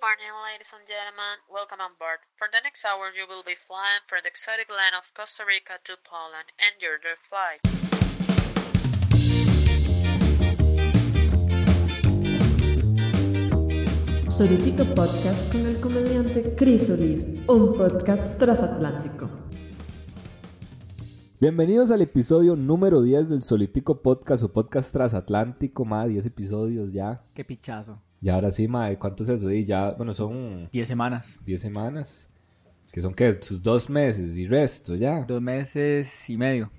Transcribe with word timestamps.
Good 0.00 0.16
morning, 0.16 0.32
ladies 0.48 0.72
and 0.72 0.80
gentlemen. 0.88 1.44
Welcome 1.52 1.80
on 1.84 1.92
board. 2.00 2.24
For 2.38 2.48
the 2.48 2.64
next 2.64 2.88
hour, 2.88 3.12
you 3.12 3.28
will 3.28 3.44
be 3.44 3.52
flying 3.68 4.00
from 4.08 4.20
the 4.24 4.32
exotic 4.32 4.72
land 4.72 4.96
of 4.96 5.04
Costa 5.12 5.44
Rica 5.44 5.76
to 5.84 6.00
Poland. 6.00 6.48
Enjoy 6.56 6.96
the 7.04 7.20
flight. 7.28 7.60
Solitico 14.32 14.84
Podcast 14.94 15.52
con 15.52 15.66
el 15.66 15.78
comediante 15.82 16.54
Chris 16.56 16.86
Solís, 16.86 17.26
un 17.46 17.76
podcast 17.76 18.38
transatlántico. 18.38 19.28
Bienvenidos 21.38 21.90
al 21.90 22.00
episodio 22.00 22.56
número 22.56 23.02
10 23.02 23.28
del 23.28 23.42
Solitico 23.42 24.00
Podcast 24.00 24.44
o 24.44 24.48
Podcast 24.50 24.92
Transatlántico, 24.94 25.84
más 25.84 26.08
10 26.08 26.24
episodios 26.24 26.94
ya. 26.94 27.22
Qué 27.34 27.44
pichazo. 27.44 28.00
Y 28.22 28.28
ahora 28.28 28.50
sí, 28.50 28.68
mae, 28.68 28.98
¿cuánto 28.98 29.22
es 29.22 29.30
eso? 29.30 29.50
Y 29.50 29.64
ya, 29.64 29.92
bueno, 29.92 30.12
son 30.12 30.68
10 30.70 30.86
semanas. 30.86 31.40
10 31.44 31.60
semanas. 31.60 32.28
Que 32.92 33.00
son, 33.00 33.14
¿qué? 33.14 33.38
Sus 33.40 33.62
dos 33.62 33.88
meses 33.88 34.36
y 34.36 34.46
resto, 34.46 34.94
ya. 34.94 35.22
Dos 35.22 35.40
meses 35.40 36.28
y 36.28 36.36
medio. 36.36 36.70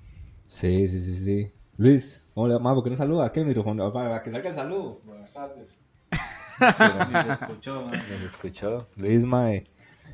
Sí, 0.46 0.86
sí, 0.86 1.00
sí, 1.00 1.14
sí. 1.14 1.52
Luis, 1.78 2.28
¿cómo 2.34 2.46
le 2.46 2.54
va? 2.54 2.74
¿Por 2.74 2.84
qué 2.84 2.90
no 2.90 2.96
saluda? 2.96 3.32
¿Qué 3.32 3.44
micrófono? 3.44 3.92
Para 3.92 4.22
que 4.22 4.30
salga 4.30 4.50
el 4.50 4.54
saludo. 4.54 5.00
Buenas 5.04 5.32
tardes. 5.32 5.78
Sí, 6.58 7.30
escuchó. 7.30 7.86
Nos 7.86 8.22
escuchó. 8.24 8.86
Luis, 8.94 9.24
mae. 9.24 9.64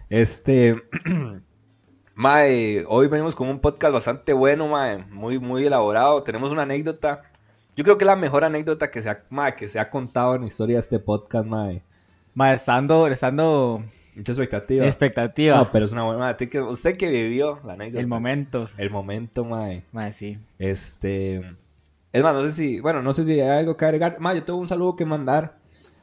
Este... 0.09 0.83
mae, 2.15 2.85
hoy 2.89 3.09
venimos 3.09 3.35
con 3.35 3.49
un 3.49 3.59
podcast 3.59 3.93
bastante 3.93 4.33
bueno, 4.33 4.67
mae. 4.69 5.05
Muy, 5.07 5.39
muy 5.39 5.67
elaborado. 5.67 6.23
Tenemos 6.23 6.53
una 6.53 6.63
anécdota. 6.63 7.23
Yo 7.79 7.85
creo 7.85 7.97
que 7.97 8.03
es 8.03 8.09
la 8.09 8.17
mejor 8.17 8.43
anécdota 8.43 8.91
que 8.91 9.01
se 9.03 9.09
ha, 9.09 9.23
mae, 9.31 9.55
que 9.55 9.69
se 9.69 9.79
ha 9.79 9.89
contado 9.89 10.35
en 10.35 10.41
la 10.41 10.49
historia 10.49 10.75
de 10.75 10.81
este 10.81 10.99
podcast, 10.99 11.47
mae. 11.47 11.85
Ma, 12.35 12.53
estando, 12.53 13.07
estando 13.07 13.85
Mucha 14.17 14.33
expectativa. 14.33 14.85
expectativa. 14.85 15.59
No, 15.59 15.71
pero 15.71 15.87
es 15.87 15.93
una 15.93 16.03
buena... 16.03 16.29
Usted 16.33 16.49
que, 16.49 16.61
usted 16.61 16.97
que 16.97 17.09
vivió 17.09 17.61
la 17.65 17.75
anécdota. 17.75 18.01
El 18.01 18.09
momento. 18.09 18.69
El 18.79 18.91
momento, 18.91 19.45
mae. 19.45 19.85
Ma, 19.93 20.11
sí. 20.11 20.41
Este... 20.59 21.37
Es 22.13 22.21
más, 22.25 22.35
no 22.35 22.43
sé 22.43 22.51
si... 22.51 22.81
Bueno, 22.81 23.01
no 23.01 23.13
sé 23.13 23.25
si 23.25 23.41
hay 23.41 23.59
algo 23.59 23.77
que 23.77 23.85
agregar. 23.85 24.19
Mae, 24.19 24.35
yo 24.35 24.43
tengo 24.43 24.59
un 24.59 24.67
saludo 24.67 24.97
que 24.97 25.05
mandar 25.05 25.61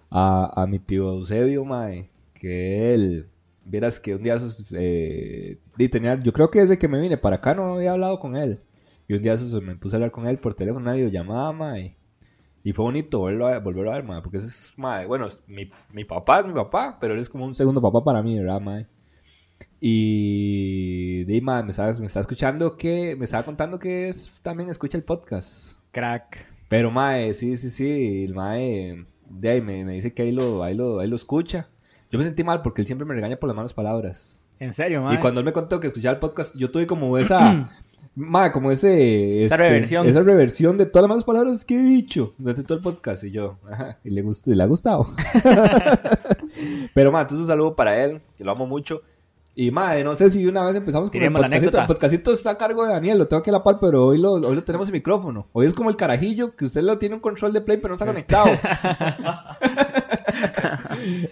a, 0.09 0.53
a 0.55 0.67
mi 0.67 0.79
tío 0.79 1.09
Eusebio, 1.09 1.65
mae. 1.65 2.09
Que 2.35 2.93
él... 2.93 3.27
Vieras 3.65 3.99
que 3.99 4.15
un 4.15 4.23
día... 4.23 4.37
Eh, 4.77 5.57
y 5.77 5.89
tenía, 5.89 6.15
yo 6.23 6.31
creo 6.31 6.49
que 6.49 6.61
desde 6.61 6.79
que 6.79 6.87
me 6.87 7.01
vine 7.01 7.17
para 7.17 7.35
acá 7.35 7.53
no 7.53 7.75
había 7.75 7.91
hablado 7.91 8.17
con 8.17 8.37
él. 8.37 8.61
Y 9.07 9.13
un 9.13 9.21
día 9.21 9.33
esos, 9.33 9.61
me 9.61 9.75
puse 9.75 9.95
a 9.95 9.97
hablar 9.97 10.11
con 10.11 10.27
él 10.27 10.39
por 10.39 10.53
teléfono, 10.53 10.83
una 10.83 10.93
videollamada, 10.93 11.51
mae. 11.51 11.97
Y 12.63 12.73
fue 12.73 12.85
bonito 12.85 13.19
volverlo 13.19 13.47
a, 13.47 13.59
volverlo 13.59 13.91
a 13.91 13.95
ver, 13.95 14.03
mae. 14.03 14.21
Porque 14.21 14.37
ese 14.37 14.47
es, 14.47 14.73
mae, 14.77 15.05
bueno, 15.05 15.27
mi, 15.47 15.69
mi 15.91 16.05
papá 16.05 16.39
es 16.39 16.47
mi 16.47 16.53
papá, 16.53 16.97
pero 16.99 17.13
él 17.13 17.19
es 17.19 17.29
como 17.29 17.45
un 17.45 17.53
segundo 17.53 17.81
papá 17.81 18.03
para 18.03 18.23
mí, 18.23 18.37
¿verdad, 18.37 18.59
mae? 18.59 18.87
Y 19.79 21.25
de 21.25 21.41
mae, 21.41 21.63
me 21.63 21.71
estaba, 21.71 21.93
me 21.99 22.07
estaba 22.07 22.21
escuchando 22.21 22.75
que, 22.75 23.15
me 23.15 23.25
estaba 23.25 23.43
contando 23.43 23.77
que 23.77 24.09
es, 24.09 24.39
también 24.41 24.69
escucha 24.69 24.97
el 24.97 25.03
podcast. 25.03 25.79
Crack. 25.91 26.47
Pero, 26.67 26.89
mae, 26.89 27.33
sí, 27.33 27.55
sí, 27.57 27.69
sí, 27.69 28.23
el 28.23 28.33
mae, 28.33 29.05
de 29.29 29.49
ahí 29.49 29.61
me, 29.61 29.85
me 29.85 29.93
dice 29.93 30.13
que 30.13 30.23
ahí 30.23 30.31
lo, 30.31 30.63
ahí 30.63 30.73
lo, 30.73 30.99
ahí 30.99 31.07
lo 31.07 31.15
escucha. 31.15 31.69
Yo 32.09 32.17
me 32.17 32.25
sentí 32.25 32.43
mal 32.43 32.61
porque 32.61 32.81
él 32.81 32.87
siempre 32.87 33.05
me 33.05 33.13
regaña 33.13 33.37
por 33.37 33.47
las 33.47 33.55
malas 33.55 33.73
palabras. 33.73 34.47
En 34.59 34.73
serio, 34.73 35.01
ma. 35.01 35.13
Y 35.13 35.19
cuando 35.19 35.41
él 35.41 35.45
me 35.45 35.53
contó 35.53 35.79
que 35.79 35.87
escuchaba 35.87 36.13
el 36.13 36.19
podcast, 36.19 36.55
yo 36.55 36.71
tuve 36.71 36.87
como 36.87 37.17
esa, 37.17 37.69
mae, 38.15 38.51
como 38.51 38.71
ese, 38.71 39.45
Esa 39.45 39.55
este, 39.55 39.67
reversión. 39.67 40.07
esa 40.07 40.21
reversión 40.21 40.77
de 40.77 40.85
todas 40.85 41.03
las 41.03 41.09
malas 41.09 41.23
palabras 41.23 41.65
que 41.65 41.77
he 41.77 41.81
dicho 41.81 42.33
durante 42.37 42.63
todo 42.63 42.77
el 42.77 42.83
podcast. 42.83 43.23
Y 43.23 43.31
yo, 43.31 43.57
ajá, 43.69 43.99
y 44.03 44.09
le, 44.11 44.21
gustó, 44.21 44.51
y 44.51 44.55
le 44.55 44.63
ha 44.63 44.67
gustado. 44.67 45.07
Pero, 46.93 47.11
mae, 47.11 47.23
entonces 47.23 47.41
un 47.41 47.47
saludo 47.47 47.75
para 47.75 48.03
él, 48.03 48.21
que 48.37 48.43
lo 48.43 48.51
amo 48.51 48.67
mucho. 48.67 49.01
Y, 49.57 49.71
mae, 49.71 50.03
no 50.03 50.15
sé 50.17 50.29
si 50.29 50.45
una 50.45 50.63
vez 50.63 50.75
empezamos 50.75 51.09
con 51.09 51.21
el 51.21 51.31
podcastito. 51.31 51.79
El 51.79 51.87
podcastito 51.87 52.33
está 52.33 52.51
a 52.51 52.57
cargo 52.57 52.85
de 52.85 52.91
Daniel, 52.91 53.17
lo 53.17 53.27
tengo 53.27 53.41
que 53.41 53.53
la 53.53 53.63
par, 53.63 53.77
pero 53.79 54.05
hoy 54.05 54.17
lo, 54.17 54.33
hoy 54.33 54.53
lo 54.53 54.63
tenemos 54.65 54.89
en 54.89 54.93
micrófono. 54.93 55.47
Hoy 55.53 55.65
es 55.65 55.73
como 55.73 55.89
el 55.89 55.95
carajillo, 55.95 56.55
que 56.57 56.65
usted 56.65 56.81
lo 56.81 56.97
tiene 56.97 57.15
un 57.15 57.21
control 57.21 57.53
de 57.53 57.61
play, 57.61 57.77
pero 57.77 57.89
no 57.89 57.95
está 57.95 58.05
conectado. 58.05 58.47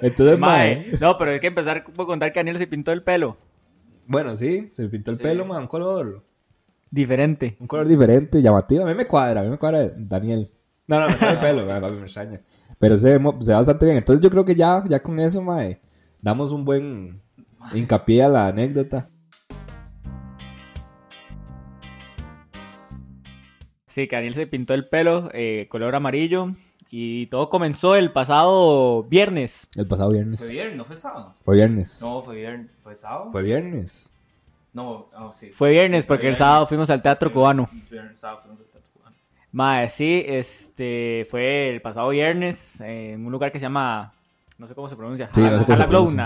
Entonces, 0.02 0.40
Ma, 0.40 0.48
mae, 0.48 0.72
eh, 0.72 0.98
No, 1.02 1.18
pero 1.18 1.32
hay 1.32 1.42
que 1.42 1.48
empezar 1.48 1.84
por 1.84 2.06
contar 2.06 2.32
que 2.32 2.40
Daniel 2.40 2.58
se 2.58 2.68
pintó 2.68 2.94
el 2.94 3.04
pelo. 3.04 3.36
bueno, 4.08 4.38
sí, 4.38 4.70
se 4.72 4.88
pintó 4.88 5.12
el 5.12 5.18
pelo, 5.18 5.46
mae, 5.46 5.60
un 5.60 5.68
color, 5.68 6.24
Diferente. 6.94 7.58
un 7.60 7.66
color 7.66 7.88
diferente, 7.88 8.40
llamativo. 8.40 8.84
A 8.84 8.86
mí 8.86 8.94
me 8.94 9.08
cuadra, 9.08 9.42
a 9.42 9.44
mí 9.44 9.50
me 9.50 9.58
cuadra 9.58 9.92
Daniel. 9.98 10.52
No, 10.86 11.00
no, 11.00 11.08
me 11.08 11.16
cuadra 11.16 11.34
el 11.34 11.40
pelo, 11.40 11.68
papi, 11.68 11.96
me 11.96 12.04
extraña. 12.04 12.42
Pero 12.78 12.98
se 12.98 13.18
ve, 13.18 13.32
se 13.42 13.50
ve 13.50 13.56
bastante 13.56 13.86
bien. 13.86 13.98
Entonces 13.98 14.24
yo 14.24 14.30
creo 14.30 14.46
que 14.46 14.54
ya, 14.54 14.84
ya 14.88 15.02
con 15.02 15.20
eso, 15.20 15.42
mae, 15.42 15.82
damos 16.22 16.52
un 16.52 16.64
buen 16.64 17.20
hincapié 17.74 18.22
a 18.22 18.30
la 18.30 18.46
anécdota. 18.46 19.10
Sí, 23.88 24.08
que 24.08 24.16
Daniel 24.16 24.36
se 24.36 24.46
pintó 24.46 24.76
el 24.76 24.88
pelo 24.88 25.32
eh, 25.34 25.66
color 25.72 25.96
amarillo. 25.96 26.56
Y 26.92 27.26
todo 27.26 27.50
comenzó 27.50 27.96
el 27.96 28.12
pasado 28.12 29.02
viernes. 29.02 29.68
El 29.76 29.88
pasado 29.88 30.12
viernes. 30.12 30.42
¿Fue 30.42 30.50
viernes? 30.50 30.78
¿No 30.78 30.86
fue 30.86 31.00
sábado? 31.00 31.34
Fue 31.44 31.56
viernes. 31.56 32.00
No, 32.04 32.22
fue 32.22 32.36
viernes. 32.36 32.70
¿Fue 32.84 32.96
sábado? 32.96 33.32
Fue 33.32 33.42
viernes. 33.42 34.23
No, 34.74 35.08
ah, 35.14 35.32
sí. 35.34 35.50
Fue 35.50 35.70
viernes 35.70 36.06
porque 36.06 36.24
el 36.24 36.32
viernes. 36.32 36.40
sábado 36.40 36.68
fuimos 36.68 36.90
al 36.90 37.02
Teatro 37.02 37.32
Cubano. 37.32 37.70
Viernes, 37.90 38.20
sábado 38.20 38.42
fuimos 38.42 38.60
al 38.62 38.68
Teatro 38.68 38.90
Cubano. 38.94 39.16
Mae, 39.52 39.90
sí, 39.90 40.24
este 40.28 41.28
fue 41.30 41.70
el 41.70 41.82
pasado 41.82 42.10
viernes 42.10 42.82
eh, 42.82 43.14
en 43.14 43.26
un 43.26 43.32
lugar 43.32 43.52
que 43.52 43.60
se 43.60 43.64
llama, 43.64 44.14
no 44.58 44.68
sé 44.68 44.74
cómo 44.74 44.90
se 44.90 44.96
pronuncia, 44.96 45.30
Sí, 45.32 45.42
no 45.42 45.60
sé 45.60 45.66
cómo 45.66 45.78
se 45.78 46.24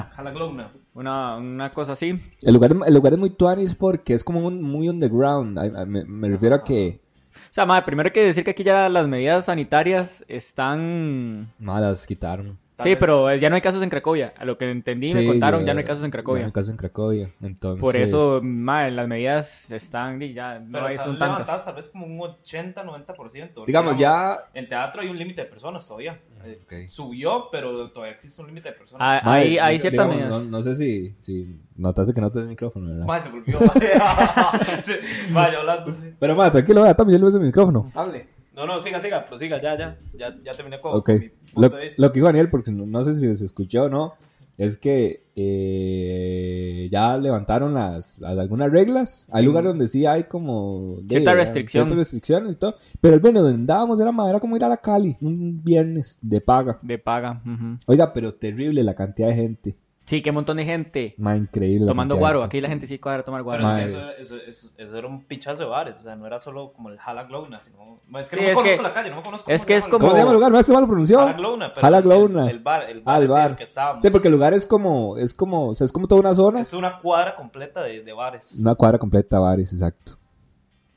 una, 0.94 1.38
una 1.38 1.72
cosa 1.72 1.92
así. 1.92 2.20
El 2.42 2.54
lugar, 2.54 2.72
el 2.86 2.94
lugar 2.94 3.14
es 3.14 3.20
muy 3.20 3.30
tuanis 3.30 3.76
porque 3.76 4.14
es 4.14 4.24
como 4.24 4.40
un, 4.40 4.64
muy 4.64 4.90
underground. 4.90 5.60
Ay, 5.60 5.72
ay, 5.76 5.86
Me, 5.86 6.06
me 6.06 6.30
refiero 6.30 6.56
a 6.56 6.64
que 6.64 7.02
O 7.32 7.54
sea, 7.54 7.66
mae, 7.66 7.84
primero 7.84 8.08
hay 8.08 8.14
que 8.14 8.24
decir 8.24 8.44
que 8.44 8.52
aquí 8.52 8.64
ya 8.64 8.90
las 8.90 9.08
medidas 9.08 9.46
sanitarias 9.46 10.26
están... 10.28 11.54
malas 11.60 12.08
quitaron. 12.08 12.58
Sí, 12.84 12.90
vez- 12.90 12.98
pero 13.00 13.34
ya 13.36 13.50
no 13.50 13.56
hay 13.56 13.62
casos 13.62 13.82
en 13.82 13.90
Cracovia. 13.90 14.34
A 14.38 14.46
lo 14.46 14.58
que 14.58 14.70
entendí, 14.70 15.12
me 15.14 15.22
Sí, 15.22 15.28
contaron, 15.28 15.62
ya- 15.62 15.68
ya 15.68 15.74
no 15.74 15.80
hay 15.80 15.86
casos 15.86 16.04
en 16.04 16.12
Ya 16.12 16.18
no 16.18 16.24
Cracovia. 16.24 16.46
hay 16.46 16.52
casos 16.52 16.70
en 16.70 16.78
Cracovia. 16.78 17.32
Entonces, 17.42 17.82
Por 17.82 17.96
eso, 17.96 18.40
mae, 18.44 18.92
las 18.92 19.08
medidas 19.08 19.72
están, 19.72 20.22
y 20.22 20.34
ya 20.34 20.60
no 20.60 20.72
Pero 20.74 20.86
hay, 20.86 20.92
están 20.92 21.06
son 21.06 21.14
levantadas 21.16 21.48
tantas. 21.48 21.66
tal 21.66 21.76
vez 21.76 21.90
como 21.90 22.06
un 22.06 22.20
80-90%. 22.22 23.66
Digamos, 23.66 23.98
ya- 23.98 24.38
En 24.54 24.70
teatro 24.70 25.02
hay 25.02 25.08
un 25.10 25.18
límite 25.18 25.42
de 25.42 25.48
personas 25.48 25.88
todavía. 25.88 26.20
Eh, 26.46 26.60
Ok. 26.64 26.90
Subió, 26.90 27.50
pero 27.52 27.90
todavía 27.92 28.14
existe 28.16 28.42
un 28.42 28.48
límite 28.48 28.70
de 28.70 28.76
personas. 28.76 29.02
Ah, 29.02 29.22
Mae, 29.26 29.42
Hay, 29.42 29.58
hay 29.58 29.80
ciertas 29.80 30.08
digamos, 30.08 30.16
medidas. 30.32 30.46
no, 30.46 30.58
no 30.58 30.64
sé 30.64 30.76
si, 30.76 31.16
si 31.20 31.60
notaste 31.76 32.14
que 32.14 32.22
no 32.22 32.32
tenés 32.32 32.48
micrófono, 32.48 32.88
¿verdad? 32.90 33.06
Mae, 33.06 33.22
se 33.22 33.30
volvió. 33.30 33.58
Sí, 34.84 34.94
Vaya, 35.32 35.60
hablando, 35.60 35.94
sí. 36.00 36.14
Pero, 36.20 36.36
ma, 36.36 36.52
tranquilo, 36.52 36.84
vea, 36.84 36.94
también 36.96 37.20
yo 37.20 37.26
le 37.28 37.32
el 37.38 37.44
micrófono. 37.48 37.92
Hable. 37.96 38.28
No, 38.54 38.66
no, 38.66 38.80
siga, 38.80 39.00
siga, 39.00 39.24
prosiga, 39.26 39.62
ya, 39.62 39.78
ya. 39.78 39.98
Ya, 40.14 40.36
ya 40.44 40.52
terminé 40.54 40.80
con 40.82 40.96
Ok. 40.96 41.10
mi 41.10 41.30
Lo, 41.62 42.12
que 42.12 42.20
dijo 42.20 42.28
Daniel, 42.28 42.50
porque 42.50 42.72
no, 42.72 42.86
no 42.86 43.04
sé 43.04 43.14
si 43.16 43.36
se 43.36 43.46
escuchó 43.46 43.84
o 43.84 43.90
no, 43.90 44.14
es 44.58 44.78
que 44.78 45.22
eh, 45.36 46.90
ya 46.92 47.18
levantaron 47.18 47.74
las, 47.74 48.20
las- 48.20 48.38
algunas 48.38 48.72
reglas. 48.72 49.28
Hay 49.32 49.44
lugares 49.46 49.70
donde 49.70 49.88
sí 49.88 50.06
hay 50.06 50.24
como... 50.24 50.98
de- 51.02 51.10
Cierta 51.10 51.34
restricción. 51.34 51.84
Ciertas 51.86 51.98
restricciones 51.98 52.52
y 52.54 52.56
todo. 52.56 52.76
Pero 53.02 53.16
el 53.16 53.20
viernes 53.20 53.44
donde 53.44 53.56
andábamos 53.60 54.00
era, 54.00 54.12
ma, 54.12 54.30
era 54.30 54.40
como 54.40 54.56
ir 54.56 54.64
a 54.64 54.70
la 54.70 54.78
Cali, 54.78 55.16
un 55.22 55.64
viernes 55.64 56.20
de 56.22 56.42
paga. 56.42 56.80
De 56.82 56.98
paga. 56.98 57.42
Oiga, 57.86 58.14
pero 58.14 58.34
terrible 58.36 58.84
la 58.84 58.96
cantidad 58.96 59.28
de 59.30 59.36
gente. 59.36 59.76
Sí, 60.08 60.22
que 60.22 60.30
un 60.30 60.36
montón 60.36 60.56
de 60.56 60.64
gente 60.64 61.16
Ma, 61.18 61.36
increíble. 61.36 61.86
tomando 61.86 62.16
guaro. 62.16 62.42
Aquí 62.42 62.62
la 62.62 62.70
gente 62.70 62.88
sí 62.88 62.98
cuadra 62.98 63.22
a 63.22 63.26
tomar 63.26 63.42
Pero 63.42 63.62
guaro. 63.62 63.78
es 63.78 63.92
que 63.92 63.98
eso, 63.98 64.10
eso, 64.18 64.36
eso, 64.38 64.70
eso 64.78 64.98
era 64.98 65.06
un 65.06 65.26
pichazo 65.26 65.64
de 65.64 65.70
bares, 65.70 65.98
o 66.00 66.02
sea, 66.02 66.16
no 66.16 66.26
era 66.26 66.40
solo 66.40 66.72
como 66.72 66.88
el 66.90 66.98
Jala 66.98 67.26
Glowna, 67.26 67.60
sino... 67.60 68.00
Es 68.18 68.30
que 68.30 68.36
Sí, 68.38 68.42
no 68.42 68.42
me 68.42 68.48
es 68.52 68.56
conozco 68.56 68.78
que- 68.78 68.84
la 68.84 68.94
calle, 68.94 69.10
no 69.10 69.16
me 69.18 69.24
conozco 69.24 69.52
es 69.52 69.66
que 69.66 69.76
es 69.76 69.84
como- 69.86 70.00
¿Cómo 70.00 70.12
se 70.14 70.18
llama 70.20 70.32
el 70.32 70.36
lugar? 70.38 70.52
¿No 70.54 70.64
se 70.64 70.72
mal 70.72 70.88
pronunciado? 70.88 71.28
Pero 71.36 71.58
Jala 71.76 71.98
el- 72.00 72.60
bar, 72.60 72.90
el 72.90 73.02
bar, 73.02 73.16
Ah, 73.16 73.18
el 73.18 73.24
ese 73.26 73.34
bar. 73.34 73.50
el 73.52 73.56
que 73.58 73.64
estábamos. 73.66 74.02
Sí, 74.02 74.10
porque 74.10 74.30
el 74.30 74.34
lugar 74.34 74.54
es 74.54 74.66
como, 74.66 75.18
es 75.18 75.34
como, 75.34 75.68
o 75.68 75.76
sea, 75.76 75.84
es 75.84 75.92
como 75.92 76.08
toda 76.08 76.22
una 76.22 76.34
zona. 76.34 76.62
Es 76.62 76.72
una 76.74 77.00
cuadra 77.00 77.36
completa 77.36 77.84
de, 77.84 78.02
de 78.02 78.14
bares. 78.14 78.58
Una 78.62 78.76
cuadra 78.76 78.98
completa 79.00 79.36
de 79.36 79.42
bares, 79.42 79.74
exacto. 79.74 80.18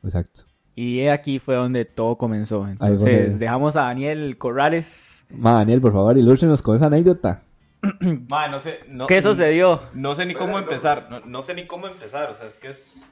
Exacto. 0.05 0.43
Y 0.77 1.07
aquí 1.09 1.41
fue 1.41 1.57
donde 1.57 1.85
todo 1.85 2.17
comenzó. 2.17 2.67
Entonces, 2.69 3.39
dejamos 3.41 3.75
a 3.75 3.83
Daniel 3.87 4.39
Corrales. 4.39 5.27
Ma, 5.31 5.55
Daniel, 5.55 5.81
por 5.81 5.93
favor, 5.93 6.17
ilústrenos 6.17 6.63
con 6.63 6.77
esa 6.77 6.87
anécdota. 6.87 7.43
Ma, 8.31 8.49
no 8.49 8.61
sé. 8.61 8.81
No, 8.89 9.07
¿Qué 9.07 9.23
sucedió? 9.23 9.89
No 9.95 10.15
sé 10.15 10.27
ni 10.27 10.35
cómo 10.35 10.59
empezar. 10.59 11.09
No, 11.11 11.21
no 11.21 11.43
sé 11.43 11.55
ni 11.55 11.67
cómo 11.67 11.87
empezar. 11.87 12.31
O 12.31 12.35
sea, 12.35 12.47
es 12.47 12.59
que 12.59 12.69
es. 12.69 13.07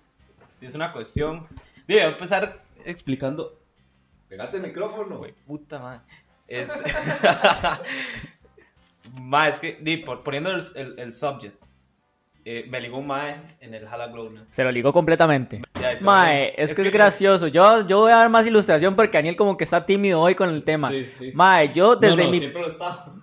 Es 0.61 0.75
una 0.75 0.93
cuestión. 0.93 1.47
A 1.89 1.93
empezar 1.93 2.63
explicando. 2.85 3.59
Pegate 4.29 4.59
el 4.59 4.63
micrófono, 4.63 5.19
Güey, 5.19 5.33
puta 5.47 5.79
madre. 5.79 6.01
Es. 6.47 6.83
ma, 9.21 9.49
es 9.49 9.59
que. 9.59 9.79
Di, 9.81 9.99
por- 9.99 10.23
poniendo 10.23 10.51
el, 10.51 10.63
el, 10.75 10.99
el 10.99 11.13
subject. 11.13 11.57
Eh, 12.51 12.65
me 12.69 12.81
ligó 12.81 12.97
un 12.99 13.07
mae 13.07 13.37
en 13.61 13.75
el 13.75 13.87
Hala 13.87 14.07
Glow. 14.07 14.31
¿no? 14.31 14.41
Se 14.51 14.65
lo 14.65 14.73
ligó 14.73 14.91
completamente. 14.93 15.61
Ya, 15.79 15.99
Mae, 16.01 16.55
es, 16.57 16.71
es 16.71 16.77
que, 16.77 16.83
que- 16.83 16.89
es 16.89 16.95
gracioso. 16.95 17.47
Yo, 17.49 17.87
yo 17.87 18.01
voy 18.01 18.11
a 18.13 18.17
dar 18.17 18.31
más 18.31 18.47
ilustración 18.47 18.97
porque 18.97 19.19
Daniel 19.19 19.37
como 19.37 19.59
que 19.59 19.65
está 19.65 19.85
tímido 19.85 20.21
hoy 20.21 20.35
con 20.35 20.49
el 20.49 20.65
tema. 20.65 20.89
Sí, 20.91 21.05
sí. 21.05 21.31
Mae, 21.35 21.73
yo 21.75 21.97
desde 21.97 22.17
no, 22.17 22.25
no, 22.25 22.31
mi 22.31 22.51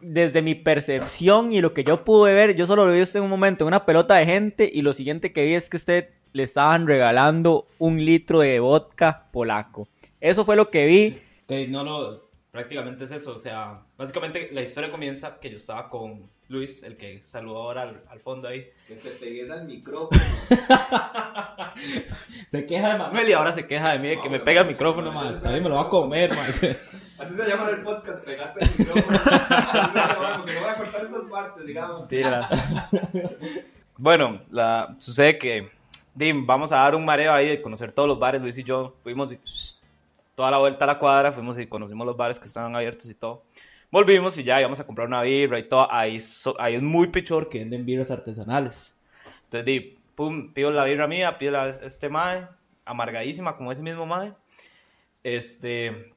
desde 0.01 0.41
mi 0.43 0.53
percepción 0.53 1.51
y 1.51 1.59
lo 1.61 1.73
que 1.73 1.83
yo 1.83 2.03
pude 2.05 2.35
ver, 2.35 2.55
yo 2.55 2.67
solo 2.67 2.85
lo 2.85 2.93
vi 2.93 3.01
usted 3.01 3.17
en 3.19 3.23
un 3.23 3.29
momento 3.31 3.63
en 3.63 3.69
una 3.69 3.85
pelota 3.85 4.15
de 4.15 4.25
gente 4.25 4.69
y 4.71 4.83
lo 4.83 4.93
siguiente 4.93 5.33
que 5.33 5.43
vi 5.45 5.53
es 5.55 5.69
que 5.69 5.77
usted 5.77 6.09
le 6.33 6.43
estaban 6.43 6.85
regalando 6.85 7.67
un 7.79 8.03
litro 8.05 8.39
de 8.41 8.59
vodka 8.59 9.27
polaco. 9.31 9.87
Eso 10.21 10.45
fue 10.45 10.55
lo 10.55 10.69
que 10.69 10.85
vi. 10.85 11.21
Ok, 11.45 11.69
no, 11.69 11.83
no, 11.83 12.19
prácticamente 12.51 13.05
es 13.05 13.11
eso. 13.11 13.33
O 13.35 13.39
sea, 13.39 13.81
básicamente 13.97 14.49
la 14.51 14.61
historia 14.61 14.91
comienza 14.91 15.39
que 15.39 15.49
yo 15.49 15.57
estaba 15.57 15.89
con 15.89 16.29
Luis, 16.47 16.83
el 16.83 16.95
que 16.95 17.23
saludó 17.23 17.63
ahora 17.63 17.81
al, 17.83 18.03
al 18.07 18.19
fondo 18.19 18.47
ahí. 18.47 18.69
Que 18.87 18.95
te 18.95 19.09
pegues 19.11 19.49
al 19.49 19.65
micrófono. 19.65 20.19
Se 22.47 22.65
queja 22.65 22.93
de 22.93 22.99
Manuel 22.99 23.29
y 23.29 23.33
ahora 23.33 23.51
se 23.51 23.67
queja 23.67 23.91
de 23.91 23.99
mí 23.99 24.07
de 24.09 24.21
que 24.21 24.29
me 24.29 24.39
pega 24.39 24.61
el 24.61 24.67
micrófono, 24.67 25.11
más. 25.11 25.45
A 25.45 25.51
mí 25.51 25.59
me 25.59 25.69
lo 25.69 25.75
va 25.75 25.83
a 25.83 25.89
comer, 25.89 26.33
más. 26.35 26.63
Así 27.17 27.33
se 27.33 27.47
llama 27.47 27.69
el 27.69 27.81
podcast, 27.81 28.23
pegate 28.23 28.63
el 28.63 28.69
micrófono. 28.77 29.17
Así 29.25 29.91
se 29.91 29.97
llama, 29.97 30.37
porque 30.37 30.53
no 30.53 30.61
voy 30.61 30.69
a 30.69 30.75
cortar 30.75 31.05
esas 31.05 31.25
partes, 31.25 31.65
digamos. 31.65 32.07
bueno, 33.97 34.41
la, 34.51 34.95
sucede 34.99 35.37
que 35.37 35.69
Dim, 36.13 36.45
vamos 36.45 36.71
a 36.71 36.77
dar 36.77 36.95
un 36.95 37.03
mareo 37.03 37.33
ahí 37.33 37.49
de 37.49 37.61
conocer 37.61 37.91
todos 37.91 38.07
los 38.07 38.19
bares. 38.19 38.41
Luis 38.41 38.57
y 38.57 38.63
yo 38.63 38.95
fuimos 38.99 39.33
y, 39.33 39.39
toda 40.35 40.51
la 40.51 40.57
vuelta 40.57 40.85
a 40.85 40.87
la 40.87 40.97
cuadra, 40.97 41.31
fuimos 41.31 41.57
y 41.57 41.67
conocimos 41.67 42.05
los 42.05 42.15
bares 42.15 42.39
que 42.39 42.45
estaban 42.45 42.75
abiertos 42.75 43.09
y 43.09 43.15
todo. 43.15 43.43
Volvimos 43.91 44.37
y 44.37 44.43
ya 44.43 44.59
íbamos 44.59 44.79
a 44.79 44.85
comprar 44.85 45.07
una 45.07 45.21
birra 45.21 45.57
y 45.59 45.63
todo. 45.63 45.91
Ahí, 45.91 46.19
so- 46.19 46.59
ahí 46.59 46.75
es 46.75 46.81
muy 46.81 47.07
pichor 47.07 47.49
que 47.49 47.59
venden 47.59 47.85
birras 47.85 48.11
artesanales. 48.11 48.97
Entonces, 49.45 49.65
di, 49.65 49.97
pum, 50.15 50.53
pido 50.53 50.71
la 50.71 50.83
birra 50.83 51.07
mía, 51.07 51.37
pido 51.37 51.53
la, 51.53 51.69
este 51.69 52.09
mae, 52.09 52.47
amargadísima 52.83 53.55
como 53.57 53.71
ese 53.71 53.81
mismo 53.81 54.05
mae. 54.05 54.33
Este, 55.23 56.13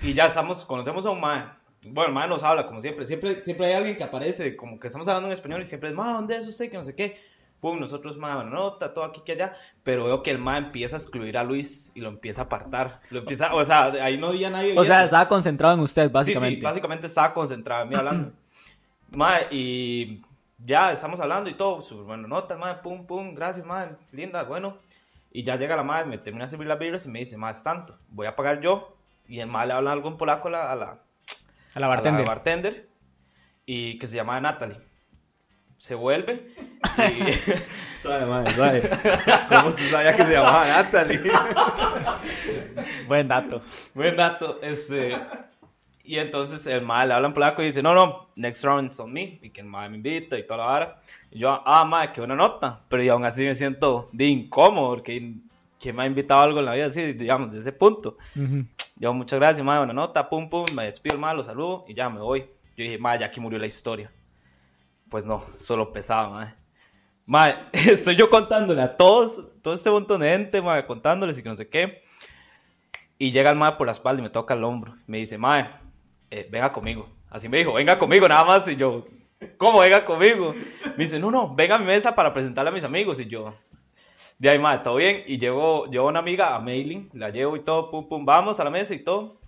y 0.00 0.14
ya 0.14 0.26
estamos, 0.26 0.64
conocemos 0.64 1.04
a 1.06 1.10
un 1.10 1.20
mae. 1.20 1.44
Bueno, 1.82 2.08
el 2.08 2.14
mae 2.14 2.28
nos 2.28 2.42
habla 2.42 2.66
como 2.66 2.80
siempre. 2.80 3.04
Siempre, 3.06 3.42
siempre 3.42 3.66
hay 3.66 3.74
alguien 3.74 3.96
que 3.96 4.04
aparece, 4.04 4.56
como 4.56 4.80
que 4.80 4.86
estamos 4.86 5.06
hablando 5.08 5.28
en 5.28 5.34
español 5.34 5.62
y 5.62 5.66
siempre 5.66 5.90
es, 5.90 5.94
mae, 5.94 6.12
¿dónde 6.14 6.36
es 6.36 6.46
usted? 6.46 6.70
Que 6.70 6.76
no 6.78 6.84
sé 6.84 6.94
qué. 6.94 7.18
Pum, 7.64 7.80
nosotros, 7.80 8.18
bueno, 8.18 8.44
nota, 8.44 8.92
todo 8.92 9.06
aquí 9.06 9.22
que 9.24 9.32
allá. 9.32 9.54
Pero 9.82 10.04
veo 10.04 10.22
que 10.22 10.30
el 10.30 10.38
mae 10.38 10.58
empieza 10.58 10.96
a 10.96 10.98
excluir 10.98 11.38
a 11.38 11.44
Luis 11.44 11.92
y 11.94 12.02
lo 12.02 12.10
empieza 12.10 12.42
a 12.42 12.44
apartar. 12.44 13.00
Lo 13.08 13.20
empieza, 13.20 13.54
o 13.54 13.64
sea, 13.64 13.84
ahí 14.04 14.18
no 14.18 14.26
había 14.26 14.50
nadie. 14.50 14.72
O 14.72 14.84
sea, 14.84 14.96
viendo. 14.96 15.04
estaba 15.06 15.28
concentrado 15.28 15.72
en 15.72 15.80
usted, 15.80 16.08
Sí, 16.08 16.12
básicamente. 16.12 16.56
sí, 16.56 16.62
básicamente 16.62 17.06
estaba 17.06 17.32
concentrado 17.32 17.84
en 17.84 17.88
mí 17.88 17.94
hablando. 17.94 18.32
Mae, 19.12 19.46
y 19.50 20.20
ya 20.58 20.92
estamos 20.92 21.18
hablando 21.20 21.48
y 21.48 21.54
todo, 21.54 21.80
súper 21.80 22.04
buena 22.04 22.28
nota, 22.28 22.58
mae, 22.58 22.74
pum, 22.82 23.06
pum, 23.06 23.34
gracias, 23.34 23.64
mae, 23.64 23.96
linda, 24.12 24.42
bueno. 24.42 24.76
Y 25.32 25.42
ya 25.42 25.56
llega 25.56 25.74
la 25.74 25.84
madre, 25.84 26.04
me 26.04 26.18
termina 26.18 26.44
de 26.44 26.50
servir 26.50 26.68
las 26.68 26.78
birras 26.78 27.06
y 27.06 27.08
me 27.08 27.20
dice, 27.20 27.38
es 27.50 27.62
tanto, 27.62 27.98
voy 28.10 28.26
a 28.26 28.36
pagar 28.36 28.60
yo. 28.60 28.94
Y 29.26 29.40
el 29.40 29.48
mae 29.48 29.66
le 29.66 29.72
habla 29.72 29.92
algo 29.92 30.10
en 30.10 30.18
polaco 30.18 30.48
a 30.48 30.50
la, 30.50 30.70
a 30.70 30.76
la, 30.76 30.98
a 31.74 31.80
la 31.80 31.86
bartender. 31.86 32.20
a 32.20 32.24
la 32.24 32.28
bartender 32.28 32.88
y 33.64 33.96
que 33.96 34.06
se 34.06 34.16
llama 34.16 34.38
Natalie. 34.38 34.76
Se 35.78 35.94
vuelve 35.94 36.48
y... 36.98 37.32
Suave, 38.02 38.26
madre, 38.26 38.52
suave. 38.52 38.82
¿Cómo 39.48 39.70
se 39.70 39.90
sabía 39.90 40.14
que 40.14 40.26
se 40.26 40.32
llamaba 40.34 40.68
Natalie? 40.68 41.20
Buen 43.08 43.28
dato. 43.28 43.62
Buen 43.94 44.14
dato. 44.14 44.60
Este, 44.60 45.16
y 46.04 46.18
entonces 46.18 46.66
el 46.66 46.82
mae 46.82 47.06
le 47.06 47.14
habla 47.14 47.28
en 47.28 47.32
polaco 47.32 47.62
y 47.62 47.66
dice, 47.66 47.82
no, 47.82 47.94
no, 47.94 48.28
next 48.36 48.62
round 48.62 48.92
is 48.92 49.00
on 49.00 49.10
me. 49.10 49.38
Y 49.42 49.48
que 49.48 49.62
el 49.62 49.66
mae 49.66 49.88
me 49.88 49.96
invita 49.96 50.38
y 50.38 50.46
toda 50.46 50.58
la 50.58 50.64
vara. 50.66 50.96
Y 51.30 51.38
yo, 51.38 51.62
ah, 51.64 51.86
mae, 51.86 52.12
qué 52.12 52.20
buena 52.20 52.36
nota. 52.36 52.82
Pero 52.90 53.02
y 53.02 53.08
aún 53.08 53.24
así 53.24 53.42
me 53.42 53.54
siento 53.54 54.10
de 54.12 54.26
incómodo 54.26 54.90
porque 54.90 55.36
¿quién 55.80 55.96
me 55.96 56.02
ha 56.02 56.06
invitado 56.06 56.40
a 56.40 56.44
algo 56.44 56.58
en 56.58 56.66
la 56.66 56.72
vida 56.72 56.86
así, 56.86 57.14
digamos, 57.14 57.52
de 57.52 57.60
ese 57.60 57.72
punto? 57.72 58.18
Yo, 58.96 59.14
muchas 59.14 59.38
gracias, 59.38 59.64
mae, 59.64 59.78
buena 59.78 59.94
nota, 59.94 60.28
pum, 60.28 60.50
pum, 60.50 60.66
me 60.74 60.84
despido 60.84 61.18
mae, 61.18 61.34
lo 61.34 61.42
saludo 61.42 61.86
y 61.88 61.94
ya 61.94 62.10
me 62.10 62.20
voy. 62.20 62.40
Yo 62.76 62.84
dije, 62.84 62.98
mae, 62.98 63.18
ya 63.18 63.26
aquí 63.26 63.40
murió 63.40 63.58
la 63.58 63.66
historia. 63.66 64.12
Pues 65.14 65.26
no, 65.26 65.44
solo 65.56 65.92
pesaba, 65.92 66.28
mae. 66.28 66.54
Mae, 67.24 67.54
estoy 67.72 68.16
yo 68.16 68.28
contándole 68.28 68.82
a 68.82 68.96
todos, 68.96 69.46
todo 69.62 69.72
este 69.72 69.88
montón 69.88 70.22
de 70.22 70.30
gente, 70.30 70.60
mae, 70.60 70.86
contándoles 70.86 71.38
y 71.38 71.42
que 71.44 71.48
no 71.48 71.54
sé 71.54 71.68
qué. 71.68 72.02
Y 73.16 73.30
llega 73.30 73.52
el 73.52 73.56
mae 73.56 73.74
por 73.74 73.86
la 73.86 73.92
espalda 73.92 74.18
y 74.18 74.24
me 74.24 74.30
toca 74.30 74.54
el 74.54 74.64
hombro. 74.64 74.96
Me 75.06 75.18
dice, 75.18 75.38
mae, 75.38 75.70
eh, 76.32 76.48
venga 76.50 76.72
conmigo. 76.72 77.08
Así 77.30 77.48
me 77.48 77.58
dijo, 77.58 77.74
venga 77.74 77.96
conmigo 77.96 78.26
nada 78.26 78.42
más. 78.42 78.66
Y 78.66 78.74
yo, 78.74 79.06
¿cómo 79.56 79.78
venga 79.78 80.04
conmigo? 80.04 80.52
Me 80.96 81.04
dice, 81.04 81.20
no, 81.20 81.30
no, 81.30 81.54
venga 81.54 81.76
a 81.76 81.78
mi 81.78 81.84
mesa 81.84 82.16
para 82.16 82.32
presentarle 82.32 82.70
a 82.70 82.74
mis 82.74 82.82
amigos. 82.82 83.20
Y 83.20 83.26
yo, 83.26 83.54
de 84.40 84.50
ahí, 84.50 84.58
mae, 84.58 84.78
todo 84.78 84.96
bien. 84.96 85.22
Y 85.28 85.38
llevo, 85.38 85.86
llevo 85.86 86.08
una 86.08 86.18
amiga 86.18 86.56
a 86.56 86.58
mailing, 86.58 87.10
la 87.12 87.30
llevo 87.30 87.54
y 87.54 87.60
todo, 87.60 87.88
pum, 87.88 88.08
pum, 88.08 88.26
vamos 88.26 88.58
a 88.58 88.64
la 88.64 88.70
mesa 88.70 88.92
y 88.92 89.04
todo. 89.04 89.38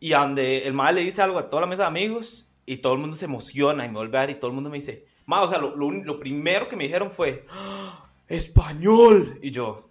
Y 0.00 0.10
donde 0.10 0.66
el 0.66 0.72
mae 0.72 0.92
le 0.92 1.02
dice 1.02 1.22
algo 1.22 1.38
a 1.38 1.48
toda 1.48 1.60
la 1.60 1.68
mesa 1.68 1.84
de 1.84 1.88
amigos 1.90 2.51
y 2.66 2.78
todo 2.78 2.92
el 2.94 2.98
mundo 3.00 3.16
se 3.16 3.24
emociona 3.26 3.84
y 3.84 3.88
me 3.88 3.94
vuelve 3.96 4.18
a 4.18 4.30
y 4.30 4.34
todo 4.36 4.48
el 4.48 4.54
mundo 4.54 4.70
me 4.70 4.76
dice, 4.78 5.04
mae, 5.26 5.42
o 5.42 5.46
sea, 5.48 5.58
lo, 5.58 5.74
lo 5.76 5.90
lo 5.90 6.18
primero 6.18 6.68
que 6.68 6.76
me 6.76 6.84
dijeron 6.84 7.10
fue, 7.10 7.44
"¡Ah! 7.50 8.08
¡Español! 8.28 9.38
Y 9.42 9.50
yo, 9.50 9.90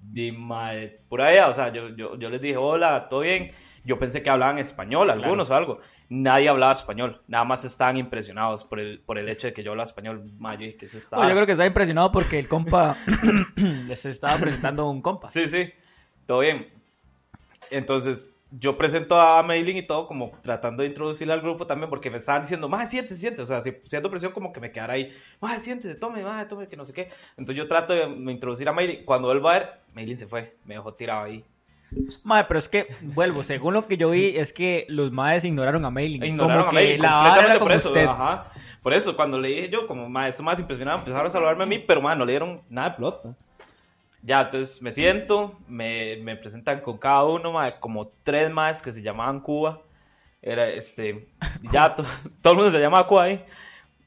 de 0.00 0.32
mae, 0.32 1.00
por 1.08 1.20
allá, 1.20 1.48
o 1.48 1.52
sea, 1.52 1.72
yo, 1.72 1.88
yo, 1.90 2.16
yo 2.18 2.30
les 2.30 2.40
dije, 2.40 2.56
hola, 2.56 3.08
¿todo 3.08 3.20
bien? 3.20 3.50
Yo 3.84 3.98
pensé 3.98 4.22
que 4.22 4.28
hablaban 4.30 4.58
español, 4.58 5.10
algunos 5.10 5.50
o 5.50 5.54
algo. 5.54 5.78
Nadie 6.10 6.48
hablaba 6.48 6.72
español, 6.72 7.22
nada 7.26 7.44
más 7.44 7.64
estaban 7.64 7.96
impresionados 7.96 8.64
por 8.64 8.80
el, 8.80 9.00
por 9.00 9.18
el 9.18 9.28
hecho 9.28 9.46
de 9.46 9.52
que 9.52 9.62
yo 9.62 9.70
hablaba 9.72 9.86
español. 9.86 10.30
Mae, 10.38 10.56
yo 10.56 10.64
dije, 10.64 10.76
¿qué 10.76 10.86
es 10.86 10.94
esta 10.94 11.16
No, 11.16 11.22
yo 11.22 11.26
vara?". 11.28 11.34
creo 11.36 11.46
que 11.46 11.52
estaba 11.52 11.66
impresionado 11.66 12.10
porque 12.12 12.38
el 12.38 12.48
compa 12.48 12.96
les 13.86 14.04
estaba 14.06 14.38
presentando 14.38 14.88
un 14.88 15.00
compa. 15.02 15.30
Sí, 15.30 15.46
sí, 15.48 15.70
todo 16.26 16.40
bien. 16.40 16.68
Entonces, 17.70 18.34
yo 18.50 18.78
presento 18.78 19.20
a 19.20 19.42
Mailing 19.42 19.76
y 19.76 19.82
todo, 19.86 20.06
como 20.06 20.30
tratando 20.42 20.82
de 20.82 20.88
introducirle 20.88 21.34
al 21.34 21.40
grupo 21.42 21.66
también, 21.66 21.90
porque 21.90 22.10
me 22.10 22.16
estaban 22.16 22.42
diciendo, 22.42 22.68
más 22.68 22.90
siéntese, 22.90 23.16
siéntese. 23.16 23.42
O 23.42 23.46
sea, 23.46 23.60
si- 23.60 23.76
siento 23.84 24.10
presión 24.10 24.32
como 24.32 24.52
que 24.52 24.60
me 24.60 24.72
quedara 24.72 24.94
ahí, 24.94 25.10
más 25.40 25.62
siéntese, 25.62 25.94
tome, 25.96 26.22
más 26.24 26.48
tome, 26.48 26.66
que 26.68 26.76
no 26.76 26.84
sé 26.84 26.92
qué. 26.92 27.10
Entonces, 27.36 27.56
yo 27.56 27.68
trato 27.68 27.92
de 27.92 28.06
me 28.08 28.32
introducir 28.32 28.68
a 28.68 28.72
Mailing. 28.72 29.04
Cuando 29.04 29.28
vuelvo 29.28 29.48
a 29.50 29.52
ver, 29.58 29.68
Mailing 29.94 30.16
se 30.16 30.26
fue, 30.26 30.56
me 30.64 30.74
dejó 30.74 30.94
tirado 30.94 31.24
ahí. 31.24 31.44
Madre, 32.24 32.44
pero 32.48 32.58
es 32.58 32.68
que, 32.68 32.86
vuelvo, 33.00 33.42
según 33.42 33.72
lo 33.74 33.86
que 33.86 33.96
yo 33.96 34.10
vi, 34.10 34.36
es 34.36 34.52
que 34.52 34.84
los 34.88 35.10
maes 35.10 35.44
ignoraron 35.44 35.84
a 35.86 35.90
Mailing. 35.90 36.22
Ignoraron 36.22 36.64
como 36.66 36.70
a 36.70 36.72
Mailing 36.74 37.00
completamente 37.00 37.58
por 37.60 37.72
eso. 37.72 37.88
usted. 37.88 38.04
Ajá. 38.06 38.50
Por 38.82 38.92
eso, 38.92 39.16
cuando 39.16 39.38
le 39.38 39.48
dije 39.48 39.68
yo, 39.70 39.86
como, 39.86 40.08
más 40.08 40.28
eso 40.28 40.42
más 40.42 40.60
impresionado, 40.60 40.98
empezaron 40.98 41.26
a 41.26 41.30
saludarme 41.30 41.64
a 41.64 41.66
mí, 41.66 41.78
pero, 41.78 42.00
más 42.02 42.16
no 42.16 42.24
le 42.26 42.32
dieron 42.32 42.62
nada 42.68 42.90
de 42.90 42.96
pelota. 42.96 43.34
Ya, 44.28 44.42
entonces 44.42 44.82
me 44.82 44.92
siento, 44.92 45.58
me, 45.68 46.18
me 46.22 46.36
presentan 46.36 46.80
con 46.80 46.98
cada 46.98 47.24
uno, 47.24 47.50
mae, 47.50 47.80
como 47.80 48.08
tres 48.22 48.50
más 48.50 48.82
que 48.82 48.92
se 48.92 49.00
llamaban 49.00 49.40
Cuba. 49.40 49.80
Era 50.42 50.68
este, 50.68 51.26
ya 51.72 51.96
to- 51.96 52.04
todo 52.42 52.52
el 52.52 52.56
mundo 52.58 52.70
se 52.70 52.78
llamaba 52.78 53.06
Cuba 53.06 53.22
ahí. 53.24 53.42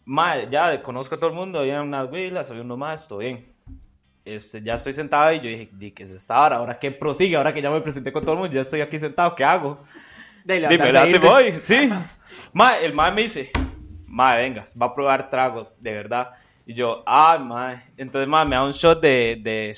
Mae, 0.06 0.48
ya 0.48 0.84
conozco 0.84 1.16
a 1.16 1.18
todo 1.18 1.32
el 1.32 1.36
mundo, 1.36 1.60
había 1.60 1.82
unas 1.82 2.12
vilas, 2.12 2.52
había 2.52 2.62
uno 2.62 2.78
más, 2.78 3.08
todo 3.08 3.18
bien. 3.18 3.44
Este, 4.24 4.62
ya 4.62 4.76
estoy 4.76 4.94
sentado 4.94 5.34
y 5.34 5.38
yo 5.38 5.50
dije, 5.50 5.70
di 5.74 5.90
que 5.92 6.04
es 6.04 6.12
esta 6.12 6.40
hora, 6.40 6.58
ahora 6.58 6.78
qué 6.78 6.92
prosigue, 6.92 7.36
ahora 7.36 7.52
que 7.52 7.62
ya 7.64 7.72
me 7.72 7.82
presenté 7.82 8.12
con 8.12 8.22
todo 8.24 8.34
el 8.34 8.40
mundo, 8.42 8.54
ya 8.54 8.62
estoy 8.62 8.82
aquí 8.82 9.00
sentado, 9.00 9.34
¿qué 9.34 9.44
hago? 9.44 9.84
Dime, 10.68 10.90
e 10.90 11.10
irse. 11.10 11.28
voy, 11.28 11.60
sí. 11.64 11.90
Ma, 12.54 12.78
el 12.78 12.94
mae 12.94 13.12
me 13.12 13.24
dice, 13.24 13.50
mae, 14.06 14.38
vengas, 14.38 14.76
va 14.80 14.86
a 14.88 14.94
probar 14.94 15.30
trago, 15.32 15.72
de 15.80 15.94
verdad. 15.94 16.32
Y 16.66 16.74
yo, 16.74 17.04
ah, 17.06 17.38
mae. 17.40 17.82
Entonces, 17.98 18.28
mae, 18.28 18.46
me 18.46 18.56
da 18.56 18.64
un 18.64 18.72
shot 18.72 19.02
de... 19.02 19.40
de. 19.42 19.74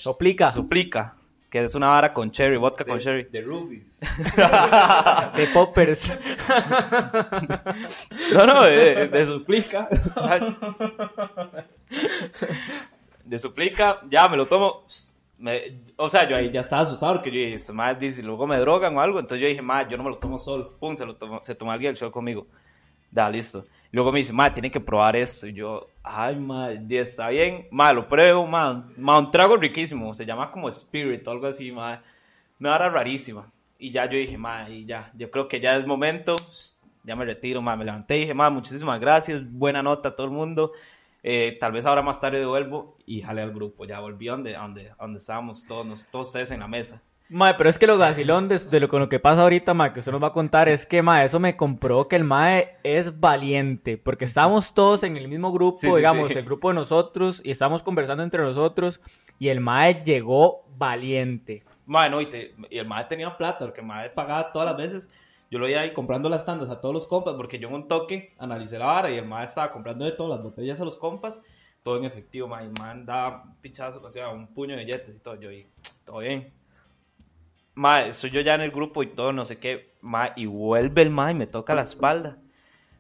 Soplica, 0.52 1.16
que 1.50 1.60
es 1.64 1.76
una 1.76 1.88
vara 1.90 2.14
con 2.14 2.30
cherry, 2.32 2.58
vodka 2.58 2.84
con 2.84 3.00
cherry. 3.00 3.24
De 3.32 3.42
Rubies. 3.42 4.00
De 5.36 5.48
poppers. 5.54 6.12
No, 8.34 8.46
no, 8.46 8.64
de, 8.64 9.08
de 9.08 9.26
suplica. 9.26 9.88
De 13.24 13.38
suplica, 13.38 14.02
ya 14.10 14.28
me 14.28 14.38
lo 14.38 14.48
tomo. 14.48 14.84
Me- 15.38 15.64
o 15.98 16.10
sea, 16.10 16.28
yo 16.28 16.36
ahí 16.36 16.50
ya 16.50 16.60
estaba 16.62 16.82
asustado 16.84 17.14
porque 17.16 17.32
yo 17.32 17.38
dije, 17.40 17.54
este 17.56 17.74
mae 17.74 17.96
dice, 17.96 18.22
luego 18.24 18.46
me 18.48 18.58
drogan 18.58 18.96
o 18.98 19.02
algo. 19.02 19.20
Entonces 19.20 19.42
yo 19.42 19.48
dije, 19.48 19.62
mae, 19.62 19.88
yo 19.90 19.98
no 19.98 20.04
me 20.04 20.10
lo 20.10 20.18
tomo 20.18 20.38
solo. 20.40 20.72
Pum, 20.80 20.96
se 20.96 21.06
lo 21.06 21.16
tomó, 21.16 21.40
se 21.44 21.56
tomó 21.56 21.72
alguien 21.72 21.92
el 21.92 21.98
show 21.98 22.12
conmigo. 22.12 22.48
Da, 23.14 23.30
listo. 23.30 23.66
Luego 23.92 24.12
me 24.12 24.20
dice, 24.20 24.34
mae, 24.34 24.50
tiene 24.50 24.72
que 24.72 24.80
probar 24.80 25.16
esto. 25.16 25.48
Y 25.48 25.54
yo, 25.54 25.88
ay, 26.02 26.36
di, 26.82 26.98
está 26.98 27.30
bien. 27.30 27.68
Mae, 27.70 27.94
lo 27.94 28.08
pruebo, 28.08 28.48
mae. 28.48 28.82
Mae, 28.98 29.20
un 29.20 29.30
trago 29.30 29.56
riquísimo. 29.56 30.14
Se 30.16 30.26
llama 30.26 30.50
como 30.50 30.68
Spirit 30.70 31.28
o 31.28 31.32
algo 31.32 31.46
así, 31.46 31.72
mae. 31.72 32.00
una 32.60 32.74
hora 32.74 32.90
rarísima. 32.90 33.52
Y 33.78 33.92
ya 33.92 34.06
yo 34.06 34.18
dije, 34.18 34.38
ma, 34.38 34.68
y 34.70 34.86
ya, 34.86 35.12
yo 35.16 35.30
creo 35.30 35.48
que 35.48 35.60
ya 35.60 35.76
es 35.76 35.86
momento, 35.86 36.36
ya 37.04 37.16
me 37.16 37.26
retiro, 37.26 37.62
ma, 37.62 37.76
me 37.76 37.84
levanté 37.84 38.18
y 38.18 38.22
dije, 38.22 38.34
ma, 38.34 38.50
muchísimas 38.50 39.00
gracias, 39.00 39.44
buena 39.52 39.84
nota 39.84 40.10
a 40.10 40.16
todo 40.16 40.26
el 40.26 40.32
mundo. 40.32 40.72
Eh, 41.22 41.58
tal 41.60 41.74
vez 41.74 41.86
ahora 41.86 42.02
más 42.02 42.20
tarde 42.20 42.40
devuelvo 42.40 42.98
y 43.06 43.22
jale 43.22 43.42
al 43.42 43.54
grupo. 43.54 43.86
Ya 43.86 44.00
volví 44.00 44.28
a 44.28 44.32
donde, 44.32 44.54
donde, 44.54 44.92
donde 44.98 45.18
estábamos 45.20 45.66
todos, 45.68 46.08
todos 46.12 46.28
ustedes 46.28 46.52
en 46.52 46.62
la 46.62 46.68
mesa. 46.68 47.02
Mae, 47.34 47.56
pero 47.58 47.68
es 47.68 47.80
que 47.80 47.88
lo 47.88 47.98
vacilón 47.98 48.48
de, 48.48 48.60
de 48.60 48.80
lo, 48.80 48.88
con 48.88 49.00
lo 49.02 49.10
que 49.10 49.20
pasa 49.20 49.42
ahorita, 49.42 49.74
mae, 49.74 49.92
que 49.92 50.00
usted 50.00 50.12
nos 50.12 50.22
va 50.22 50.28
a 50.28 50.34
contar, 50.34 50.70
es 50.70 50.86
que, 50.86 51.02
mae, 51.02 51.26
eso 51.26 51.40
me 51.40 51.58
comprobó 51.58 52.08
que 52.08 52.16
el 52.16 52.24
mae 52.24 52.78
es 52.84 53.20
valiente, 53.20 53.98
porque 53.98 54.26
estábamos 54.26 54.76
todos 54.76 55.02
en 55.02 55.18
el 55.18 55.28
mismo 55.28 55.52
grupo, 55.52 55.80
Sí, 55.80 55.90
sí, 55.90 55.96
digamos, 55.98 56.32
sí. 56.32 56.38
el 56.38 56.46
grupo 56.46 56.70
de 56.70 56.76
nosotros, 56.76 57.42
y 57.44 57.50
estábamos 57.50 57.82
conversando 57.82 58.22
entre 58.22 58.44
nosotros, 58.44 59.02
y 59.40 59.48
el 59.50 59.62
mae 59.62 60.04
llegó 60.04 60.64
valiente. 60.78 61.64
Mae, 61.88 62.10
no, 62.12 62.22
y, 62.22 62.28
te- 62.28 62.54
y 62.70 62.78
el 62.78 62.88
mae 62.88 63.06
tenía 63.06 63.36
plata, 63.36 63.66
porque 63.66 63.82
el 63.82 63.88
mae 63.88 64.12
pagaba 64.12 64.52
todas 64.52 64.68
las 64.68 64.78
veces. 64.78 65.10
Yo 65.50 65.58
lo 65.60 65.68
iba 65.68 65.82
ahí 65.82 65.92
comprando 65.92 66.30
las 66.30 66.46
tandas 66.46 66.70
a 66.70 66.80
todos 66.82 66.94
los 66.94 67.08
compas, 67.08 67.34
porque 67.34 67.58
yo 67.58 67.68
en 67.68 67.74
un 67.74 67.88
toque 67.88 68.36
analicé 68.38 68.78
la 68.78 68.86
vara 68.86 69.10
y 69.12 69.18
el 69.18 69.26
mae 69.26 69.46
estaba 69.46 69.72
comprando 69.72 70.06
de 70.06 70.12
todas 70.12 70.36
las 70.38 70.44
botellas 70.44 70.80
a 70.80 70.86
los 70.86 70.98
compas, 70.98 71.42
todo 71.84 71.98
en 71.98 72.06
efectivo, 72.06 72.48
mae. 72.48 72.66
El 72.66 72.72
mae 72.80 72.92
andaba 72.92 73.44
un 73.46 73.56
pinchazo, 73.56 74.02
o 74.04 74.10
sea, 74.10 74.30
un 74.30 74.48
puño 74.48 74.76
de 74.76 74.84
billetes 74.86 75.16
y 75.16 75.20
todo. 75.20 75.36
Yo 75.40 75.52
y 75.52 75.68
todo 76.06 76.20
bien. 76.20 76.54
Mae, 77.76 78.14
soy 78.14 78.30
yo 78.30 78.42
ya 78.42 78.56
en 78.56 78.62
el 78.62 78.72
grupo 78.72 79.02
y 79.04 79.08
todo, 79.08 79.32
no 79.34 79.46
sé 79.46 79.58
qué. 79.58 79.94
Mae, 80.02 80.32
y 80.36 80.46
vuelve 80.46 81.02
el 81.02 81.10
mae 81.10 81.32
y 81.32 81.36
me 81.36 81.48
toca 81.48 81.74
la 81.74 81.82
espalda. 81.84 82.38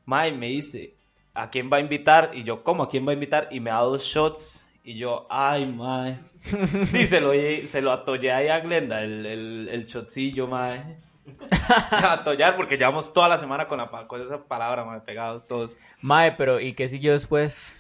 Mae, 0.05 0.31
me 0.31 0.47
dice, 0.47 0.95
¿a 1.33 1.49
quién 1.49 1.69
va 1.71 1.77
a 1.77 1.81
invitar? 1.81 2.31
Y 2.33 2.43
yo, 2.43 2.63
¿cómo? 2.63 2.83
¿A 2.83 2.89
quién 2.89 3.05
va 3.07 3.11
a 3.11 3.13
invitar? 3.13 3.47
Y 3.51 3.59
me 3.59 3.69
da 3.69 3.77
dos 3.79 4.03
shots. 4.03 4.67
Y 4.83 4.97
yo, 4.97 5.27
ay, 5.29 5.65
mae. 5.65 6.17
Y 6.93 7.07
se 7.07 7.21
lo, 7.21 7.31
se 7.67 7.81
lo 7.81 7.91
atollé 7.91 8.31
ahí 8.33 8.47
a 8.49 8.59
Glenda, 8.59 9.01
el, 9.01 9.25
el, 9.25 9.69
el 9.71 9.85
shotcillo, 9.85 10.47
mae. 10.47 10.97
Atollar, 11.91 12.55
porque 12.57 12.77
llevamos 12.77 13.13
toda 13.13 13.29
la 13.29 13.37
semana 13.37 13.67
con, 13.67 13.77
la, 13.77 13.89
con 14.07 14.21
esa 14.21 14.43
palabra, 14.43 14.83
mae, 14.83 14.99
pegados 15.01 15.47
todos. 15.47 15.77
Mae, 16.01 16.33
pero, 16.33 16.59
¿y 16.59 16.73
qué 16.73 16.87
siguió 16.89 17.13
después? 17.13 17.79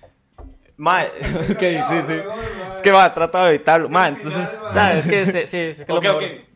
Mae, 0.77 1.07
ok, 1.51 1.59
sí, 1.89 2.01
sí. 2.05 2.15
Es 2.71 2.81
que, 2.81 2.91
mae, 2.91 3.09
trata 3.09 3.43
de 3.45 3.49
evitarlo. 3.55 3.89
Mae, 3.89 4.09
entonces... 4.09 4.47
¿Sabes? 4.71 5.05
Es 5.05 5.11
que, 5.11 5.25
sí, 5.25 5.47
sí, 5.47 5.57
es 5.57 5.85
que 5.85 5.91
lo 5.91 5.97
Ok, 5.99 6.03
mejor- 6.05 6.23
ok. 6.23 6.52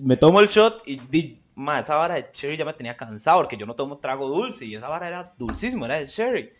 Me 0.00 0.16
tomo 0.16 0.40
el 0.40 0.48
shot 0.48 0.82
y 0.86 0.96
di, 0.96 1.40
ma, 1.54 1.80
esa 1.80 1.94
vara 1.96 2.14
de 2.14 2.30
cherry 2.30 2.56
ya 2.56 2.64
me 2.64 2.72
tenía 2.72 2.96
cansado 2.96 3.40
porque 3.40 3.56
yo 3.56 3.66
no 3.66 3.74
tomo 3.74 3.98
trago 3.98 4.28
dulce 4.28 4.66
y 4.66 4.74
esa 4.74 4.88
vara 4.88 5.08
era 5.08 5.32
dulcísimo, 5.36 5.84
era 5.84 5.96
de 5.96 6.06
cherry. 6.06 6.52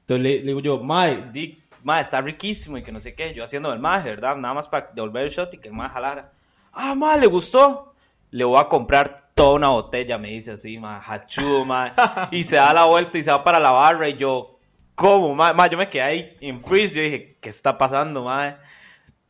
Entonces 0.00 0.22
le, 0.22 0.38
le 0.40 0.46
digo 0.46 0.60
yo, 0.60 0.78
ma, 0.78 1.08
di, 1.08 1.62
ma, 1.82 2.00
está 2.00 2.20
riquísimo 2.20 2.78
y 2.78 2.82
que 2.82 2.92
no 2.92 3.00
sé 3.00 3.14
qué. 3.14 3.34
Yo 3.34 3.44
haciendo 3.44 3.72
el 3.72 3.78
maje, 3.78 4.10
¿verdad? 4.10 4.36
Nada 4.36 4.54
más 4.54 4.68
para 4.68 4.90
devolver 4.94 5.24
el 5.24 5.30
shot 5.30 5.54
y 5.54 5.58
que 5.58 5.68
el 5.68 5.74
maje 5.74 5.94
jalara. 5.94 6.32
Ah, 6.72 6.94
ma, 6.94 7.16
le 7.16 7.26
gustó. 7.26 7.94
Le 8.30 8.44
voy 8.44 8.60
a 8.60 8.68
comprar 8.68 9.30
toda 9.34 9.54
una 9.54 9.68
botella, 9.68 10.18
me 10.18 10.30
dice 10.30 10.52
así, 10.52 10.78
ma, 10.78 10.98
hachú, 10.98 11.64
ma. 11.64 11.94
y 12.30 12.44
se 12.44 12.56
da 12.56 12.72
la 12.72 12.86
vuelta 12.86 13.18
y 13.18 13.22
se 13.22 13.30
va 13.30 13.44
para 13.44 13.60
la 13.60 13.70
barra 13.70 14.08
y 14.08 14.16
yo, 14.16 14.58
¿cómo, 14.94 15.34
ma? 15.34 15.52
Ma, 15.52 15.68
yo 15.68 15.78
me 15.78 15.88
quedé 15.88 16.02
ahí 16.02 16.36
en 16.40 16.60
freeze. 16.60 16.96
Yo 16.96 17.02
dije, 17.02 17.36
¿qué 17.40 17.48
está 17.48 17.78
pasando, 17.78 18.24
ma? 18.24 18.58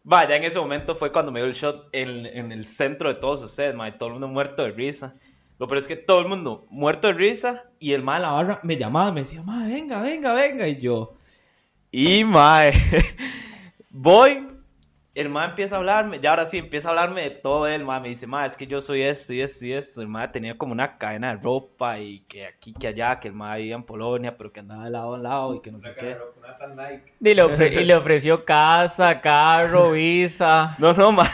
Vaya, 0.08 0.36
en 0.36 0.44
ese 0.44 0.60
momento 0.60 0.94
fue 0.94 1.10
cuando 1.10 1.32
me 1.32 1.40
dio 1.40 1.48
el 1.48 1.52
shot 1.52 1.88
en, 1.90 2.26
en 2.26 2.52
el 2.52 2.64
centro 2.64 3.08
de 3.08 3.16
todos 3.16 3.42
ustedes, 3.42 3.75
mae, 3.75 3.90
todo 3.90 4.06
el 4.06 4.12
mundo 4.12 4.28
muerto 4.28 4.62
de 4.62 4.70
risa. 4.70 5.16
Lo 5.58 5.66
peor 5.66 5.78
es 5.78 5.88
que 5.88 5.96
todo 5.96 6.20
el 6.20 6.28
mundo 6.28 6.64
muerto 6.70 7.08
de 7.08 7.14
risa 7.14 7.64
y 7.80 7.92
el 7.92 8.04
mae 8.04 8.20
de 8.20 8.26
la 8.26 8.30
barra 8.30 8.60
me 8.62 8.76
llamaba, 8.76 9.10
me 9.10 9.22
decía, 9.22 9.42
mae, 9.42 9.68
venga, 9.68 10.00
venga, 10.00 10.32
venga. 10.32 10.68
Y 10.68 10.76
yo, 10.80 11.16
y 11.90 12.22
mae, 12.22 12.72
voy, 13.90 14.46
el 15.16 15.28
mae 15.30 15.49
empieza 15.49 15.75
a 15.75 15.78
hablarme, 15.78 16.20
ya 16.20 16.30
ahora 16.30 16.44
sí 16.46 16.58
empieza 16.58 16.88
a 16.88 16.90
hablarme 16.90 17.23
de 17.23 17.30
todo 17.30 17.66
él, 17.66 17.85
mae, 17.85 18.00
me 18.00 18.08
dice, 18.08 18.26
mae, 18.26 18.46
es 18.46 18.56
que 18.56 18.66
yo 18.66 18.80
soy 18.80 19.02
esto 19.02 19.32
y 19.32 19.40
esto 19.40 19.64
y 19.66 19.73
esto. 19.73 20.00
El 20.02 20.08
mae 20.08 20.28
tenía 20.28 20.56
como 20.58 20.73
una 20.73 20.99
cadena 20.99 21.35
de 21.35 21.42
ropa 21.42 21.99
y 21.99 22.20
que 22.28 22.46
aquí, 22.46 22.73
que 22.75 22.88
allá, 22.88 23.18
que 23.18 23.28
el 23.28 23.35
mae 23.35 23.61
vivía 23.61 23.75
en 23.76 23.82
Polonia, 23.82 24.37
pero 24.37 24.52
que 24.52 24.61
andaba 24.61 24.85
de 24.85 24.90
lado 24.90 25.14
a 25.14 25.18
lado 25.18 25.54
y 25.56 25.61
que 25.61 25.73
no 25.73 25.78
sé 25.80 25.94
qué. 25.99 26.16
Y 27.20 27.35
le, 27.35 27.42
ofre- 27.42 27.73
y 27.80 27.85
le 27.85 27.94
ofreció 27.96 28.44
casa, 28.44 29.20
carro, 29.20 29.92
visa, 29.92 30.76
No, 30.78 30.92
no, 30.92 31.12
mae. 31.12 31.26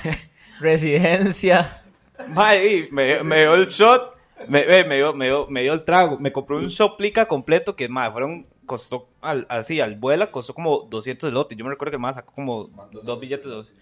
residencia. 0.61 1.83
Mae, 2.29 2.67
y 2.67 2.89
me, 2.91 3.23
me 3.25 3.41
dio 3.41 3.55
el 3.55 3.67
shot, 3.67 4.17
me, 4.49 4.65
me, 4.65 4.85
me 4.85 4.97
dio, 4.97 5.13
me, 5.13 5.27
dio, 5.27 5.47
me 5.49 5.63
dio 5.63 5.73
el 5.73 5.83
trago, 5.85 6.19
me 6.19 6.31
compré 6.33 6.57
un 6.57 6.69
shot 6.69 6.97
plica 6.97 7.27
completo 7.27 7.75
que, 7.75 7.89
mae, 7.89 8.11
fueron, 8.13 8.47
costó, 8.67 9.09
al, 9.21 9.47
así, 9.49 9.81
al 9.81 9.97
vuela, 9.97 10.31
costó 10.31 10.55
como 10.55 10.87
200 10.91 11.29
de 11.29 11.33
lote. 11.35 11.57
Yo 11.57 11.65
me 11.65 11.71
recuerdo 11.71 11.91
que 11.93 11.97
el 11.97 12.03
mae 12.03 12.15
sacó 12.15 12.33
como 12.35 12.69
dos 12.93 13.21
billetes, 13.21 13.47
dos- 13.47 13.75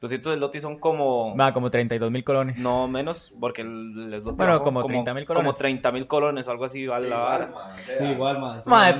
200 0.00 0.34
de 0.34 0.38
lote 0.38 0.60
son 0.60 0.78
como, 0.78 1.34
Va, 1.34 1.54
como 1.54 1.70
32 1.70 2.10
mil 2.10 2.24
colones. 2.24 2.58
no 2.58 2.86
menos, 2.88 3.32
porque 3.40 3.62
el 3.62 4.10
lote 4.10 4.32
Bueno, 4.32 4.60
como 4.62 4.84
30.000 4.84 5.24
colones. 5.24 5.46
Como 5.46 5.56
30 5.56 5.92
mil 5.92 6.06
colones 6.06 6.46
o 6.46 6.50
algo 6.50 6.66
así, 6.66 6.86
vale 6.86 7.08
la 7.08 7.16
vara. 7.18 7.54
Sí, 7.96 8.04
igual, 8.04 8.38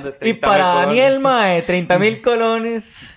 de 0.03 0.09
y 0.09 0.13
30.000 0.33 0.39
para. 0.39 0.63
Daniel, 0.85 1.19
mae, 1.19 1.61
30 1.61 1.99
mil 1.99 2.21
colones. 2.23 3.11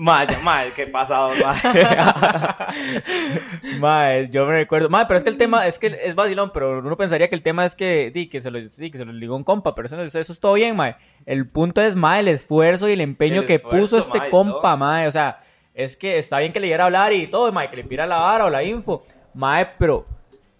Mae, 0.00 0.28
mae, 0.44 0.70
qué 0.76 0.86
pasado, 0.86 1.32
mae. 1.42 1.60
Mae, 3.80 4.30
yo 4.30 4.46
me 4.46 4.52
recuerdo. 4.52 4.88
Mae, 4.88 5.06
pero 5.06 5.18
es 5.18 5.24
que 5.24 5.30
el 5.30 5.36
tema, 5.36 5.66
es 5.66 5.80
que 5.80 5.88
es 5.88 6.14
vacilón, 6.14 6.52
pero 6.54 6.78
uno 6.78 6.96
pensaría 6.96 7.28
que 7.28 7.34
el 7.34 7.42
tema 7.42 7.64
es 7.64 7.74
que, 7.74 8.12
di, 8.14 8.28
que 8.28 8.40
se 8.40 8.52
lo, 8.52 8.60
di, 8.60 8.90
que 8.92 8.96
se 8.96 9.04
lo 9.04 9.12
ligó 9.12 9.34
un 9.34 9.42
compa, 9.42 9.74
pero 9.74 9.86
eso, 9.86 10.00
eso 10.00 10.32
es 10.32 10.38
todo 10.38 10.52
bien, 10.52 10.76
mae. 10.76 10.94
El 11.26 11.48
punto 11.48 11.82
es, 11.82 11.96
mae, 11.96 12.20
el 12.20 12.28
esfuerzo 12.28 12.88
y 12.88 12.92
el 12.92 13.00
empeño 13.00 13.40
El 13.40 13.46
que 13.46 13.54
esfuerzo, 13.54 13.80
puso 13.80 13.98
este 13.98 14.20
mae, 14.20 14.30
compa, 14.30 14.76
mae. 14.76 15.08
O 15.08 15.10
sea, 15.10 15.40
es 15.74 15.96
que 15.96 16.16
está 16.16 16.38
bien 16.38 16.52
que 16.52 16.60
le 16.60 16.68
diera 16.68 16.84
a 16.84 16.86
hablar 16.86 17.12
y 17.12 17.26
todo, 17.26 17.50
mae, 17.50 17.68
que 17.68 17.78
le 17.78 17.82
pida 17.82 18.06
la 18.06 18.18
vara 18.18 18.44
o 18.44 18.50
la 18.50 18.62
info. 18.62 19.04
Mae, 19.34 19.66
pero, 19.80 20.06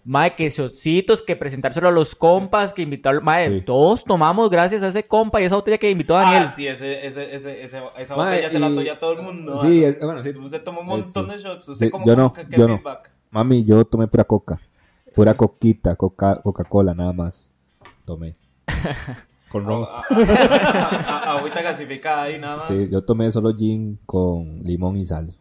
mae, 0.09 0.35
que 0.35 0.49
shotcitos, 0.49 1.21
que 1.21 1.35
presentárselo 1.35 1.87
a 1.87 1.91
los 1.91 2.15
compas, 2.15 2.73
que 2.73 2.81
invitarlo, 2.81 3.21
mae, 3.21 3.59
Sí. 3.59 3.61
todos 3.65 4.03
tomamos 4.03 4.49
gracias 4.49 4.81
a 4.81 4.87
ese 4.87 5.05
compa 5.05 5.39
y 5.39 5.45
esa 5.45 5.55
botella 5.55 5.77
que 5.77 5.89
invitó 5.89 6.17
a 6.17 6.21
Daniel. 6.23 6.43
Ah, 6.47 6.51
sí, 6.51 6.65
ese, 6.67 7.05
ese, 7.05 7.35
ese, 7.35 7.63
ese- 7.63 7.81
esa 7.97 8.15
Mae, 8.15 8.31
botella 8.31 8.49
se 8.49 8.59
la 8.59 8.69
toya 8.69 8.93
a 8.93 8.99
todo 8.99 9.13
el 9.13 9.21
mundo. 9.21 9.59
Sí, 9.59 9.83
es- 9.83 9.99
bueno, 10.01 10.23
sí. 10.23 10.29
Usted 10.29 10.63
tomó 10.63 10.81
un 10.81 10.87
montón 10.87 11.25
Sí. 11.27 11.31
de 11.31 11.37
shots. 11.37 11.69
¿Usted 11.69 11.85
Sí, 11.85 11.91
cómo, 11.91 12.05
yo 12.07 12.15
no, 12.15 12.33
yo 12.49 12.67
no. 12.67 12.81
Mami, 13.31 13.63
yo 13.63 13.85
tomé 13.85 14.07
pura 14.07 14.23
coca. 14.23 14.59
Pura 15.13 15.33
coquita, 15.35 15.95
coca, 15.95 16.41
Coca-Cola, 16.41 16.93
nada 16.95 17.13
más. 17.13 17.51
Tomé. 18.05 18.35
Con 19.51 19.65
ron. 19.65 19.85
Agüita 21.25 21.61
gasificada 21.61 22.23
ahí 22.23 22.39
nada 22.39 22.57
más. 22.57 22.67
Sí, 22.67 22.89
yo 22.91 23.03
tomé 23.03 23.31
solo 23.31 23.53
gin 23.53 23.99
con 24.05 24.61
limón 24.63 24.97
y 24.97 25.05
sal. 25.05 25.33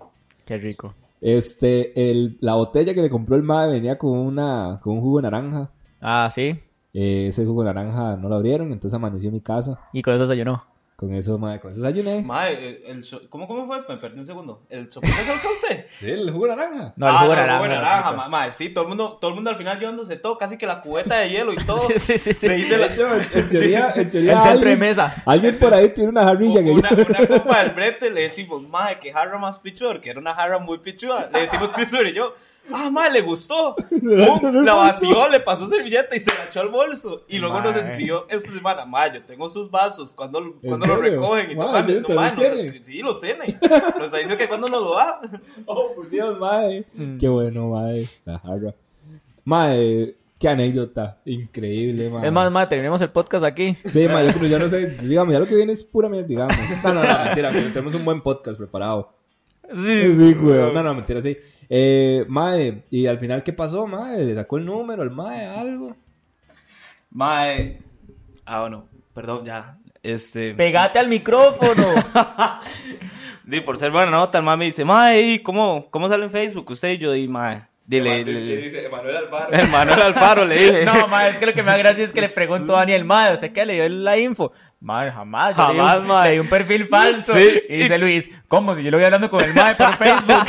Qué 0.44 0.56
rico. 0.56 0.94
Este, 1.20 2.10
el, 2.10 2.38
la 2.40 2.54
botella 2.54 2.94
que 2.94 3.02
le 3.02 3.10
compró 3.10 3.36
el 3.36 3.42
madre 3.42 3.72
venía 3.72 3.98
con 3.98 4.12
una, 4.16 4.80
con 4.82 4.94
un 4.94 5.00
jugo 5.00 5.18
de 5.18 5.22
naranja. 5.22 5.70
Ah, 6.00 6.28
sí. 6.32 6.58
Eh, 6.92 7.26
ese 7.28 7.44
jugo 7.44 7.64
de 7.64 7.74
naranja 7.74 8.16
no 8.16 8.28
lo 8.28 8.36
abrieron, 8.36 8.72
entonces 8.72 8.94
amaneció 8.94 9.28
en 9.28 9.34
mi 9.34 9.40
casa. 9.40 9.78
Y 9.92 10.02
con 10.02 10.14
eso 10.14 10.22
desayunó. 10.26 10.64
Con 10.98 11.14
eso, 11.14 11.38
madre, 11.38 11.60
con 11.60 11.70
eso 11.70 11.80
desayuné. 11.80 12.22
Mae, 12.22 12.54
el, 12.70 12.82
el 12.84 13.02
cho- 13.04 13.20
¿cómo, 13.30 13.46
¿cómo 13.46 13.68
fue? 13.68 13.80
Me 13.88 13.98
perdí 13.98 14.18
un 14.18 14.26
segundo. 14.26 14.66
¿El 14.68 14.88
chopito 14.88 15.14
se 15.14 15.28
lo 15.28 15.52
usted? 15.52 15.86
Sí, 16.00 16.10
el 16.10 16.28
jugo 16.32 16.46
de 16.48 16.56
naranja. 16.56 16.92
No, 16.96 17.08
el 17.08 17.14
ah, 17.14 17.18
jugo 17.20 17.30
de 17.30 17.36
no, 17.36 17.42
el 17.42 17.46
naranja. 17.46 17.58
jugo 17.58 17.68
de 17.68 17.74
naranja, 17.76 18.12
ma- 18.12 18.28
mae, 18.28 18.50
sí, 18.50 18.70
todo 18.70 18.82
el 18.82 18.88
mundo, 18.88 19.16
todo 19.20 19.28
el 19.28 19.34
mundo 19.36 19.50
al 19.50 19.56
final 19.56 19.78
llevándose 19.78 20.16
todo, 20.16 20.36
casi 20.36 20.58
que 20.58 20.66
la 20.66 20.80
cubeta 20.80 21.14
de 21.20 21.30
hielo 21.30 21.52
y 21.52 21.56
todo. 21.66 21.78
Sí, 21.78 22.00
sí, 22.00 22.18
sí, 22.18 22.32
sí. 22.34 22.46
Hice 22.52 22.76
la- 22.78 22.86
hecho, 22.86 23.06
en, 23.32 23.48
teoría, 23.48 23.92
en 23.96 24.10
teoría 24.10 24.32
El 24.32 24.38
centro 24.38 24.44
de 24.44 24.50
alguien, 24.72 24.78
mesa. 24.80 25.22
alguien 25.24 25.56
por 25.60 25.72
ahí 25.72 25.88
tiene 25.90 26.10
una 26.10 26.24
jarrilla 26.24 26.64
que 26.64 26.70
una, 26.72 26.90
yo... 26.90 27.04
una 27.08 27.26
copa 27.28 27.62
del 27.62 27.70
brete, 27.70 28.10
le 28.10 28.22
decimos, 28.22 28.68
mae, 28.68 28.98
que 28.98 29.12
jarra 29.12 29.38
más 29.38 29.60
pichuda, 29.60 30.00
que 30.00 30.10
era 30.10 30.18
una 30.18 30.34
jarra 30.34 30.58
muy 30.58 30.78
pichuda. 30.78 31.30
Le 31.32 31.42
decimos 31.42 31.72
Christopher 31.72 32.08
y 32.08 32.14
yo, 32.14 32.34
ah, 32.72 32.90
mae, 32.90 33.10
le 33.10 33.20
gustó. 33.22 33.74
Pum, 33.90 34.64
la 34.64 34.74
vació, 34.74 35.28
le 35.28 35.40
pasó 35.40 35.66
servilleta 35.68 36.14
y 36.16 36.20
se 36.20 36.30
la 36.36 36.44
echó 36.46 36.60
al 36.60 36.68
bolso. 36.68 37.24
Y 37.28 37.38
luego 37.38 37.60
nos 37.60 37.76
escribió 37.76 38.26
esta 38.28 38.50
semana, 38.50 38.84
mae, 38.84 39.14
yo 39.14 39.22
tengo 39.24 39.48
sus 39.48 39.70
vasos, 39.70 40.14
cuando, 40.14 40.38
¿En 40.40 40.52
cuando 40.60 40.86
lo 40.86 40.96
serio? 40.96 41.12
recogen? 41.12 41.50
Y 41.50 41.54
no, 41.54 42.04
¿Te 42.04 42.14
mae, 42.14 42.34
los 42.36 42.38
tiene? 42.38 42.84
sí, 42.84 42.98
los 43.00 43.20
tiene. 43.20 43.58
Nos 43.98 44.12
dice 44.12 44.36
que 44.36 44.48
cuando 44.48 44.68
nos 44.68 44.82
lo 44.82 44.94
da. 44.96 45.20
Oh, 45.66 45.92
por 45.94 46.08
Dios, 46.08 46.38
madre. 46.38 46.84
Qué 47.20 47.28
bueno, 47.28 47.68
madre. 47.68 48.06
La 48.24 48.38
jarra. 48.38 48.74
Madre, 49.44 50.16
qué 50.38 50.48
anécdota. 50.48 51.20
Increíble, 51.24 52.10
madre. 52.10 52.28
Es 52.28 52.32
más, 52.32 52.50
madre, 52.50 52.68
terminemos 52.68 53.00
el 53.00 53.10
podcast 53.10 53.44
aquí. 53.44 53.76
Sí, 53.86 54.06
madre, 54.08 54.32
yo, 54.40 54.46
yo 54.46 54.58
no 54.58 54.68
sé. 54.68 54.86
Dígame, 54.88 55.32
ya 55.32 55.38
lo 55.40 55.46
que 55.46 55.54
viene 55.56 55.72
es 55.72 55.84
pura 55.84 56.08
mierda, 56.08 56.28
digamos. 56.28 56.56
No, 56.84 56.94
no, 56.94 57.02
no, 57.02 57.24
mentira. 57.24 57.50
pero 57.52 57.68
tenemos 57.68 57.94
un 57.94 58.04
buen 58.04 58.20
podcast 58.20 58.58
preparado. 58.58 59.12
Sí, 59.74 60.14
sí, 60.16 60.34
güey. 60.34 60.72
No, 60.72 60.82
no, 60.82 60.94
mentira, 60.94 61.20
sí. 61.22 61.36
Eh, 61.68 62.24
madre, 62.28 62.84
y 62.90 63.06
al 63.06 63.18
final, 63.18 63.42
¿qué 63.42 63.52
pasó, 63.52 63.86
madre? 63.86 64.24
¿Le 64.24 64.34
sacó 64.34 64.56
el 64.58 64.64
número 64.64 65.02
al 65.02 65.10
madre, 65.10 65.46
algo? 65.46 65.96
Mae. 67.10 67.78
Ah, 68.44 68.60
bueno, 68.62 68.88
perdón, 69.14 69.44
ya. 69.44 69.78
Este. 70.02 70.54
Pegate 70.54 70.98
al 70.98 71.08
micrófono. 71.08 71.86
Di, 73.44 73.60
por 73.60 73.76
ser 73.78 73.90
buena 73.90 74.10
nota, 74.10 74.38
el 74.38 74.44
mae 74.44 74.56
me 74.56 74.64
dice, 74.66 74.84
mae, 74.84 75.20
¿y 75.22 75.38
¿cómo, 75.40 75.88
¿cómo 75.90 76.08
sale 76.08 76.24
en 76.24 76.30
Facebook 76.30 76.70
usted 76.70 76.90
y 76.90 76.98
yo? 76.98 77.14
Y 77.14 77.26
mae, 77.28 77.66
dile, 77.86 78.22
le, 78.24 78.32
le- 78.40 78.56
dice 78.58 78.84
Emanuel 78.86 79.16
Alvaro. 79.16 79.52
el 79.52 79.68
Manuel 79.70 80.02
Alfaro 80.02 80.44
le 80.44 80.54
dije. 80.54 80.84
No, 80.86 81.08
madre, 81.08 81.30
es 81.32 81.36
que 81.38 81.46
lo 81.46 81.54
que 81.54 81.62
me 81.62 81.70
da 81.72 81.78
gracia 81.78 82.04
es 82.04 82.12
que 82.12 82.20
le 82.20 82.28
preguntó 82.28 82.74
a 82.76 82.80
Daniel, 82.80 83.04
madre, 83.04 83.34
¿usted 83.34 83.52
qué 83.52 83.64
le 83.64 83.74
dio 83.74 83.88
la 83.88 84.18
info? 84.18 84.52
Madre, 84.80 85.10
jamás. 85.10 85.56
yo 85.56 85.66
le 85.68 85.74
di 85.74 85.80
un- 85.80 85.86
Jamás, 85.86 86.04
madre. 86.06 86.28
Le 86.28 86.34
di 86.34 86.40
un 86.40 86.48
perfil 86.48 86.86
falso. 86.88 87.32
Sí. 87.34 87.62
Y 87.68 87.76
dice 87.78 87.98
Luis, 87.98 88.30
¿cómo? 88.46 88.74
Si 88.74 88.82
yo 88.82 88.90
lo 88.90 88.96
voy 88.98 89.04
hablando 89.04 89.28
con 89.28 89.42
el 89.42 89.52
madre 89.54 89.74
por 89.74 89.94
Facebook. 89.96 90.44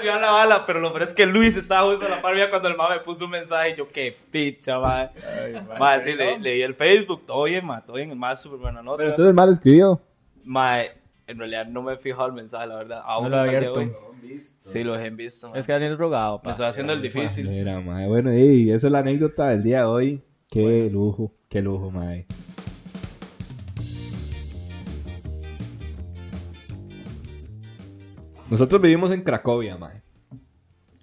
tirar 0.00 0.20
la 0.20 0.30
bala, 0.30 0.64
pero 0.66 0.80
lo 0.80 0.90
peor 0.92 1.02
es 1.04 1.14
que 1.14 1.26
Luis 1.26 1.56
estaba 1.56 1.90
justo 1.90 2.06
a 2.06 2.10
la 2.10 2.20
par 2.20 2.34
mía 2.34 2.50
cuando 2.50 2.68
el 2.68 2.76
mae 2.76 2.98
me 2.98 3.00
puso 3.00 3.24
un 3.24 3.30
mensaje 3.30 3.70
y 3.70 3.76
yo, 3.76 3.88
qué 3.88 4.14
picha, 4.30 4.78
mae. 4.78 5.10
Mae, 5.78 6.00
sí, 6.00 6.12
le- 6.12 6.38
leí 6.38 6.62
el 6.62 6.74
Facebook, 6.74 7.24
todo 7.26 7.44
bien, 7.44 7.64
mae, 7.64 7.80
todo 7.82 7.96
bien, 7.96 8.10
el 8.10 8.16
mae 8.16 8.36
súper 8.36 8.58
buena 8.58 8.82
nota. 8.82 8.98
Pero 8.98 9.10
entonces 9.10 9.34
mal 9.34 9.50
escribió. 9.50 10.00
Mae, 10.44 10.92
en 11.26 11.38
realidad 11.38 11.66
no 11.66 11.82
me 11.82 11.94
he 11.94 11.96
fijado 11.96 12.26
el 12.26 12.32
mensaje, 12.32 12.66
la 12.66 12.76
verdad. 12.76 13.02
Aún 13.04 13.24
No 13.24 13.30
lo 13.30 13.36
he 13.44 13.48
abierto. 13.48 13.80
Hoy. 14.24 14.40
Sí, 14.40 14.84
los 14.84 15.00
he 15.00 15.10
visto. 15.10 15.54
Es 15.54 15.66
que 15.66 15.72
Daniel 15.72 15.92
es 15.92 15.98
Me 15.98 16.50
estoy 16.50 16.66
haciendo 16.66 16.92
el 16.92 17.02
difícil. 17.02 17.48
Mira, 17.48 17.80
mae. 17.80 18.06
Bueno, 18.06 18.32
y 18.32 18.70
esa 18.70 18.86
es 18.86 18.92
la 18.92 19.00
anécdota 19.00 19.48
del 19.48 19.62
día 19.62 19.80
de 19.80 19.84
hoy. 19.84 20.22
Qué 20.50 20.88
lujo, 20.90 21.32
qué 21.48 21.62
lujo, 21.62 21.90
mae. 21.90 22.26
Nosotros 28.50 28.80
vivimos 28.80 29.10
en 29.10 29.22
Cracovia, 29.22 29.76
mae. 29.76 30.02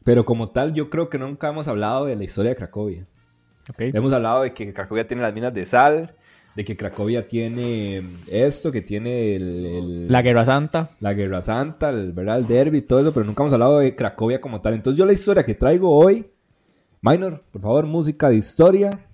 Pero 0.03 0.25
como 0.25 0.49
tal, 0.49 0.73
yo 0.73 0.89
creo 0.89 1.09
que 1.09 1.19
nunca 1.19 1.49
hemos 1.49 1.67
hablado 1.67 2.05
de 2.05 2.15
la 2.15 2.23
historia 2.23 2.51
de 2.51 2.55
Cracovia. 2.55 3.07
Hemos 3.77 4.11
hablado 4.13 4.41
de 4.41 4.53
que 4.53 4.73
Cracovia 4.73 5.05
tiene 5.05 5.21
las 5.21 5.33
minas 5.33 5.53
de 5.53 5.65
sal, 5.65 6.15
de 6.55 6.65
que 6.65 6.75
Cracovia 6.75 7.27
tiene 7.27 8.03
esto, 8.27 8.71
que 8.71 8.81
tiene 8.81 9.35
el- 9.35 9.65
el, 9.65 10.11
La 10.11 10.21
Guerra 10.21 10.45
Santa. 10.45 10.91
la 10.99 11.13
Guerra 11.13 11.41
Santa, 11.41 11.89
el, 11.89 12.11
¿verdad? 12.11 12.39
el 12.39 12.47
derby 12.47 12.79
y 12.79 12.81
todo 12.81 12.99
eso, 12.99 13.13
pero 13.13 13.25
nunca 13.25 13.43
hemos 13.43 13.53
hablado 13.53 13.79
de 13.79 13.95
Cracovia 13.95 14.41
como 14.41 14.59
tal. 14.61 14.73
Entonces 14.73 14.97
yo 14.97 15.05
la 15.05 15.13
historia 15.13 15.43
que 15.43 15.55
traigo 15.55 15.89
hoy, 15.95 16.27
Minor, 17.01 17.43
por 17.51 17.61
favor, 17.61 17.85
música 17.87 18.29
de 18.29 18.35
historia. 18.35 19.07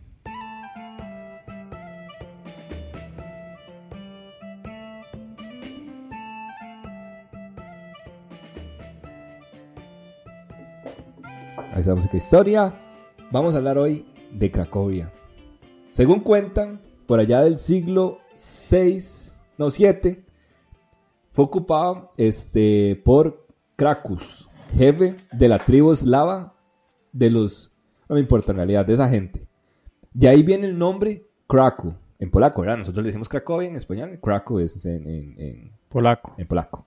Ahí 11.73 11.79
está 11.79 11.91
la 11.91 11.95
música 11.95 12.11
de 12.13 12.17
historia. 12.17 12.73
Vamos 13.31 13.53
a 13.55 13.57
hablar 13.57 13.77
hoy 13.77 14.05
de 14.31 14.51
Cracovia. 14.51 15.11
Según 15.91 16.19
cuentan, 16.21 16.79
por 17.07 17.19
allá 17.19 17.41
del 17.41 17.57
siglo 17.57 18.19
6, 18.35 19.41
no 19.57 19.69
7, 19.71 20.23
fue 21.27 21.45
ocupado 21.45 22.11
este, 22.17 23.01
por 23.03 23.47
Krakus, 23.75 24.49
jefe 24.75 25.15
de 25.31 25.47
la 25.49 25.57
tribu 25.59 25.91
eslava 25.91 26.55
de 27.11 27.29
los... 27.31 27.71
No 28.09 28.15
me 28.15 28.21
importa 28.21 28.51
en 28.51 28.57
realidad, 28.57 28.85
de 28.85 28.93
esa 28.93 29.09
gente. 29.09 29.47
De 30.13 30.27
ahí 30.27 30.41
viene 30.43 30.67
el 30.67 30.77
nombre 30.77 31.27
Kraku, 31.47 31.93
en 32.19 32.31
polaco, 32.31 32.61
¿verdad? 32.61 32.77
Nosotros 32.77 33.03
le 33.03 33.09
decimos 33.09 33.29
Cracovia 33.29 33.67
en 33.69 33.75
español, 33.75 34.19
Kraku 34.21 34.59
es 34.59 34.85
en, 34.85 35.07
en- 35.07 35.35
en- 35.39 35.71
Polaco. 35.89 36.33
en 36.37 36.47
polaco. 36.47 36.86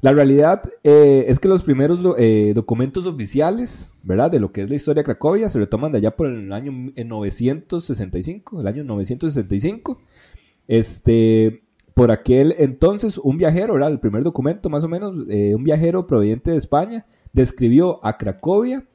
La 0.00 0.12
realidad 0.12 0.62
eh, 0.84 1.24
es 1.28 1.40
que 1.40 1.48
los 1.48 1.62
primeros 1.62 2.00
eh, 2.18 2.52
documentos 2.54 3.06
oficiales, 3.06 3.94
¿verdad? 4.02 4.30
De 4.30 4.38
lo 4.38 4.52
que 4.52 4.62
es 4.62 4.70
la 4.70 4.76
historia 4.76 5.00
de 5.00 5.04
Cracovia 5.04 5.48
se 5.48 5.58
retoman 5.58 5.90
de 5.90 5.98
allá 5.98 6.16
por 6.16 6.28
el 6.28 6.52
año 6.52 6.92
en 6.94 7.08
965, 7.08 8.60
el 8.60 8.66
año 8.66 8.84
965. 8.84 10.00
Este, 10.68 11.64
por 11.94 12.12
aquel 12.12 12.54
entonces, 12.58 13.18
un 13.18 13.38
viajero, 13.38 13.74
¿verdad? 13.74 13.90
El 13.90 13.98
primer 13.98 14.22
documento, 14.22 14.70
más 14.70 14.84
o 14.84 14.88
menos, 14.88 15.16
eh, 15.28 15.56
un 15.56 15.64
viajero 15.64 16.06
proveniente 16.06 16.52
de 16.52 16.58
España, 16.58 17.06
describió 17.32 18.04
a 18.06 18.18
Cracovia 18.18 18.86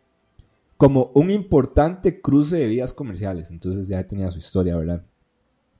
como 0.77 1.11
un 1.13 1.31
importante 1.31 2.21
cruce 2.21 2.57
de 2.57 2.67
vías 2.67 2.93
comerciales. 2.93 3.51
Entonces 3.51 3.89
ya 3.89 4.05
tenía 4.07 4.31
su 4.31 4.39
historia, 4.39 4.77
¿verdad? 4.77 5.05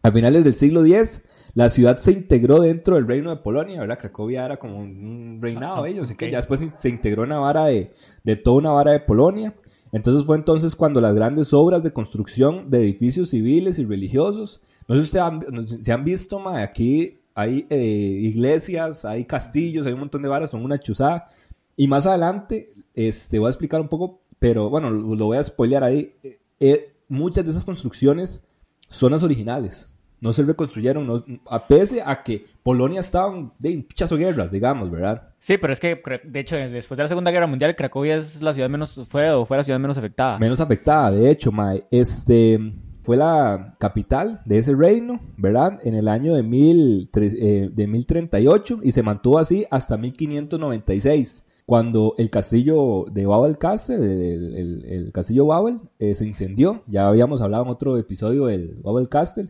A 0.02 0.12
finales 0.12 0.44
del 0.44 0.54
siglo 0.54 0.86
X, 0.86 1.22
la 1.54 1.70
ciudad 1.70 1.98
se 1.98 2.12
integró 2.12 2.62
dentro 2.62 2.96
del 2.96 3.08
reino 3.08 3.30
de 3.30 3.38
Polonia, 3.38 3.80
¿verdad? 3.80 4.00
Cracovia 4.00 4.46
era 4.46 4.58
como 4.58 4.80
un 4.80 5.40
reinado 5.42 5.84
de 5.84 5.92
ellos, 5.92 6.06
así 6.06 6.16
que 6.16 6.32
ya 6.32 6.38
después 6.38 6.62
se 6.76 6.90
integró 6.90 7.24
una 7.24 7.40
vara 7.40 7.66
de, 7.66 7.92
de 8.24 8.36
toda 8.36 8.58
una 8.58 8.72
vara 8.72 8.92
de 8.92 9.00
Polonia. 9.00 9.54
Entonces 9.92 10.26
fue 10.26 10.36
entonces 10.36 10.76
cuando 10.76 11.00
las 11.00 11.14
grandes 11.14 11.54
obras 11.54 11.84
de 11.84 11.94
construcción 11.94 12.72
de 12.72 12.80
edificios 12.80 13.30
civiles 13.30 13.78
y 13.78 13.86
religiosos, 13.86 14.62
no 14.88 14.96
sé 14.96 15.02
si 15.02 15.06
ustedes 15.06 15.24
han, 15.24 15.84
si 15.84 15.96
visto, 16.04 16.40
ma, 16.40 16.64
aquí 16.64 17.20
hay 17.36 17.66
eh, 17.70 17.78
iglesias, 17.78 19.06
hay 19.06 19.26
castillos, 19.26 19.86
hay 19.86 19.94
un 19.94 20.00
montón 20.00 20.24
de 20.24 20.30
varas, 20.30 20.50
son 20.50 20.66
una 20.66 20.80
chuzada. 20.80 21.30
Y 21.76 21.88
más 21.88 22.08
adelante, 22.08 22.68
este, 22.96 23.38
voy 23.38 23.48
a 23.48 23.52
explicar 23.52 23.80
un 23.82 23.88
poco, 23.88 24.22
pero 24.40 24.70
bueno, 24.70 24.90
lo, 24.90 25.16
lo 25.16 25.26
voy 25.26 25.38
a 25.38 25.44
spoilear 25.44 25.84
ahí. 25.84 26.16
Eh, 26.24 26.40
eh, 26.60 26.96
muchas 27.08 27.46
de 27.46 27.52
esas 27.52 27.66
construcciones 27.66 28.42
son 28.90 29.12
las 29.12 29.22
originales. 29.22 29.93
No 30.24 30.34
se 30.34 30.42
reconstruyeron, 30.44 31.06
no- 31.06 31.24
a 31.50 31.68
pese 31.68 32.02
a 32.04 32.24
que 32.24 32.46
Polonia 32.64 33.02
estaba 33.02 33.28
en 33.36 33.52
de 33.60 33.78
pichazo 33.88 34.16
guerras, 34.18 34.52
digamos, 34.52 34.90
¿verdad? 34.90 35.30
Sí, 35.40 35.58
pero 35.58 35.74
es 35.74 35.80
que, 35.80 36.02
de 36.24 36.40
hecho, 36.40 36.56
después 36.56 36.98
de 36.98 37.04
la 37.04 37.08
Segunda 37.10 37.30
Guerra 37.30 37.46
Mundial, 37.48 37.76
Cracovia 37.76 38.16
es 38.16 38.42
la 38.42 38.54
ciudad 38.54 38.70
menos, 38.70 39.00
fue 39.10 39.30
o 39.32 39.46
fue 39.46 39.58
la 39.58 39.64
ciudad 39.64 39.80
menos 39.80 39.98
afectada. 39.98 40.40
Menos 40.40 40.60
afectada, 40.62 41.12
de 41.12 41.30
hecho, 41.30 41.52
mae. 41.52 41.84
Este 41.92 42.58
fue 43.02 43.18
la 43.18 43.76
capital 43.80 44.40
de 44.46 44.60
ese 44.60 44.74
reino, 44.74 45.20
¿verdad? 45.36 45.78
En 45.84 45.94
el 45.94 46.08
año 46.08 46.36
de, 46.36 46.44
mil, 46.44 47.10
eh, 47.14 47.70
de 47.74 47.88
1038 47.88 48.80
y 48.82 48.94
se 48.94 49.04
mantuvo 49.04 49.40
así 49.40 49.66
hasta 49.70 49.98
1596, 49.98 51.44
cuando 51.66 52.14
el 52.18 52.30
castillo 52.30 53.06
de 53.12 53.26
Babel 53.26 53.58
Castle, 53.58 53.96
el, 53.98 54.56
el- 54.56 54.86
el 54.86 55.12
castillo 55.12 55.46
Babel, 55.46 55.80
eh, 56.00 56.14
se 56.16 56.26
incendió. 56.26 56.84
Ya 56.88 57.08
habíamos 57.08 57.42
hablado 57.42 57.64
en 57.64 57.70
otro 57.70 57.98
episodio 57.98 58.46
del 58.48 58.80
Babel 58.84 59.10
Castle. 59.10 59.50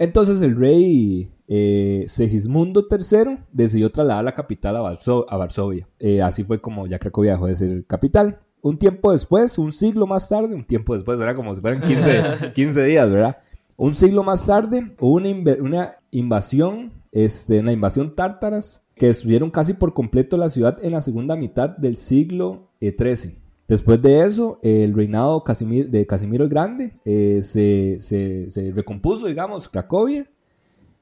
Entonces 0.00 0.40
el 0.40 0.56
rey 0.56 1.30
eh, 1.46 2.06
Segismundo 2.08 2.86
III 2.90 3.36
decidió 3.52 3.90
trasladar 3.92 4.24
la 4.24 4.32
capital 4.32 4.74
a, 4.76 4.80
Varso- 4.80 5.26
a 5.28 5.36
Varsovia. 5.36 5.86
Eh, 5.98 6.22
así 6.22 6.42
fue 6.42 6.58
como 6.58 6.86
ya 6.86 6.98
Cracovia 6.98 7.32
dejó 7.32 7.48
de 7.48 7.56
ser 7.56 7.84
capital. 7.84 8.40
Un 8.62 8.78
tiempo 8.78 9.12
después, 9.12 9.58
un 9.58 9.72
siglo 9.72 10.06
más 10.06 10.26
tarde, 10.30 10.54
un 10.54 10.64
tiempo 10.64 10.94
después, 10.94 11.18
¿verdad? 11.18 11.36
Como 11.36 11.54
si 11.54 11.60
fueran 11.60 11.82
15, 11.82 12.52
15 12.54 12.84
días, 12.86 13.10
¿verdad? 13.10 13.36
Un 13.76 13.94
siglo 13.94 14.22
más 14.22 14.46
tarde 14.46 14.94
hubo 15.00 15.16
una, 15.16 15.90
invasión, 16.10 16.92
este, 17.12 17.60
una 17.60 17.72
invasión 17.72 18.14
tártaras 18.14 18.82
que 18.96 19.06
destruyeron 19.06 19.50
casi 19.50 19.74
por 19.74 19.92
completo 19.92 20.38
la 20.38 20.48
ciudad 20.48 20.78
en 20.82 20.92
la 20.92 21.02
segunda 21.02 21.36
mitad 21.36 21.68
del 21.70 21.96
siglo 21.96 22.70
eh, 22.80 22.96
XIII. 22.98 23.38
Después 23.70 24.02
de 24.02 24.26
eso, 24.26 24.58
el 24.62 24.92
reinado 24.94 25.42
Casimir- 25.44 25.88
de 25.90 26.06
Casimiro 26.06 26.44
el 26.44 26.50
Grande 26.50 26.98
eh, 27.04 27.40
se, 27.42 27.98
se- 28.00 28.50
se 28.50 28.72
recompuso, 28.72 29.26
digamos, 29.26 29.68
Cracovia, 29.68 30.28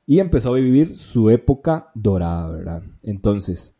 y 0.07 0.21
empezó 0.21 0.51
a 0.55 0.57
vivir 0.59 0.95
su 0.95 1.29
época 1.31 1.91
dorada, 1.95 2.51
¿verdad? 2.51 2.83
Entonces, 3.03 3.75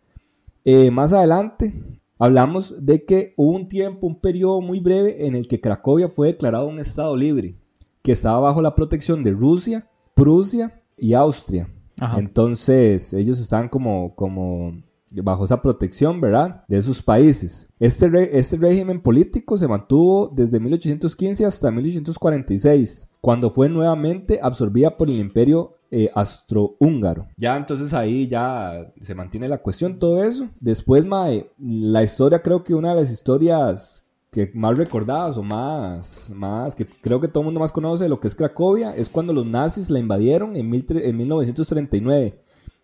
eh, 0.65 0.91
más 0.91 1.13
adelante 1.13 1.75
hablamos 2.19 2.85
de 2.85 3.05
que 3.05 3.33
hubo 3.37 3.53
un 3.57 3.69
tiempo, 3.69 4.07
un 4.07 4.21
periodo 4.21 4.61
muy 4.61 4.81
breve 4.81 5.27
en 5.27 5.35
el 5.35 5.47
que 5.47 5.61
Cracovia 5.61 6.09
fue 6.09 6.29
declarado 6.29 6.67
un 6.67 6.79
estado 6.81 7.15
libre, 7.17 7.57
que 8.03 8.13
estaba 8.13 8.41
bajo 8.41 8.61
la 8.63 8.75
protección 8.75 9.23
de 9.23 9.33
Rusia, 9.33 9.87
Prusia 10.15 10.83
y 10.97 11.13
Austria. 11.15 11.69
Ajá. 12.01 12.19
Entonces, 12.19 13.13
ellos 13.13 13.39
estaban 13.41 13.69
como, 13.69 14.15
como 14.15 14.83
bajo 15.11 15.45
esa 15.45 15.63
protección, 15.63 16.21
¿verdad? 16.21 16.65
De 16.69 16.79
esos 16.79 17.03
países. 17.03 17.69
Este, 17.79 18.39
este 18.39 18.57
régimen 18.57 19.01
político 19.01 19.57
se 19.57 19.69
mantuvo 19.69 20.31
desde 20.35 20.61
1815 20.61 21.47
hasta 21.47 21.71
1846, 21.71 23.09
cuando 23.21 23.51
fue 23.51 23.69
nuevamente 23.69 24.41
absorbida 24.43 24.97
por 24.97 25.09
el 25.09 25.19
imperio 25.19 25.73
eh, 25.91 26.11
astrohúngaro. 26.15 27.29
Ya 27.37 27.57
entonces 27.57 27.95
ahí 27.95 28.27
ya 28.27 28.93
se 29.01 29.15
mantiene 29.15 29.49
la 29.49 29.59
cuestión, 29.59 29.99
todo 29.99 30.23
eso. 30.23 30.49
Después, 30.61 31.05
mae, 31.05 31.51
la 31.59 32.03
historia 32.03 32.43
creo 32.43 32.65
que 32.65 32.75
una 32.75 32.91
de 32.95 33.03
las 33.03 33.11
historias 33.11 34.05
que 34.31 34.51
más 34.55 34.77
recordadas 34.77 35.39
o 35.39 35.43
más, 35.43 36.31
más 36.35 36.75
que 36.75 36.87
creo 36.87 37.21
que 37.21 37.29
todo 37.29 37.41
el 37.41 37.47
mundo 37.47 37.61
más 37.61 37.73
conoce 37.73 38.05
de 38.05 38.11
lo 38.11 38.21
que 38.21 38.29
es 38.29 38.35
Cracovia 38.35 38.95
es 38.95 39.09
cuando 39.09 39.33
los 39.33 39.47
nazis 39.47 39.89
la 39.89 39.99
invadieron 39.99 40.55
en, 40.55 40.69
mil 40.69 40.85
en 40.91 41.17
1939 41.17 42.39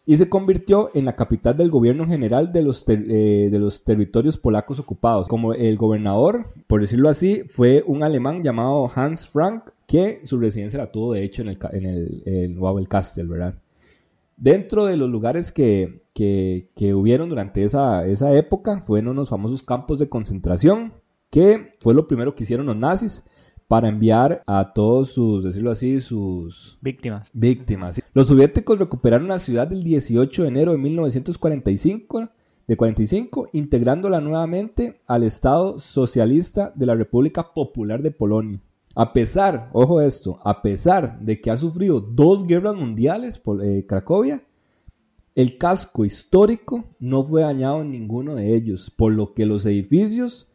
y 0.06 0.16
se 0.16 0.28
convirtió 0.28 0.90
en 0.94 1.06
la 1.06 1.16
capital 1.16 1.56
del 1.56 1.70
gobierno 1.70 2.06
general 2.06 2.52
de 2.52 2.62
los, 2.62 2.84
eh, 2.88 3.48
de 3.50 3.58
los 3.58 3.84
territorios 3.84 4.36
polacos 4.36 4.78
ocupados. 4.78 5.28
Como 5.28 5.54
el 5.54 5.76
gobernador, 5.76 6.52
por 6.66 6.82
decirlo 6.82 7.08
así, 7.08 7.42
fue 7.48 7.82
un 7.86 8.02
alemán 8.02 8.42
llamado 8.42 8.90
Hans 8.94 9.26
Frank, 9.26 9.70
que 9.86 10.26
su 10.26 10.38
residencia 10.38 10.78
la 10.78 10.92
tuvo 10.92 11.14
de 11.14 11.24
hecho 11.24 11.42
en 11.42 11.48
el, 11.48 11.58
en 11.72 11.86
el, 11.86 12.22
el 12.26 12.58
Wawel 12.58 12.88
Castle, 12.88 13.24
¿verdad? 13.24 13.54
Dentro 14.36 14.84
de 14.84 14.96
los 14.96 15.08
lugares 15.08 15.52
que, 15.52 16.02
que, 16.12 16.68
que 16.76 16.92
hubieron 16.92 17.28
durante 17.28 17.64
esa, 17.64 18.06
esa 18.06 18.32
época, 18.34 18.82
fueron 18.82 19.16
los 19.16 19.30
famosos 19.30 19.62
campos 19.62 19.98
de 19.98 20.08
concentración, 20.08 20.94
que 21.30 21.76
fue 21.80 21.94
lo 21.94 22.06
primero 22.06 22.34
que 22.34 22.44
hicieron 22.44 22.66
los 22.66 22.76
nazis 22.76 23.24
para 23.68 23.88
enviar 23.88 24.42
a 24.46 24.72
todos 24.72 25.10
sus, 25.12 25.44
decirlo 25.44 25.70
así, 25.70 26.00
sus 26.00 26.78
Víctimas. 26.80 27.30
víctimas. 27.32 28.02
Los 28.12 28.28
soviéticos 28.28 28.78
recuperaron 28.78 29.28
la 29.28 29.38
ciudad 29.38 29.72
el 29.72 29.82
18 29.82 30.42
de 30.42 30.48
enero 30.48 30.72
de 30.72 30.78
1945, 30.78 32.28
de 32.66 32.76
45, 32.76 33.46
integrándola 33.52 34.20
nuevamente 34.20 35.00
al 35.06 35.24
Estado 35.24 35.78
socialista 35.78 36.72
de 36.74 36.86
la 36.86 36.94
República 36.94 37.52
Popular 37.52 38.02
de 38.02 38.10
Polonia. 38.10 38.60
A 38.94 39.12
pesar, 39.12 39.70
ojo 39.72 40.00
esto, 40.00 40.38
a 40.44 40.62
pesar 40.62 41.18
de 41.20 41.40
que 41.40 41.50
ha 41.50 41.56
sufrido 41.56 42.00
dos 42.00 42.46
guerras 42.46 42.76
mundiales 42.76 43.38
por 43.38 43.64
eh, 43.64 43.84
Cracovia, 43.86 44.44
El 45.34 45.58
casco 45.58 46.04
histórico 46.04 46.84
no 47.00 47.24
fue 47.24 47.42
dañado 47.42 47.82
en 47.82 47.90
ninguno 47.90 48.36
de 48.36 48.54
ellos, 48.54 48.92
por 48.96 49.12
lo 49.12 49.34
que 49.34 49.46
los 49.46 49.66
edificios 49.66 50.46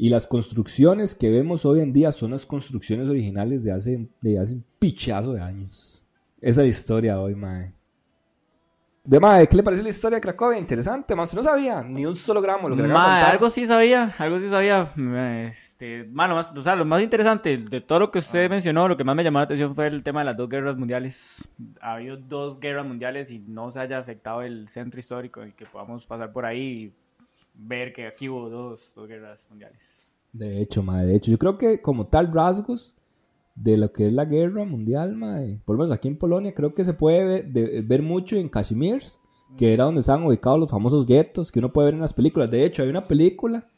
y 0.00 0.08
las 0.10 0.26
construcciones 0.28 1.14
que 1.14 1.28
vemos 1.28 1.66
hoy 1.66 1.80
en 1.80 1.92
día 1.92 2.12
son 2.12 2.30
las 2.30 2.46
construcciones 2.46 3.08
originales 3.08 3.64
de 3.64 3.72
hace, 3.72 4.08
de 4.22 4.38
hace 4.38 4.54
un 4.54 4.64
pichazo 4.78 5.32
de 5.34 5.40
años. 5.42 6.06
Esa 6.40 6.60
es 6.62 6.66
la 6.66 6.70
historia 6.70 7.20
hoy, 7.20 7.34
mae. 7.34 7.74
De 9.02 9.18
mae, 9.18 9.48
¿qué 9.48 9.56
le 9.56 9.62
parece 9.62 9.82
la 9.82 9.88
historia 9.88 10.16
de 10.16 10.20
Cracovia? 10.20 10.58
Interesante. 10.58 11.14
Si 11.26 11.34
no 11.34 11.42
sabía 11.42 11.82
ni 11.82 12.04
un 12.06 12.14
solo 12.14 12.40
gramo 12.42 12.68
lo 12.68 12.76
que 12.76 12.82
le 12.82 12.88
acabo 12.90 13.00
de 13.04 13.08
Ma, 13.08 13.14
contar. 13.20 13.32
algo 13.34 13.50
sí 13.50 13.66
sabía, 13.66 14.14
algo 14.18 14.38
sí 14.38 14.48
sabía. 14.50 14.92
Este, 15.48 16.04
mano, 16.04 16.34
más, 16.34 16.52
o 16.54 16.62
sea, 16.62 16.76
lo 16.76 16.84
más 16.84 17.02
interesante 17.02 17.56
de 17.56 17.80
todo 17.80 17.98
lo 18.00 18.10
que 18.10 18.18
usted 18.18 18.44
Ah. 18.46 18.48
mencionó, 18.50 18.86
lo 18.86 18.96
que 18.98 19.04
más 19.04 19.16
me 19.16 19.24
llamó 19.24 19.38
la 19.38 19.46
atención 19.46 19.74
fue 19.74 19.86
el 19.88 20.02
tema 20.02 20.20
de 20.20 20.26
las 20.26 20.36
dos 20.36 20.48
guerras 20.48 20.76
mundiales. 20.76 21.42
Ha 21.80 21.94
habido 21.94 22.18
dos 22.18 22.60
guerras 22.60 22.86
mundiales 22.86 23.30
y 23.30 23.38
no 23.40 23.70
se 23.70 23.80
haya 23.80 23.98
afectado 23.98 24.42
el 24.42 24.68
centro 24.68 25.00
histórico 25.00 25.44
y 25.44 25.52
que 25.52 25.64
podamos 25.64 26.06
pasar 26.06 26.30
por 26.32 26.44
ahí 26.44 26.60
y 26.60 26.92
ver 27.60 27.92
que 27.92 28.06
aquí 28.06 28.28
hubo 28.28 28.48
dos, 28.48 28.92
dos 28.94 29.06
guerras 29.08 29.46
mundiales. 29.50 30.14
De 30.32 30.60
hecho, 30.60 30.82
mae, 30.82 31.04
de 31.06 31.16
hecho, 31.16 31.30
yo 31.30 31.38
creo 31.38 31.58
que 31.58 31.82
como 31.82 32.06
tal 32.06 32.32
rasgos 32.32 32.94
de 33.54 33.76
lo 33.76 33.92
que 33.92 34.06
es 34.06 34.12
la 34.12 34.24
guerra 34.24 34.64
mundial, 34.64 35.16
mae, 35.16 35.60
por 35.64 35.74
lo 35.76 35.82
menos 35.82 35.94
aquí 35.96 36.06
en 36.08 36.16
Polonia, 36.16 36.54
creo 36.54 36.74
que 36.74 36.84
se 36.84 36.94
puede 36.94 37.24
ver, 37.24 37.48
de- 37.48 37.82
ver 37.82 38.02
mucho 38.02 38.36
en 38.36 38.48
Kashmir, 38.48 39.02
que 39.56 39.72
era 39.74 39.84
donde 39.84 40.00
estaban 40.00 40.24
ubicados 40.24 40.60
los 40.60 40.70
famosos 40.70 41.06
guetos 41.06 41.50
que 41.50 41.58
uno 41.58 41.72
puede 41.72 41.86
ver 41.86 41.94
en 41.94 42.00
las 42.00 42.14
películas. 42.14 42.50
De 42.50 42.64
hecho, 42.64 42.82
hay 42.82 42.88
una 42.90 43.08
película, 43.08 43.68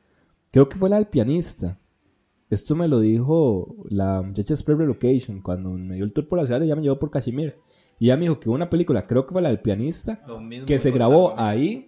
creo 0.51 0.69
que 0.69 0.77
fue 0.77 0.91
la 0.91 0.97
del 0.97 1.07
pianista. 1.07 1.79
Esto 2.51 2.75
me 2.75 2.89
lo 2.89 2.99
dijo 2.99 3.77
la 3.89 4.21
muchacha 4.23 4.53
de 4.55 4.57
Spread 4.57 4.79
Relocation 4.79 5.41
cuando 5.41 5.71
me 5.71 5.95
dio 5.95 6.05
el 6.05 6.13
tour 6.13 6.27
por 6.29 6.39
la 6.41 6.45
ciudad, 6.47 6.61
ella 6.63 6.75
me 6.75 6.83
llevó 6.83 6.99
por 6.99 7.11
Kashmir. 7.11 7.57
Y 8.01 8.07
ella 8.07 8.17
me 8.17 8.23
dijo 8.23 8.41
que 8.41 8.49
hubo 8.49 8.57
una 8.57 8.69
película, 8.69 9.07
creo 9.07 9.25
que 9.25 9.33
fue 9.33 9.41
la 9.41 9.49
del 9.51 9.61
pianista, 9.61 10.21
que 10.67 10.79
se 10.79 10.91
grabó 10.91 11.39
ahí. 11.39 11.87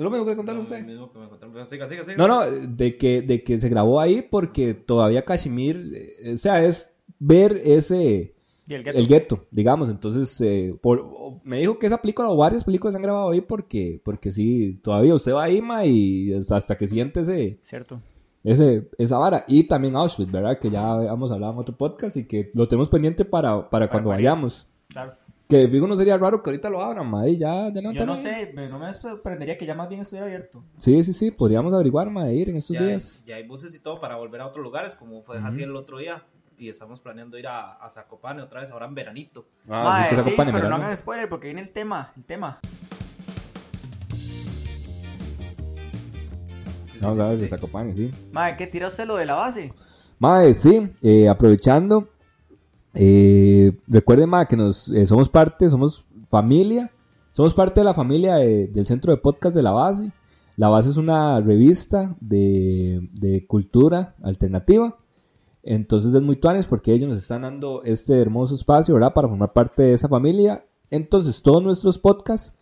¿Es 0.00 0.04
lo 0.04 0.10
mismo 0.10 0.24
que 0.24 0.34
contaron 0.34 0.60
Lo 0.60 0.62
usted? 0.62 0.82
mismo 0.82 1.12
que 1.12 1.18
me 1.18 1.28
contaron. 1.28 1.52
Pero 1.52 1.66
Siga, 1.66 1.86
siga, 1.86 2.04
siga. 2.04 2.16
No, 2.16 2.26
no, 2.26 2.40
de 2.50 2.96
que, 2.96 3.20
de 3.20 3.44
que 3.44 3.58
se 3.58 3.68
grabó 3.68 4.00
ahí 4.00 4.22
porque 4.22 4.72
todavía 4.72 5.26
Kashmir, 5.26 5.78
eh, 5.94 6.32
o 6.32 6.36
sea, 6.38 6.64
es 6.64 6.90
ver 7.18 7.60
ese, 7.62 8.34
Y 8.66 8.72
el 8.74 8.82
gueto. 8.82 8.98
el 8.98 9.06
gueto, 9.06 9.46
digamos. 9.50 9.90
Entonces, 9.90 10.40
eh, 10.40 10.74
por- 10.80 11.04
me 11.44 11.58
dijo 11.58 11.78
que 11.78 11.86
esa 11.86 12.00
película 12.00 12.30
o 12.30 12.36
varias 12.38 12.64
películas 12.64 12.94
se 12.94 12.96
han 12.96 13.02
grabado 13.02 13.28
ahí 13.30 13.42
porque, 13.42 14.00
porque 14.02 14.32
sí, 14.32 14.80
todavía 14.82 15.14
usted 15.14 15.34
va 15.34 15.44
ahí, 15.44 15.60
ma, 15.60 15.84
y 15.84 16.32
hasta, 16.32 16.56
hasta 16.56 16.78
que 16.78 16.86
siente 16.88 17.20
ese, 17.20 17.58
Cierto. 17.62 18.00
ese, 18.42 18.88
esa 18.96 19.18
vara. 19.18 19.44
Y 19.48 19.64
también 19.64 19.96
Auschwitz, 19.96 20.32
¿verdad? 20.32 20.58
Que 20.58 20.70
ya 20.70 20.94
hemos 21.12 21.30
hablado 21.30 21.52
en 21.52 21.58
otro 21.58 21.76
podcast 21.76 22.16
y 22.16 22.24
que 22.26 22.50
lo 22.54 22.66
tenemos 22.66 22.88
pendiente 22.88 23.26
para, 23.26 23.68
para 23.68 23.88
cuando 23.90 24.08
vayamos. 24.10 24.66
Claro. 24.88 25.12
Que 25.50 25.68
fijo 25.68 25.86
no 25.88 25.96
sería 25.96 26.16
raro 26.16 26.42
que 26.42 26.48
ahorita 26.50 26.70
lo 26.70 26.80
abran, 26.82 27.10
ma, 27.10 27.26
y 27.28 27.36
ya, 27.36 27.72
ya 27.72 27.82
no 27.82 27.90
Yo 27.92 28.06
no 28.06 28.14
sé, 28.16 28.52
me- 28.54 28.68
no 28.68 28.78
me 28.78 28.92
sorprendería 28.92 29.58
que 29.58 29.66
ya 29.66 29.74
más 29.74 29.88
bien 29.88 30.00
estuviera 30.00 30.24
abierto. 30.26 30.62
Sí, 30.76 31.02
sí, 31.02 31.12
sí, 31.12 31.30
podríamos 31.32 31.74
averiguar, 31.74 32.08
ma, 32.08 32.30
ir 32.30 32.48
en 32.50 32.56
estos 32.56 32.74
Ya 32.74 32.80
hay, 32.82 32.86
días. 32.86 33.24
ya 33.26 33.34
hay 33.36 33.42
buses 33.46 33.74
y 33.74 33.80
todo 33.80 34.00
para 34.00 34.16
volver 34.16 34.40
a 34.42 34.46
otros 34.46 34.62
lugares, 34.62 34.94
como 34.94 35.22
fue 35.22 35.38
así 35.38 35.62
el 35.62 35.74
otro 35.74 35.98
día. 35.98 36.22
Y 36.56 36.68
estamos 36.68 37.00
planeando 37.00 37.36
ir 37.38 37.48
a, 37.48 37.72
a 37.72 37.90
Zakopane 37.90 38.42
otra 38.42 38.60
vez, 38.60 38.70
ahora 38.70 38.86
en 38.86 38.94
veranito. 38.94 39.46
Ah, 39.68 39.82
Mae, 39.84 40.10
sí, 40.10 40.14
se 40.14 40.20
acompañen, 40.20 40.54
pero 40.54 40.64
no 40.68 40.70
¿verdad? 40.76 40.84
hagan 40.86 40.96
spoiler 40.96 41.28
porque 41.28 41.46
viene 41.48 41.62
el 41.62 41.70
tema, 41.70 42.12
el 42.16 42.24
tema. 42.24 42.58
Vamos 47.00 47.18
a 47.18 47.28
ver, 47.30 47.38
de 47.38 47.48
Zakopane, 47.48 47.94
sí. 47.94 48.10
Mae, 48.30 48.56
¿qué 48.56 48.66
tira 48.66 48.88
usted 48.88 49.06
lo 49.06 49.16
de 49.16 49.24
la 49.26 49.34
base? 49.34 49.72
Mae, 50.18 50.52
sí, 50.52 50.90
eh, 51.02 51.28
aprovechando, 51.30 52.08
eh, 52.94 53.72
recuerden, 53.86 54.30
que 54.48 54.56
nos, 54.56 54.88
eh, 54.88 55.06
somos 55.06 55.28
parte, 55.28 55.68
somos 55.68 56.04
familia, 56.28 56.90
somos 57.32 57.54
parte 57.54 57.80
de 57.80 57.84
la 57.84 57.94
familia 57.94 58.36
de- 58.36 58.68
del 58.68 58.86
Centro 58.86 59.12
de 59.12 59.18
Podcast 59.18 59.54
de 59.56 59.62
La 59.62 59.72
Base. 59.72 60.12
La 60.56 60.68
Base 60.68 60.90
es 60.90 60.96
una 60.96 61.40
revista 61.40 62.16
de, 62.20 63.08
de 63.12 63.46
cultura 63.46 64.14
alternativa. 64.22 64.96
Entonces 65.62 66.14
es 66.14 66.22
muy 66.22 66.36
tuanes 66.36 66.66
porque 66.66 66.92
ellos 66.92 67.08
nos 67.08 67.18
están 67.18 67.42
dando 67.42 67.82
este 67.84 68.18
hermoso 68.18 68.54
espacio, 68.54 68.94
¿verdad? 68.94 69.12
Para 69.14 69.28
formar 69.28 69.52
parte 69.52 69.82
de 69.82 69.92
esa 69.94 70.08
familia. 70.08 70.64
Entonces 70.90 71.42
todos 71.42 71.62
nuestros 71.62 71.98
podcasts 71.98 72.52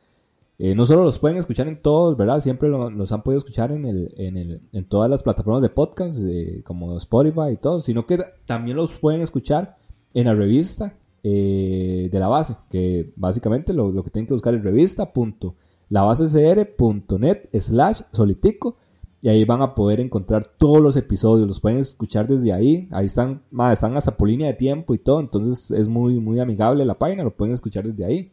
eh, 0.60 0.74
no 0.74 0.84
solo 0.86 1.04
los 1.04 1.20
pueden 1.20 1.38
escuchar 1.38 1.68
en 1.68 1.80
todos, 1.80 2.16
¿verdad? 2.16 2.40
Siempre 2.40 2.68
lo- 2.68 2.90
los 2.90 3.12
han 3.12 3.22
podido 3.22 3.38
escuchar 3.38 3.70
en, 3.70 3.84
en, 3.86 4.68
en 4.72 4.84
todas 4.88 5.08
las 5.08 5.22
plataformas 5.22 5.62
de 5.62 5.68
podcast, 5.70 6.18
como 6.64 6.96
Spotify 6.98 7.52
y 7.52 7.56
todo, 7.56 7.80
sino 7.80 8.04
que 8.06 8.18
también 8.44 8.76
los 8.76 8.90
pueden 8.98 9.20
escuchar 9.22 9.76
en 10.20 10.26
la 10.26 10.34
revista 10.34 10.98
eh, 11.22 12.08
de 12.10 12.18
la 12.18 12.26
base, 12.26 12.56
que 12.68 13.12
básicamente 13.14 13.72
lo, 13.72 14.02
que 14.02 14.10
tienen 14.10 14.26
que 14.26 14.34
buscar 14.34 14.52
es 14.54 14.64
revista.labasecr.net 14.64 17.48
slash 17.52 18.00
solitico 18.10 18.78
y 19.20 19.28
ahí 19.28 19.44
van 19.44 19.62
a 19.62 19.76
poder 19.76 20.00
encontrar 20.00 20.44
todos 20.58 20.80
los 20.80 20.96
episodios, 20.96 21.46
los 21.46 21.60
pueden 21.60 21.78
escuchar 21.78 22.26
desde 22.26 22.52
ahí, 22.52 22.88
ahí 22.90 23.06
están, 23.06 23.44
ma, 23.52 23.72
están 23.72 23.96
hasta 23.96 24.16
por 24.16 24.28
línea 24.28 24.48
de 24.48 24.54
tiempo 24.54 24.92
y 24.92 24.98
todo, 24.98 25.20
entonces 25.20 25.70
es 25.70 25.86
muy, 25.86 26.18
muy 26.18 26.40
amigable 26.40 26.84
la 26.84 26.98
página, 26.98 27.22
lo 27.22 27.36
pueden 27.36 27.54
escuchar 27.54 27.84
desde 27.84 28.04
ahí. 28.04 28.32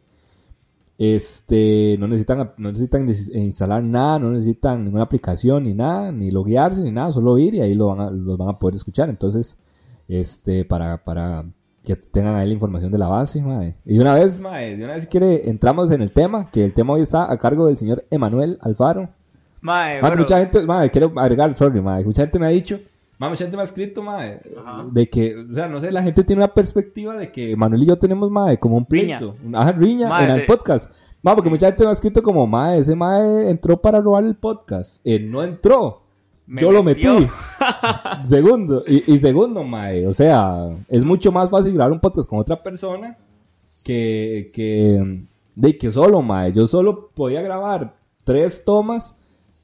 Este, 0.97 1.97
no 1.99 2.07
necesitan, 2.07 2.53
no 2.57 2.71
necesitan 2.71 3.07
instalar 3.07 3.83
nada, 3.83 4.17
no 4.17 4.31
necesitan 4.31 4.85
ninguna 4.85 5.03
aplicación 5.03 5.65
ni 5.65 5.75
nada, 5.75 6.11
ni 6.11 6.31
loguearse 6.31 6.83
ni 6.83 6.91
nada, 6.91 7.11
solo 7.11 7.37
ir 7.37 7.53
y 7.53 7.61
ahí 7.61 7.75
lo 7.75 7.85
van 7.87 7.99
a, 7.99 8.09
los 8.09 8.37
van 8.37 8.49
a 8.49 8.57
poder 8.57 8.73
escuchar. 8.75 9.09
Entonces, 9.09 9.59
este, 10.07 10.65
para, 10.65 11.03
para 11.03 11.45
que 11.85 11.95
tengan 11.95 12.35
ahí 12.35 12.47
la 12.47 12.53
información 12.53 12.91
de 12.91 12.97
la 12.97 13.07
base, 13.07 13.41
mae. 13.41 13.75
Y 13.85 13.95
de 13.95 14.01
una 14.01 14.13
vez, 14.13 14.39
mae, 14.39 14.75
de 14.75 14.83
una 14.83 14.93
vez 14.93 15.03
si 15.03 15.07
quiere, 15.07 15.49
entramos 15.49 15.91
en 15.91 16.01
el 16.01 16.11
tema, 16.11 16.49
que 16.51 16.65
el 16.65 16.73
tema 16.73 16.93
hoy 16.93 17.01
está 17.01 17.31
a 17.31 17.37
cargo 17.37 17.67
del 17.67 17.77
señor 17.77 18.05
Emanuel 18.09 18.57
Alfaro. 18.61 19.09
Mae, 19.61 19.93
Mae, 19.93 20.01
bueno, 20.01 20.17
mucha 20.17 20.39
gente, 20.39 20.65
mae, 20.65 20.89
quiero 20.91 21.13
agregar, 21.15 21.55
sorry, 21.57 21.81
mae, 21.81 22.03
mucha 22.03 22.23
gente 22.23 22.37
me 22.37 22.45
ha 22.45 22.49
dicho, 22.49 22.79
mae, 23.17 23.29
mucha 23.29 23.45
gente 23.45 23.57
me 23.57 23.61
ha 23.61 23.65
escrito, 23.65 24.03
mae, 24.03 24.41
de 24.91 25.09
que, 25.09 25.35
o 25.35 25.53
sea, 25.55 25.67
no 25.67 25.79
sé, 25.79 25.91
la 25.91 26.03
gente 26.03 26.23
tiene 26.23 26.43
una 26.43 26.53
perspectiva 26.53 27.15
de 27.15 27.31
que 27.31 27.55
Manuel 27.55 27.83
y 27.83 27.85
yo 27.87 27.97
tenemos, 27.97 28.29
mae, 28.29 28.59
como 28.59 28.77
un 28.77 28.85
pleito. 28.85 29.35
Ajá, 29.53 29.71
riña 29.71 30.09
Mae, 30.09 30.25
en 30.25 30.31
el 30.31 30.41
sí. 30.41 30.47
podcast. 30.47 30.91
Mae, 31.23 31.33
porque 31.33 31.49
mucha 31.49 31.67
gente 31.67 31.83
me 31.83 31.89
ha 31.89 31.93
escrito 31.93 32.21
como, 32.21 32.45
mae, 32.45 32.77
ese 32.77 32.95
mae 32.95 33.49
entró 33.49 33.81
para 33.81 33.99
robar 33.99 34.23
el 34.25 34.35
podcast. 34.35 35.01
Él 35.03 35.31
no 35.31 35.43
entró. 35.43 36.04
Me 36.47 36.61
yo 36.61 36.71
lo 36.71 36.83
metí. 36.83 37.01
segundo, 38.25 38.83
y, 38.87 39.13
y 39.13 39.17
segundo, 39.17 39.63
mae, 39.63 40.05
o 40.07 40.13
sea, 40.13 40.69
es 40.87 41.03
mucho 41.03 41.31
más 41.31 41.49
fácil 41.49 41.73
grabar 41.73 41.91
un 41.91 41.99
podcast 41.99 42.27
con 42.29 42.39
otra 42.39 42.61
persona 42.61 43.17
que, 43.83 44.51
que, 44.53 45.25
de 45.55 45.77
que 45.77 45.91
solo, 45.91 46.21
mae. 46.21 46.51
Yo 46.53 46.67
solo 46.67 47.09
podía 47.13 47.41
grabar 47.41 47.95
tres 48.23 48.63
tomas, 48.65 49.15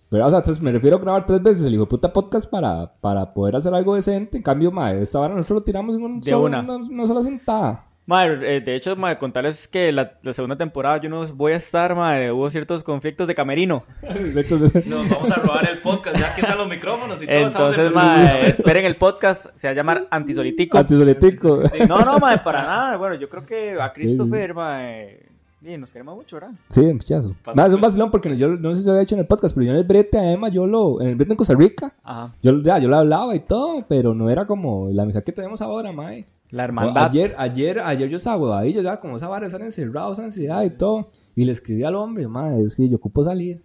pero, 0.10 0.28
o 0.28 0.30
sea, 0.30 0.42
tres- 0.42 0.62
me 0.62 0.72
refiero 0.72 0.98
a 0.98 1.00
grabar 1.00 1.26
tres 1.26 1.42
veces 1.42 1.64
el 1.66 1.74
hijo 1.74 1.84
de 1.84 1.90
puta 1.90 2.12
podcast 2.12 2.50
para, 2.50 2.94
para 3.00 3.34
poder 3.34 3.56
hacer 3.56 3.74
algo 3.74 3.96
decente. 3.96 4.38
En 4.38 4.44
cambio, 4.44 4.72
mae, 4.72 5.02
esta 5.02 5.20
hora 5.20 5.36
nosotros 5.36 5.60
lo 5.62 5.64
tiramos 5.64 5.96
en 5.96 6.04
un 6.04 6.20
De 6.20 6.30
solo- 6.32 6.46
una. 6.46 6.62
una, 6.62 6.76
una 6.78 7.08
sola 7.08 7.24
sentada. 7.24 7.86
Mae, 8.12 8.58
eh, 8.58 8.60
de 8.60 8.76
hecho, 8.76 8.96
mae, 8.98 9.18
contarles 9.18 9.68
que 9.70 9.92
la, 9.92 10.14
la 10.22 10.34
segunda 10.34 10.58
temporada 10.58 10.98
yo 10.98 11.10
no 11.10 11.26
voy 11.28 11.54
a 11.54 11.56
estar, 11.56 11.96
mae, 11.96 12.30
hubo 12.32 12.50
ciertos 12.50 12.84
conflictos 12.84 13.26
de 13.26 13.34
camerino. 13.34 13.86
Nos 14.86 15.10
vamos 15.10 15.32
a 15.32 15.36
robar 15.36 15.70
el 15.70 15.80
podcast, 15.80 16.20
ya 16.20 16.36
que 16.36 16.42
están 16.42 16.58
los 16.58 16.68
micrófonos 16.68 17.24
y 17.24 17.26
todo. 17.26 17.36
estamos 17.48 17.78
Entonces, 17.78 18.04
esto. 18.46 18.62
esperen 18.62 18.86
el 18.86 18.98
podcast, 18.98 19.48
se 19.56 19.68
va 19.68 19.72
a 19.72 19.76
llamar 19.76 20.08
Antisolitico. 20.12 20.78
Antisoletico. 20.78 21.64
No, 21.88 22.02
no, 22.02 22.20
mae, 22.20 22.40
para 22.40 22.64
nada. 22.64 22.98
Bueno, 22.98 23.16
yo 23.16 23.30
creo 23.30 23.46
que 23.46 23.78
a 23.80 23.94
Christopher, 23.94 24.54
mae, 24.54 25.30
sí, 25.64 25.78
nos 25.78 25.94
queremos 25.94 26.14
mucho, 26.14 26.36
¿verdad? 26.36 26.52
Sí, 26.70 26.82
un 26.82 27.00
pichazo. 27.00 27.34
Nada, 27.56 27.70
es 27.70 27.74
un 27.74 27.82
vacilón 27.82 28.12
porque 28.12 28.36
yo 28.36 28.50
no 28.50 28.76
sé 28.76 28.82
si 28.82 28.86
lo 28.88 28.92
había 28.92 29.04
hecho 29.04 29.16
en 29.16 29.22
el 29.22 29.28
podcast, 29.28 29.56
pero 29.56 29.68
yo 29.68 29.72
en 29.72 29.78
el 29.78 29.86
brete 29.86 30.20
a 30.20 30.34
Emma, 30.34 30.50
yo 30.50 30.68
lo, 30.68 31.00
en 31.00 31.08
el 31.08 31.16
brete 31.16 31.32
en 31.32 31.38
Costa 31.38 31.56
Rica, 31.56 31.94
Ajá. 32.04 32.34
yo 32.42 32.62
ya, 32.62 32.78
yo 32.78 32.90
lo 32.90 32.98
hablaba 32.98 33.34
y 33.38 33.40
todo, 33.40 33.86
pero 33.88 34.14
no 34.14 34.30
era 34.30 34.46
como 34.46 34.90
la 34.92 35.04
amistad 35.04 35.24
que 35.24 35.32
tenemos 35.32 35.62
ahora, 35.62 35.94
mae. 35.94 36.28
La 36.52 36.64
O- 36.64 36.66
hermandad. 36.66 37.06
Ayer, 37.06 37.34
ayer, 37.38 37.80
ayer 37.80 38.10
yo 38.10 38.18
estaba 38.18 38.38
huevadillo, 38.38 38.82
ya 38.82 39.00
como 39.00 39.18
esa 39.18 39.28
vara 39.28 39.42
de 39.42 39.48
estar 39.48 39.62
encerrado, 39.62 40.14
esa 40.14 40.24
ansiedad 40.24 40.62
y 40.64 40.70
todo. 40.70 41.10
Y 41.36 41.46
le 41.46 41.52
escribí 41.54 41.84
al 41.84 41.96
hombre, 41.96 42.28
madre, 42.28 42.62
es 42.62 42.76
que 42.76 42.88
yo 42.90 42.98
ocupo 42.98 43.24
salir. 43.24 43.64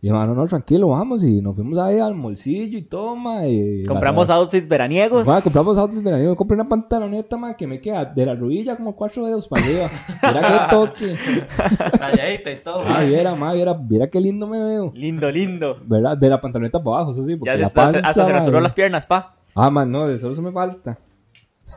Y 0.00 0.08
hermano, 0.08 0.34
no, 0.34 0.46
tranquilo, 0.46 0.88
vamos. 0.88 1.22
Y 1.24 1.40
nos 1.40 1.54
fuimos 1.54 1.78
ahí 1.78 1.98
al 1.98 2.14
molcillo 2.14 2.76
y 2.76 2.82
todo, 2.82 3.16
madre. 3.16 3.84
Compramos 3.88 4.28
outfits 4.28 4.68
veraniegos. 4.68 5.26
Madre, 5.26 5.42
compramos 5.44 5.78
autos 5.78 6.02
veraniegos. 6.02 6.32
Yo 6.34 6.36
compré 6.36 6.56
una 6.56 6.68
pantaloneta, 6.68 7.38
madre, 7.38 7.56
que 7.56 7.66
me 7.66 7.80
queda 7.80 8.04
de 8.04 8.26
la 8.26 8.34
rodilla 8.34 8.76
como 8.76 8.94
cuatro 8.94 9.24
dedos 9.24 9.48
para 9.48 9.64
arriba. 9.64 9.88
Mira 10.22 10.68
qué 10.68 10.70
toque. 10.76 11.16
Rayadita 11.98 12.50
y 12.52 12.56
todo. 12.62 12.84
Ah, 12.86 13.00
viera, 13.02 13.34
madre, 13.34 13.56
viera, 13.56 13.72
viera 13.74 14.10
qué 14.10 14.20
lindo 14.20 14.46
me 14.46 14.62
veo. 14.62 14.92
Lindo, 14.94 15.30
lindo. 15.30 15.78
¿Verdad? 15.86 16.18
De 16.18 16.28
la 16.28 16.38
pantaloneta 16.40 16.82
para 16.82 16.96
abajo, 16.98 17.12
eso 17.12 17.24
sí. 17.24 17.36
Porque 17.36 17.50
Ya 17.52 17.56
se 17.56 17.62
la 17.62 17.68
panza, 17.70 17.98
hasta 18.06 18.26
se 18.26 18.32
rasuró 18.32 18.60
las 18.60 18.74
piernas, 18.74 19.06
pa. 19.06 19.36
Ah, 19.54 19.70
man, 19.70 19.90
no, 19.90 20.06
de 20.06 20.16
eso 20.16 20.30
eso 20.30 20.42
me 20.42 20.52
falta. 20.52 20.98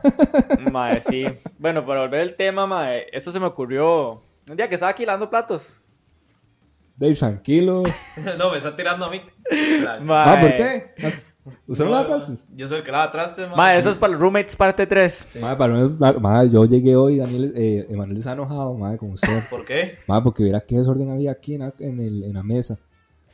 Mae, 0.72 1.00
sí. 1.00 1.24
Bueno, 1.58 1.84
para 1.86 2.00
volver 2.02 2.20
al 2.20 2.36
tema, 2.36 2.66
mae, 2.66 3.06
esto 3.12 3.30
se 3.30 3.40
me 3.40 3.46
ocurrió 3.46 4.22
un 4.48 4.56
día 4.56 4.68
que 4.68 4.74
estaba 4.74 4.90
aquí 4.90 5.04
lavando 5.06 5.28
platos. 5.30 5.78
De 6.96 7.14
tranquilo. 7.14 7.82
No, 8.38 8.50
me 8.50 8.58
está 8.58 8.74
tirando 8.74 9.04
a 9.04 9.10
mí. 9.10 9.20
Mae, 10.02 10.24
Ah, 10.28 10.40
¿por 10.40 10.54
qué? 10.54 10.94
¿Usted 11.66 11.84
no, 11.84 11.90
lava 11.92 12.04
trastes? 12.06 12.48
Yo 12.56 12.66
soy 12.68 12.78
el 12.78 12.84
que 12.84 12.90
lava 12.92 13.10
trastes, 13.12 13.48
ma. 13.48 13.56
Ma, 13.56 13.74
eso 13.76 13.90
es 13.90 13.96
para 13.98 14.12
los 14.12 14.20
roommates 14.20 14.56
parte 14.56 14.86
3. 14.86 15.28
Madre, 15.40 15.56
para 15.56 15.74
mí, 15.74 15.86
es- 15.86 16.20
madre, 16.20 16.50
yo 16.50 16.64
llegué 16.64 16.96
hoy, 16.96 17.18
Daniel, 17.18 17.52
eh, 17.56 17.86
Emanuel 17.88 18.16
está 18.18 18.32
enojado, 18.32 18.74
madre, 18.74 18.98
con 18.98 19.12
usted. 19.12 19.44
¿Por 19.48 19.64
qué? 19.64 19.98
Madre, 20.08 20.24
porque 20.24 20.42
verá 20.42 20.60
qué 20.60 20.76
desorden 20.76 21.10
había 21.10 21.30
aquí 21.30 21.54
en 21.54 21.60
la, 21.60 21.72
en 21.78 22.00
el, 22.00 22.24
en 22.24 22.34
la 22.34 22.42
mesa. 22.42 22.76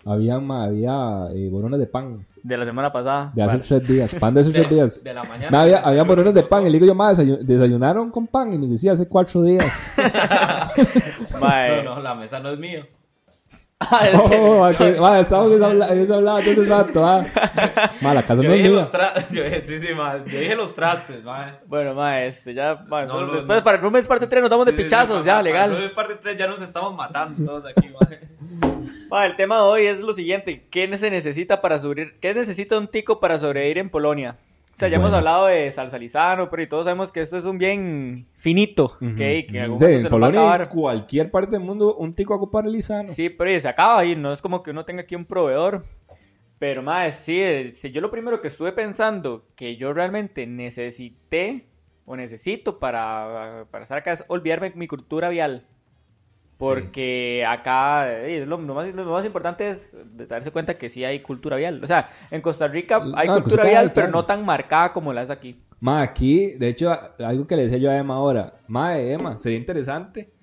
Había, 0.04 0.38
ma, 0.38 0.64
había 0.64 1.28
eh, 1.34 1.48
borones 1.50 1.80
de 1.80 1.86
pan 1.86 2.26
De 2.44 2.58
la 2.58 2.66
semana 2.66 2.92
pasada. 2.92 3.32
de 3.34 3.42
hace 3.42 3.58
tres 3.58 3.88
días, 3.88 4.14
pan 4.16 4.34
de 4.34 4.42
hace 4.42 4.50
tres 4.50 4.68
días. 4.68 5.02
De 5.02 5.14
la 5.14 5.24
mañana. 5.24 5.50
Ma, 5.50 5.62
había, 5.62 5.78
había 5.78 6.04
de 6.04 6.42
pan 6.42 6.62
y 6.66 6.66
le 6.66 6.72
digo 6.72 6.84
yo, 6.84 6.94
madre, 6.94 7.24
desayu- 7.24 7.38
desayunaron 7.38 8.10
con 8.10 8.26
pan 8.26 8.52
y 8.52 8.58
me 8.58 8.66
decía 8.68 8.92
hace 8.92 9.08
cuatro 9.08 9.42
días. 9.42 9.92
Ma, 11.40 11.68
eh. 11.68 11.82
No, 11.82 11.94
no, 11.96 12.00
la 12.02 12.14
mesa 12.14 12.40
no 12.40 12.50
es 12.50 12.58
mío. 12.58 12.86
Ah, 13.80 14.08
es 14.08 14.22
que- 14.30 14.36
Oh, 14.38 14.60
ma, 14.60 14.74
que- 14.74 15.00
ma, 15.00 15.18
estábamos 15.20 15.52
en 15.52 15.56
esa 15.56 15.66
habla- 15.66 15.88
en 15.88 15.98
esa 16.00 16.14
hablada 16.16 16.40
todo 16.42 16.50
ese 16.52 16.64
rato, 16.66 17.06
ah. 17.06 17.24
Ma, 18.02 18.12
la 18.14 18.22
casa 18.22 18.42
Yo 18.42 18.48
no 18.48 18.54
es 18.54 18.56
dije 18.58 18.68
mía. 18.68 18.78
los 18.78 18.90
trastes. 18.92 19.66
Sí, 19.66 19.78
sí, 19.80 19.94
ma. 19.94 20.16
Yo 20.18 20.38
dije 20.38 20.54
los 20.54 20.74
trastes, 20.74 21.24
ma. 21.24 21.58
Bueno, 21.66 21.94
ma, 21.94 22.22
este, 22.24 22.52
ya, 22.52 22.84
ma, 22.88 23.06
No, 23.06 23.22
no, 23.26 23.32
después 23.34 23.58
no. 23.58 23.64
para 23.64 23.76
el 23.76 23.82
roommates 23.82 24.06
parte 24.06 24.26
3 24.26 24.42
nos 24.42 24.50
damos 24.50 24.66
de 24.66 24.72
Sí, 24.72 24.76
sí, 24.76 24.82
sí, 24.82 24.84
pichazos, 24.84 25.18
pa- 25.20 25.24
ya, 25.26 25.42
legal. 25.42 25.72
pa- 25.72 25.82
en 25.82 25.94
parte 25.94 26.14
3 26.20 26.36
ya 26.36 26.46
nos 26.46 26.60
estamos 26.60 26.94
matando 26.94 27.42
todos 27.44 27.64
aquí, 27.74 27.88
ma. 27.88 28.06
Ma, 29.14 29.26
el 29.26 29.36
tema 29.36 29.58
de 29.58 29.62
hoy 29.62 29.82
es 29.86 30.00
lo 30.00 30.12
siguiente. 30.12 30.66
¿Qué 30.72 30.98
se 30.98 31.08
necesita 31.08 31.60
para 31.60 31.78
sobrevivir? 31.78 32.18
¿Qué 32.18 32.34
necesita 32.34 32.76
un 32.76 32.88
tico 32.88 33.20
para 33.20 33.38
sobrevivir 33.38 33.78
en 33.78 33.88
Polonia? 33.88 34.38
O 34.74 34.76
sea, 34.76 34.88
ya 34.88 34.96
hemos 34.96 35.12
hablado 35.12 35.46
de 35.46 35.70
salsalizano, 35.70 36.50
pero 36.50 36.64
y 36.64 36.66
todos 36.66 36.86
sabemos 36.86 37.12
que 37.12 37.20
esto 37.20 37.36
es 37.36 37.44
un 37.44 37.56
bien 37.56 38.26
finito, 38.38 38.86
¿ok? 38.86 39.14
Que 39.14 39.46
en 39.50 39.58
algún 39.58 39.78
Sí, 39.78 39.84
momento 39.84 39.86
se 39.86 39.94
en 39.94 40.02
nos 40.02 40.02
va 40.04 40.16
a 40.16 40.30
Polonia 40.32 40.62
en 40.64 40.68
cualquier 40.68 41.30
parte 41.30 41.52
del 41.52 41.60
mundo 41.60 41.94
un 41.94 42.12
tico 42.12 42.34
a 42.34 42.38
ocupar 42.38 42.66
el 42.66 42.72
lisano. 42.72 43.08
Sí, 43.08 43.30
pero 43.30 43.60
se 43.60 43.68
acaba 43.68 44.00
ahí, 44.00 44.16
no 44.16 44.32
es 44.32 44.42
como 44.42 44.64
que 44.64 44.72
uno 44.72 44.84
tenga 44.84 45.02
aquí 45.02 45.14
un 45.14 45.26
proveedor. 45.26 45.84
Pero 46.58 46.82
más, 46.82 47.14
sí, 47.14 47.70
si 47.70 47.92
yo 47.92 48.00
lo 48.00 48.10
primero 48.10 48.40
que 48.40 48.48
estuve 48.48 48.72
pensando 48.72 49.46
que 49.54 49.76
yo 49.76 49.92
realmente 49.92 50.44
necesité 50.48 51.68
o 52.04 52.16
necesito 52.16 52.80
para, 52.80 53.68
para 53.70 53.84
estar 53.84 53.98
acá 53.98 54.10
es 54.10 54.24
olvidarme 54.26 54.72
mi 54.74 54.88
cultura 54.88 55.28
vial. 55.28 55.68
Porque 56.58 57.44
acá 57.46 58.12
eh, 58.12 58.44
lo, 58.46 58.58
lo 58.58 58.74
más, 58.74 58.94
lo 58.94 59.04
más 59.12 59.24
importante 59.24 59.68
es 59.68 59.96
darse 60.28 60.50
cuenta 60.50 60.78
que 60.78 60.88
sí 60.88 61.04
hay 61.04 61.20
cultura 61.20 61.56
vial. 61.56 61.82
O 61.82 61.86
sea, 61.86 62.08
en 62.30 62.40
Costa 62.40 62.68
Rica 62.68 63.02
hay 63.16 63.28
cultura 63.28 63.64
vial, 63.64 63.92
pero 63.92 64.08
no 64.08 64.24
tan 64.24 64.44
marcada 64.44 64.92
como 64.92 65.12
la 65.12 65.22
es 65.22 65.30
aquí. 65.30 65.60
Ma, 65.80 66.02
aquí, 66.02 66.52
de 66.52 66.68
hecho, 66.68 66.96
algo 67.18 67.46
que 67.46 67.56
le 67.56 67.64
decía 67.64 67.78
yo 67.78 67.90
a 67.90 67.96
Emma 67.96 68.14
ahora. 68.14 68.54
Ma, 68.68 68.98
Emma, 68.98 69.38
sería 69.38 69.58
interesante 69.58 70.33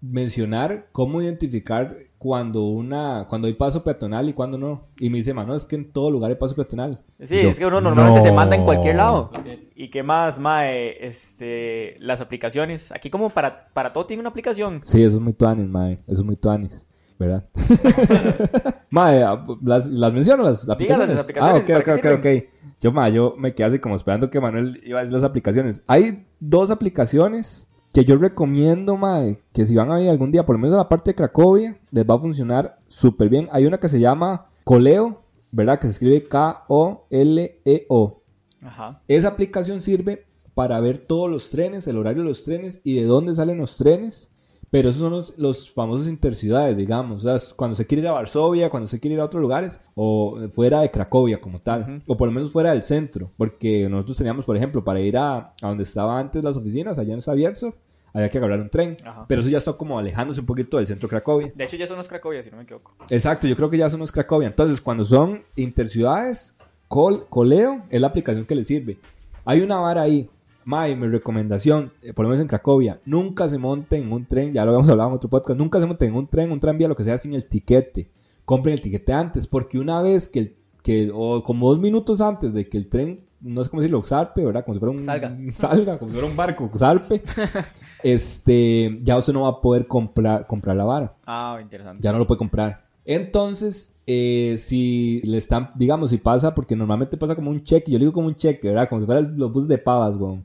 mencionar 0.00 0.88
cómo 0.92 1.22
identificar 1.22 1.96
cuando 2.18 2.64
una 2.64 3.26
cuando 3.28 3.46
hay 3.46 3.54
paso 3.54 3.82
peatonal 3.84 4.28
y 4.28 4.32
cuando 4.32 4.58
no. 4.58 4.88
Y 4.98 5.10
me 5.10 5.18
dice, 5.18 5.34
mano, 5.34 5.54
es 5.54 5.64
que 5.64 5.76
en 5.76 5.90
todo 5.92 6.10
lugar 6.10 6.30
hay 6.30 6.36
paso 6.36 6.54
peatonal. 6.54 7.00
Sí, 7.20 7.42
yo, 7.42 7.50
es 7.50 7.58
que 7.58 7.66
uno 7.66 7.80
normalmente 7.80 8.22
se 8.22 8.32
manda 8.32 8.56
en 8.56 8.64
cualquier 8.64 8.96
lado. 8.96 9.30
¿Y 9.74 9.88
qué 9.90 10.02
más, 10.02 10.38
mae? 10.38 11.04
Este, 11.06 11.96
las 12.00 12.20
aplicaciones. 12.20 12.92
Aquí 12.92 13.10
como 13.10 13.30
para, 13.30 13.68
para 13.72 13.92
todo 13.92 14.06
tiene 14.06 14.20
una 14.20 14.30
aplicación. 14.30 14.80
Sí, 14.82 15.02
eso 15.02 15.16
es 15.16 15.22
muy 15.22 15.32
tuanis, 15.32 15.68
mae. 15.68 16.00
Eso 16.06 16.22
es 16.22 16.24
muy 16.24 16.36
tuanis. 16.36 16.86
¿Verdad? 17.18 17.48
mae, 18.90 19.22
ah, 19.22 19.46
las, 19.62 19.88
las 19.88 20.12
menciono, 20.12 20.42
las 20.42 20.68
aplicaciones. 20.68 21.14
las 21.14 21.24
aplicaciones, 21.24 21.62
Ah, 21.62 21.62
ok, 21.62 21.82
¿para 21.82 21.94
ok, 21.94 22.02
qué 22.02 22.12
ok, 22.12 22.44
ok. 22.44 22.76
Yo, 22.78 22.92
mae, 22.92 23.10
yo 23.10 23.34
me 23.38 23.54
quedé 23.54 23.68
así 23.68 23.78
como 23.78 23.96
esperando 23.96 24.28
que 24.28 24.38
Manuel 24.38 24.82
iba 24.84 24.98
a 24.98 25.02
decir 25.02 25.14
las 25.14 25.24
aplicaciones. 25.24 25.82
Hay 25.86 26.26
dos 26.40 26.70
aplicaciones 26.70 27.68
que 27.96 28.04
yo 28.04 28.18
recomiendo, 28.18 28.98
mae, 28.98 29.40
que 29.54 29.64
si 29.64 29.74
van 29.74 29.90
a 29.90 29.98
ir 29.98 30.10
algún 30.10 30.30
día, 30.30 30.44
por 30.44 30.56
lo 30.56 30.60
menos 30.60 30.74
a 30.74 30.80
la 30.80 30.88
parte 30.90 31.12
de 31.12 31.14
Cracovia, 31.14 31.80
les 31.90 32.04
va 32.04 32.16
a 32.16 32.18
funcionar 32.18 32.78
súper 32.88 33.30
bien. 33.30 33.48
Hay 33.52 33.64
una 33.64 33.78
que 33.78 33.88
se 33.88 33.98
llama 33.98 34.50
Coleo, 34.64 35.22
¿verdad? 35.50 35.78
Que 35.78 35.86
se 35.86 35.94
escribe 35.94 36.28
K-O-L-E-O. 36.28 38.22
Ajá. 38.62 39.02
Esa 39.08 39.28
aplicación 39.28 39.80
sirve 39.80 40.26
para 40.52 40.78
ver 40.80 40.98
todos 40.98 41.30
los 41.30 41.48
trenes, 41.48 41.86
el 41.86 41.96
horario 41.96 42.22
de 42.22 42.28
los 42.28 42.44
trenes 42.44 42.82
y 42.84 42.96
de 42.96 43.04
dónde 43.04 43.34
salen 43.34 43.56
los 43.56 43.78
trenes. 43.78 44.30
Pero 44.70 44.88
esos 44.88 45.00
son 45.00 45.12
los, 45.12 45.38
los 45.38 45.70
famosos 45.70 46.08
interciudades, 46.08 46.76
digamos. 46.76 47.24
O 47.24 47.38
sea, 47.38 47.54
cuando 47.56 47.76
se 47.76 47.86
quiere 47.86 48.02
ir 48.02 48.08
a 48.08 48.12
Varsovia, 48.12 48.68
cuando 48.68 48.88
se 48.88 48.98
quiere 49.00 49.14
ir 49.14 49.20
a 49.20 49.24
otros 49.24 49.40
lugares, 49.40 49.80
o 49.94 50.38
fuera 50.50 50.80
de 50.80 50.90
Cracovia 50.90 51.40
como 51.40 51.58
tal, 51.60 52.02
o 52.06 52.16
por 52.16 52.28
lo 52.28 52.32
menos 52.32 52.52
fuera 52.52 52.70
del 52.72 52.82
centro. 52.82 53.30
Porque 53.36 53.88
nosotros 53.88 54.16
teníamos, 54.18 54.44
por 54.44 54.56
ejemplo, 54.56 54.82
para 54.84 55.00
ir 55.00 55.16
a, 55.16 55.54
a 55.62 55.68
donde 55.68 55.84
estaban 55.84 56.18
antes 56.18 56.42
las 56.42 56.56
oficinas, 56.56 56.98
allá 56.98 57.14
en 57.14 57.20
Saviersov, 57.20 57.74
había 58.12 58.28
que 58.30 58.38
agarrar 58.38 58.60
un 58.60 58.70
tren. 58.70 58.96
Ajá. 59.04 59.24
Pero 59.28 59.40
eso 59.42 59.50
ya 59.50 59.58
está 59.58 59.74
como 59.74 59.98
alejándose 59.98 60.40
un 60.40 60.46
poquito 60.46 60.78
del 60.78 60.86
centro 60.86 61.06
de 61.06 61.10
Cracovia. 61.10 61.52
De 61.54 61.64
hecho, 61.64 61.76
ya 61.76 61.86
son 61.86 61.98
los 61.98 62.08
Cracovia, 62.08 62.42
si 62.42 62.50
no 62.50 62.56
me 62.56 62.62
equivoco. 62.64 62.94
Exacto, 63.10 63.46
yo 63.46 63.54
creo 63.56 63.70
que 63.70 63.78
ya 63.78 63.88
son 63.88 64.00
los 64.00 64.10
Cracovia. 64.10 64.48
Entonces, 64.48 64.80
cuando 64.80 65.04
son 65.04 65.42
interciudades, 65.54 66.56
Col- 66.88 67.26
Coleo 67.28 67.84
es 67.90 68.00
la 68.00 68.06
aplicación 68.08 68.44
que 68.46 68.54
le 68.54 68.64
sirve. 68.64 68.98
Hay 69.44 69.60
una 69.60 69.76
vara 69.76 70.02
ahí. 70.02 70.28
May, 70.66 70.96
mi 70.96 71.06
recomendación, 71.06 71.92
eh, 72.02 72.12
por 72.12 72.24
lo 72.24 72.30
menos 72.30 72.42
en 72.42 72.48
Cracovia, 72.48 73.00
nunca 73.04 73.48
se 73.48 73.56
monten 73.56 74.02
en 74.02 74.12
un 74.12 74.26
tren, 74.26 74.52
ya 74.52 74.64
lo 74.64 74.72
habíamos 74.72 74.90
hablado 74.90 75.10
en 75.10 75.14
otro 75.14 75.30
podcast, 75.30 75.56
nunca 75.56 75.78
se 75.78 75.86
monten 75.86 76.08
en 76.08 76.16
un 76.16 76.26
tren, 76.26 76.50
un 76.50 76.58
tranvía, 76.58 76.88
lo 76.88 76.96
que 76.96 77.04
sea, 77.04 77.16
sin 77.18 77.34
el 77.34 77.46
tiquete. 77.46 78.10
Compren 78.44 78.72
el 78.72 78.80
tiquete 78.80 79.12
antes, 79.12 79.46
porque 79.46 79.78
una 79.78 80.02
vez 80.02 80.28
que 80.28 80.40
el, 80.40 80.56
que, 80.82 81.08
o 81.14 81.44
como 81.44 81.68
dos 81.68 81.78
minutos 81.78 82.20
antes 82.20 82.52
de 82.52 82.68
que 82.68 82.78
el 82.78 82.88
tren, 82.88 83.16
no 83.40 83.62
sé 83.62 83.70
cómo 83.70 83.80
decirlo, 83.80 84.02
zarpe, 84.02 84.44
¿verdad? 84.44 84.64
Como 84.64 84.74
si 84.74 84.80
fuera 84.80 84.90
un... 84.90 85.02
Salga. 85.04 85.38
Salga, 85.54 85.98
como 86.00 86.08
si 86.10 86.14
fuera 86.14 86.28
un 86.28 86.36
barco, 86.36 86.68
zarpe. 86.76 87.22
este, 88.02 88.98
ya 89.04 89.16
usted 89.18 89.32
no 89.32 89.42
va 89.42 89.50
a 89.50 89.60
poder 89.60 89.86
comprar, 89.86 90.48
comprar 90.48 90.74
la 90.76 90.84
vara 90.84 91.14
Ah, 91.26 91.58
interesante. 91.62 91.98
ya 92.02 92.10
no 92.12 92.18
lo 92.18 92.26
puede 92.26 92.38
comprar. 92.38 92.84
Entonces, 93.04 93.94
eh, 94.04 94.56
si 94.58 95.20
le 95.22 95.38
están, 95.38 95.70
digamos, 95.76 96.10
si 96.10 96.18
pasa, 96.18 96.54
porque 96.56 96.74
normalmente 96.74 97.16
pasa 97.16 97.36
como 97.36 97.50
un 97.50 97.62
cheque, 97.62 97.92
yo 97.92 97.98
le 97.98 98.04
digo 98.04 98.12
como 98.12 98.26
un 98.26 98.34
cheque, 98.34 98.66
¿verdad? 98.66 98.88
Como 98.88 99.00
si 99.00 99.06
fueran 99.06 99.38
los 99.38 99.52
buses 99.52 99.68
de 99.68 99.78
pavas, 99.78 100.16
weón. 100.16 100.44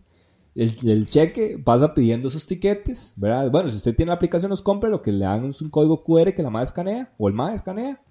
El, 0.53 0.75
el 0.89 1.05
cheque 1.05 1.57
pasa 1.63 1.93
pidiendo 1.93 2.29
sus 2.29 2.45
tiquetes, 2.45 3.13
¿verdad? 3.15 3.49
Bueno, 3.49 3.69
si 3.69 3.77
usted 3.77 3.95
tiene 3.95 4.09
la 4.09 4.15
aplicación, 4.15 4.49
los 4.49 4.61
compre, 4.61 4.89
lo 4.89 5.01
que 5.01 5.11
le 5.11 5.25
dan 5.25 5.45
es 5.45 5.61
un 5.61 5.69
código 5.69 6.03
QR 6.03 6.33
que 6.33 6.43
la 6.43 6.49
madre 6.49 6.65
escanea, 6.65 7.13
o 7.17 7.27
el 7.27 7.33
madre 7.33 7.55
escanea. 7.55 8.01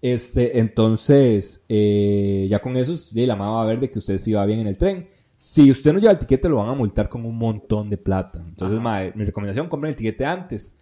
Este, 0.00 0.58
entonces, 0.58 1.64
eh, 1.66 2.46
ya 2.50 2.60
con 2.60 2.76
eso, 2.76 2.94
la 3.14 3.36
madre 3.36 3.52
va 3.52 3.62
a 3.62 3.66
ver 3.66 3.80
de 3.80 3.90
que 3.90 3.98
usted 3.98 4.18
sí 4.18 4.32
va 4.32 4.44
bien 4.44 4.60
en 4.60 4.66
el 4.66 4.76
tren. 4.76 5.08
Si 5.36 5.70
usted 5.70 5.92
no 5.92 5.98
lleva 5.98 6.12
el 6.12 6.18
tiquete, 6.18 6.48
lo 6.48 6.58
van 6.58 6.68
a 6.68 6.74
multar 6.74 7.08
con 7.08 7.24
un 7.24 7.36
montón 7.36 7.88
de 7.88 7.96
plata. 7.96 8.38
Entonces, 8.46 8.78
madre, 8.80 9.12
mi 9.16 9.24
recomendación, 9.24 9.66
compren 9.68 9.90
el 9.90 9.96
tiquete 9.96 10.26
antes. 10.26 10.74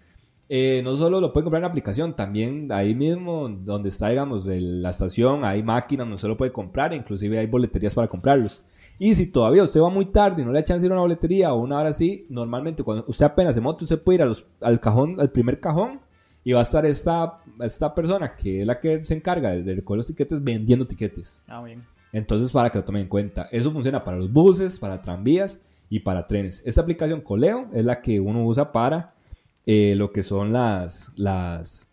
Eh, 0.48 0.82
no 0.84 0.96
solo 0.96 1.20
lo 1.20 1.32
pueden 1.32 1.44
comprar 1.44 1.60
en 1.60 1.62
la 1.62 1.68
aplicación, 1.68 2.14
también 2.14 2.70
ahí 2.72 2.94
mismo 2.94 3.48
donde 3.48 3.88
está, 3.88 4.08
digamos, 4.08 4.44
de 4.44 4.60
la 4.60 4.90
estación, 4.90 5.44
hay 5.44 5.62
máquinas 5.62 6.04
donde 6.04 6.16
usted 6.16 6.28
lo 6.28 6.36
puede 6.36 6.52
comprar, 6.52 6.92
inclusive 6.92 7.38
hay 7.38 7.46
boleterías 7.46 7.94
para 7.94 8.08
comprarlos. 8.08 8.60
Y 8.98 9.14
si 9.14 9.26
todavía 9.26 9.64
usted 9.64 9.80
va 9.80 9.88
muy 9.90 10.06
tarde 10.06 10.42
y 10.42 10.44
no 10.44 10.52
le 10.52 10.60
da 10.60 10.64
chance 10.64 10.80
de 10.82 10.86
ir 10.86 10.92
a 10.92 10.94
una 10.94 11.02
boletería 11.02 11.52
o 11.52 11.60
una 11.60 11.78
hora 11.78 11.88
así, 11.88 12.26
normalmente 12.28 12.82
cuando 12.84 13.04
usted 13.08 13.24
apenas 13.26 13.54
se 13.54 13.60
monta, 13.60 13.84
usted 13.84 14.00
puede 14.00 14.16
ir 14.16 14.22
a 14.22 14.26
los- 14.26 14.46
al 14.60 14.78
cajón, 14.80 15.20
al 15.20 15.30
primer 15.30 15.58
cajón, 15.60 16.00
y 16.44 16.52
va 16.52 16.60
a 16.60 16.62
estar 16.62 16.84
esta, 16.86 17.38
esta 17.60 17.94
persona 17.94 18.36
que 18.36 18.60
es 18.62 18.66
la 18.66 18.78
que 18.80 19.04
se 19.04 19.14
encarga 19.14 19.50
de, 19.50 19.62
de 19.62 19.74
recoger 19.76 19.96
los 19.98 20.06
tiquetes 20.06 20.42
vendiendo 20.42 20.86
tiquetes. 20.86 21.44
Ah, 21.48 21.62
bien. 21.62 21.84
Entonces, 22.12 22.50
para 22.50 22.70
que 22.70 22.78
lo 22.78 22.84
tomen 22.84 23.02
en 23.02 23.08
cuenta, 23.08 23.48
eso 23.50 23.70
funciona 23.70 24.04
para 24.04 24.18
los 24.18 24.30
buses, 24.32 24.78
para 24.78 25.00
tranvías 25.00 25.58
y 25.88 26.00
para 26.00 26.26
trenes. 26.26 26.62
Esta 26.66 26.80
aplicación 26.82 27.20
Coleo 27.22 27.68
es 27.72 27.84
la 27.84 28.00
que 28.02 28.20
uno 28.20 28.44
usa 28.44 28.70
para 28.72 29.14
eh, 29.66 29.94
lo 29.96 30.12
que 30.12 30.22
son 30.22 30.52
las, 30.52 31.10
las, 31.16 31.88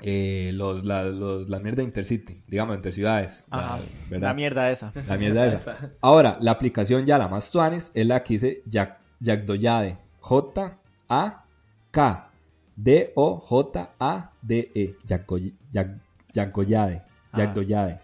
eh, 0.00 0.50
los, 0.54 0.84
la, 0.84 1.04
los, 1.04 1.48
la 1.48 1.58
mierda 1.60 1.82
Intercity, 1.82 2.42
digamos, 2.46 2.76
interciudades. 2.76 3.46
Ajá. 3.50 3.78
la- 3.78 3.84
¿verdad? 4.10 4.28
La 4.28 4.34
mierda 4.34 4.70
esa. 4.70 4.92
La 5.06 5.16
mierda 5.16 5.46
esa. 5.46 5.92
Ahora, 6.00 6.36
la 6.40 6.50
aplicación 6.52 7.06
ya 7.06 7.18
la 7.18 7.28
más 7.28 7.50
tuanis 7.50 7.90
es 7.94 8.06
la 8.06 8.22
que 8.22 8.34
dice 8.34 8.62
Jack, 8.66 8.98
Jackdoyade. 9.20 9.98
Jackdoyade. 16.32 17.02
Ah. 17.32 17.38
Jackdoyade. 17.38 18.00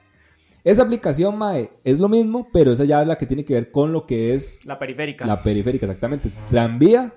Esa 0.64 0.82
aplicación, 0.84 1.36
mae, 1.36 1.70
es 1.82 1.98
lo 1.98 2.08
mismo, 2.08 2.48
pero 2.52 2.72
esa 2.72 2.84
ya 2.84 3.02
es 3.02 3.08
la 3.08 3.16
que 3.16 3.26
tiene 3.26 3.44
que 3.44 3.54
ver 3.54 3.70
con 3.72 3.92
lo 3.92 4.06
que 4.06 4.34
es 4.34 4.64
La 4.64 4.78
periférica. 4.78 5.26
la 5.26 5.42
periférica, 5.42 5.86
exactamente. 5.86 6.30
Tranvía 6.48 7.12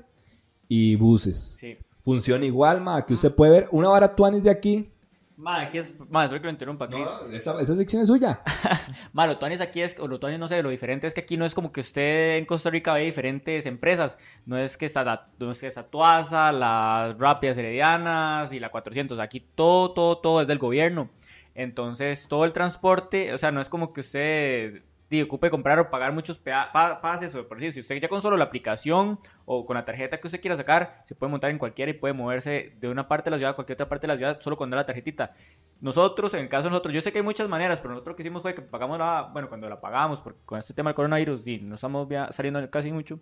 y 0.68 0.96
buses. 0.96 1.56
Sí. 1.60 1.78
Funciona 2.06 2.46
igual, 2.46 2.82
mae, 2.82 3.04
que 3.04 3.16
usted 3.16 3.34
puede 3.34 3.52
ver 3.52 3.66
una 3.72 3.90
vara 3.90 4.16
tuanis 4.16 4.44
de 4.44 4.52
aquí. 4.52 4.92
Ma, 5.38 5.62
aquí 5.64 5.80
es... 5.80 5.96
Ma, 6.10 6.28
solo 6.28 6.40
que 6.40 6.46
lo 6.46 6.52
interrumpa, 6.52 6.88
Chris. 6.88 7.06
esa, 7.34 7.60
esa 7.60 7.76
sección 7.76 8.02
es 8.04 8.08
suya. 8.08 8.42
Ma, 9.12 9.26
lo 9.28 9.38
tuanis 9.38 9.60
aquí 9.60 9.82
es, 9.82 10.00
o 10.00 10.08
lo 10.08 10.18
tuanis 10.20 10.40
no 10.40 10.48
sé, 10.48 10.62
lo 10.64 10.70
diferente 10.70 11.08
es 11.08 11.14
que 11.16 11.22
aquí 11.22 11.36
no 11.36 11.46
es 11.46 11.54
como 11.56 11.72
que 11.74 11.82
usted 11.82 12.38
en 12.38 12.46
Costa 12.46 12.70
Rica 12.70 12.94
ve 12.94 13.02
diferentes 13.02 13.66
empresas. 13.66 14.18
No 14.46 14.58
es 14.58 14.78
que 14.78 14.86
está, 14.86 15.04
la- 15.04 15.28
no 15.40 15.50
es 15.52 15.60
que 15.60 15.68
está 15.68 15.84
Tuasa, 15.90 16.52
las 16.54 17.18
Rápidas 17.18 17.58
Heredianas 17.58 18.54
y 18.54 18.60
la 18.62 18.70
400. 18.70 19.20
Aquí 19.20 19.42
todo, 19.56 19.92
todo, 19.94 20.20
todo 20.20 20.42
es 20.42 20.48
del 20.48 20.60
gobierno. 20.60 21.10
Entonces, 21.56 22.28
todo 22.30 22.46
el 22.46 22.54
transporte, 22.54 23.34
o 23.34 23.38
sea, 23.38 23.52
no 23.52 23.60
es 23.60 23.68
como 23.68 23.92
que 23.94 24.02
usted 24.02 24.84
di, 25.10 25.22
ocupe 25.22 25.50
comprar 25.50 25.78
o 25.80 25.90
pagar 25.90 26.12
muchos 26.14 26.38
pa- 26.40 26.72
pases 27.02 27.34
o 27.36 27.48
por 27.48 27.58
decir, 27.58 27.74
si 27.74 27.80
usted 27.82 28.02
ya 28.02 28.08
con 28.10 28.22
solo 28.22 28.38
la 28.38 28.46
aplicación 28.46 29.20
o 29.46 29.66
con 29.66 29.76
la 29.76 29.86
tarjeta 29.86 30.20
que 30.20 30.28
usted 30.28 30.42
quiera 30.42 30.56
sacar, 30.56 31.04
se 31.06 31.14
puede 31.16 31.30
montar 31.32 31.52
en 31.52 31.58
cualquiera 31.60 31.92
y 31.92 31.94
puede 31.94 32.14
moverse 32.14 32.74
de 32.80 32.90
una 32.90 33.08
parte 33.08 33.30
de 33.30 33.32
la 33.32 33.38
ciudad 33.38 33.52
a 33.52 33.56
cualquier 33.56 33.76
otra 33.76 33.88
parte 33.90 34.08
de 34.08 34.14
la 34.14 34.18
ciudad 34.18 34.40
solo 34.42 34.58
con 34.58 34.70
dar 34.70 34.80
la 34.80 34.86
tarjetita. 34.86 35.34
Nosotros, 35.82 36.34
en 36.34 36.40
el 36.42 36.50
caso 36.50 36.64
de 36.64 36.70
nosotros, 36.72 36.94
yo 36.94 37.02
sé 37.02 37.12
que 37.12 37.20
hay 37.20 37.24
muchas 37.24 37.48
maneras, 37.48 37.80
pero 37.82 37.92
nosotros 37.94 38.14
lo 38.14 38.16
que 38.18 38.24
hicimos 38.24 38.42
fue 38.42 38.56
que 38.56 38.62
pagamos 38.62 38.98
la, 38.98 39.30
bueno, 39.34 39.48
cuando 39.50 39.70
la 39.70 39.80
pagamos, 39.80 40.22
porque 40.22 40.40
con 40.46 40.58
este 40.58 40.74
tema 40.74 40.90
del 40.90 40.96
coronavirus, 40.96 41.44
di, 41.44 41.60
no 41.60 41.76
estamos 41.76 42.08
saliendo 42.32 42.68
casi 42.72 42.92
mucho. 42.92 43.20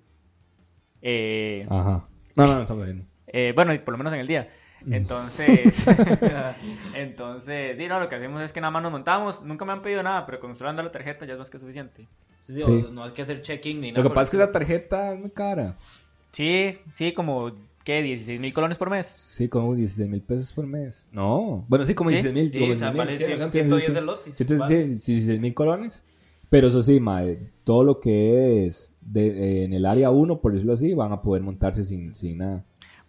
Eh, 1.02 1.66
Ajá. 1.70 2.08
No, 2.36 2.46
no, 2.48 2.56
no 2.56 2.62
estamos 2.62 2.86
viendo. 2.86 3.06
eh, 3.28 3.52
bueno, 3.56 3.74
y 3.74 3.80
por 3.80 3.92
lo 3.94 3.98
menos 3.98 4.14
en 4.14 4.20
el 4.20 4.28
día. 4.28 4.50
Entonces, 4.90 5.86
entonces, 6.96 7.78
sí, 7.78 7.88
no, 7.88 8.00
lo 8.00 8.10
que 8.10 8.16
hacemos 8.16 8.42
es 8.42 8.54
que 8.54 8.62
nada 8.62 8.72
más 8.72 8.84
nos 8.84 8.92
montamos. 8.92 9.44
Nunca 9.44 9.66
me 9.66 9.74
han 9.74 9.82
pedido 9.82 10.04
nada, 10.04 10.26
pero 10.26 10.40
con 10.40 10.56
solo 10.56 10.70
andar 10.70 10.86
la 10.86 10.92
tarjeta 10.92 11.26
ya 11.26 11.34
es 11.34 11.40
más 11.40 11.50
que 11.50 11.60
suficiente. 11.60 12.04
Sí, 12.42 12.60
sí, 12.60 12.86
No 12.92 13.04
hay 13.04 13.12
que 13.12 13.22
hacer 13.22 13.42
check-in 13.42 13.80
ni 13.80 13.92
Lo 13.92 13.98
nada. 13.98 14.04
que 14.04 14.10
por 14.10 14.16
pasa 14.16 14.24
es 14.24 14.30
que 14.32 14.38
esa 14.38 14.52
tarjeta 14.52 15.14
es 15.14 15.20
muy 15.20 15.30
cara. 15.30 15.78
Sí, 16.32 16.78
sí, 16.94 17.14
como, 17.14 17.52
¿qué? 17.84 18.02
16 18.02 18.42
mil 18.42 18.54
colones 18.54 18.78
por 18.78 18.90
mes. 18.90 19.06
Sí, 19.06 19.48
como 19.48 19.74
16 19.76 20.10
mil 20.10 20.22
pesos 20.22 20.52
por 20.52 20.68
mes. 20.68 21.10
No. 21.14 21.64
Bueno, 21.68 21.86
sí, 21.86 21.94
como 21.94 22.10
¿Sí? 22.10 22.16
16 22.16 22.34
mil. 22.34 22.52
Sí, 22.52 22.72
o 22.72 22.78
sea, 22.78 22.92
16,000, 22.92 22.98
vale 22.98 23.18
sí, 23.18 23.26
100, 23.26 23.42
ajá, 23.42 23.52
110 23.52 23.86
sí, 23.86 23.92
el 23.98 24.06
lotis, 24.06 24.36
sí, 24.36 24.56
vale. 24.56 24.86
16 24.88 25.40
mil 25.40 25.54
colones. 25.54 26.04
Pero 26.50 26.68
eso 26.68 26.84
sí, 26.84 27.00
mae, 27.00 27.40
todo 27.64 27.84
lo 27.84 28.00
que 28.00 28.68
es 28.68 28.98
de, 29.02 29.28
eh, 29.28 29.64
en 29.64 29.74
el 29.74 29.88
área 29.88 30.12
1, 30.12 30.40
por 30.40 30.52
decirlo 30.52 30.74
así, 30.74 30.94
van 30.94 31.12
a 31.12 31.22
poder 31.22 31.42
montarse 31.42 31.84
sin, 31.84 32.14
sin 32.14 32.38
nada. 32.38 32.64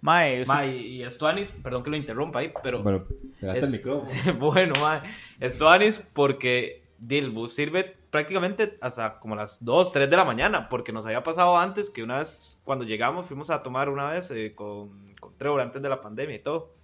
Mae, 0.04 0.42
eso- 0.42 0.52
Ma, 0.52 0.66
y, 0.66 0.98
y 0.98 1.02
Estuanis, 1.02 1.58
perdón 1.62 1.82
que 1.82 1.88
lo 1.90 1.96
interrumpa 1.96 2.40
ahí, 2.40 2.52
pero... 2.62 2.82
Bueno, 2.82 3.04
es- 3.40 3.64
el 3.66 3.72
micrófono. 3.72 4.10
Bueno, 4.38 4.74
ma, 4.80 5.02
Estuanis 5.40 5.98
porque 6.12 6.82
di, 6.98 7.16
el 7.18 7.30
bus 7.30 7.54
sirve 7.54 7.96
prácticamente 8.10 8.76
hasta 8.82 9.18
como 9.18 9.34
las 9.34 9.64
2, 9.64 9.92
3 9.92 10.10
de 10.10 10.16
la 10.16 10.24
mañana, 10.24 10.68
porque 10.68 10.92
nos 10.92 11.06
había 11.06 11.22
pasado 11.22 11.56
antes 11.56 11.88
que 11.88 12.02
una 12.02 12.18
vez 12.18 12.60
cuando 12.64 12.84
llegamos 12.84 13.24
fuimos 13.26 13.48
a 13.48 13.62
tomar 13.62 13.88
una 13.88 14.10
vez 14.10 14.30
eh, 14.30 14.52
con, 14.54 15.14
con 15.18 15.36
Trevor 15.38 15.62
antes 15.62 15.80
de 15.82 15.88
la 15.88 16.00
pandemia 16.02 16.36
y 16.36 16.42
todo. 16.42 16.74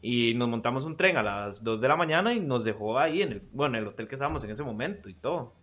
Y 0.00 0.34
nos 0.34 0.48
montamos 0.48 0.84
un 0.84 0.96
tren 0.96 1.16
a 1.16 1.22
las 1.22 1.64
2 1.64 1.80
de 1.80 1.88
la 1.88 1.96
mañana 1.96 2.34
y 2.34 2.40
nos 2.40 2.62
dejó 2.64 2.98
ahí 2.98 3.22
en 3.22 3.32
el, 3.32 3.42
bueno, 3.52 3.76
en 3.78 3.82
el 3.82 3.88
hotel 3.88 4.06
que 4.06 4.14
estábamos 4.14 4.44
en 4.44 4.50
ese 4.50 4.62
momento 4.62 5.08
y 5.08 5.14
todo. 5.14 5.54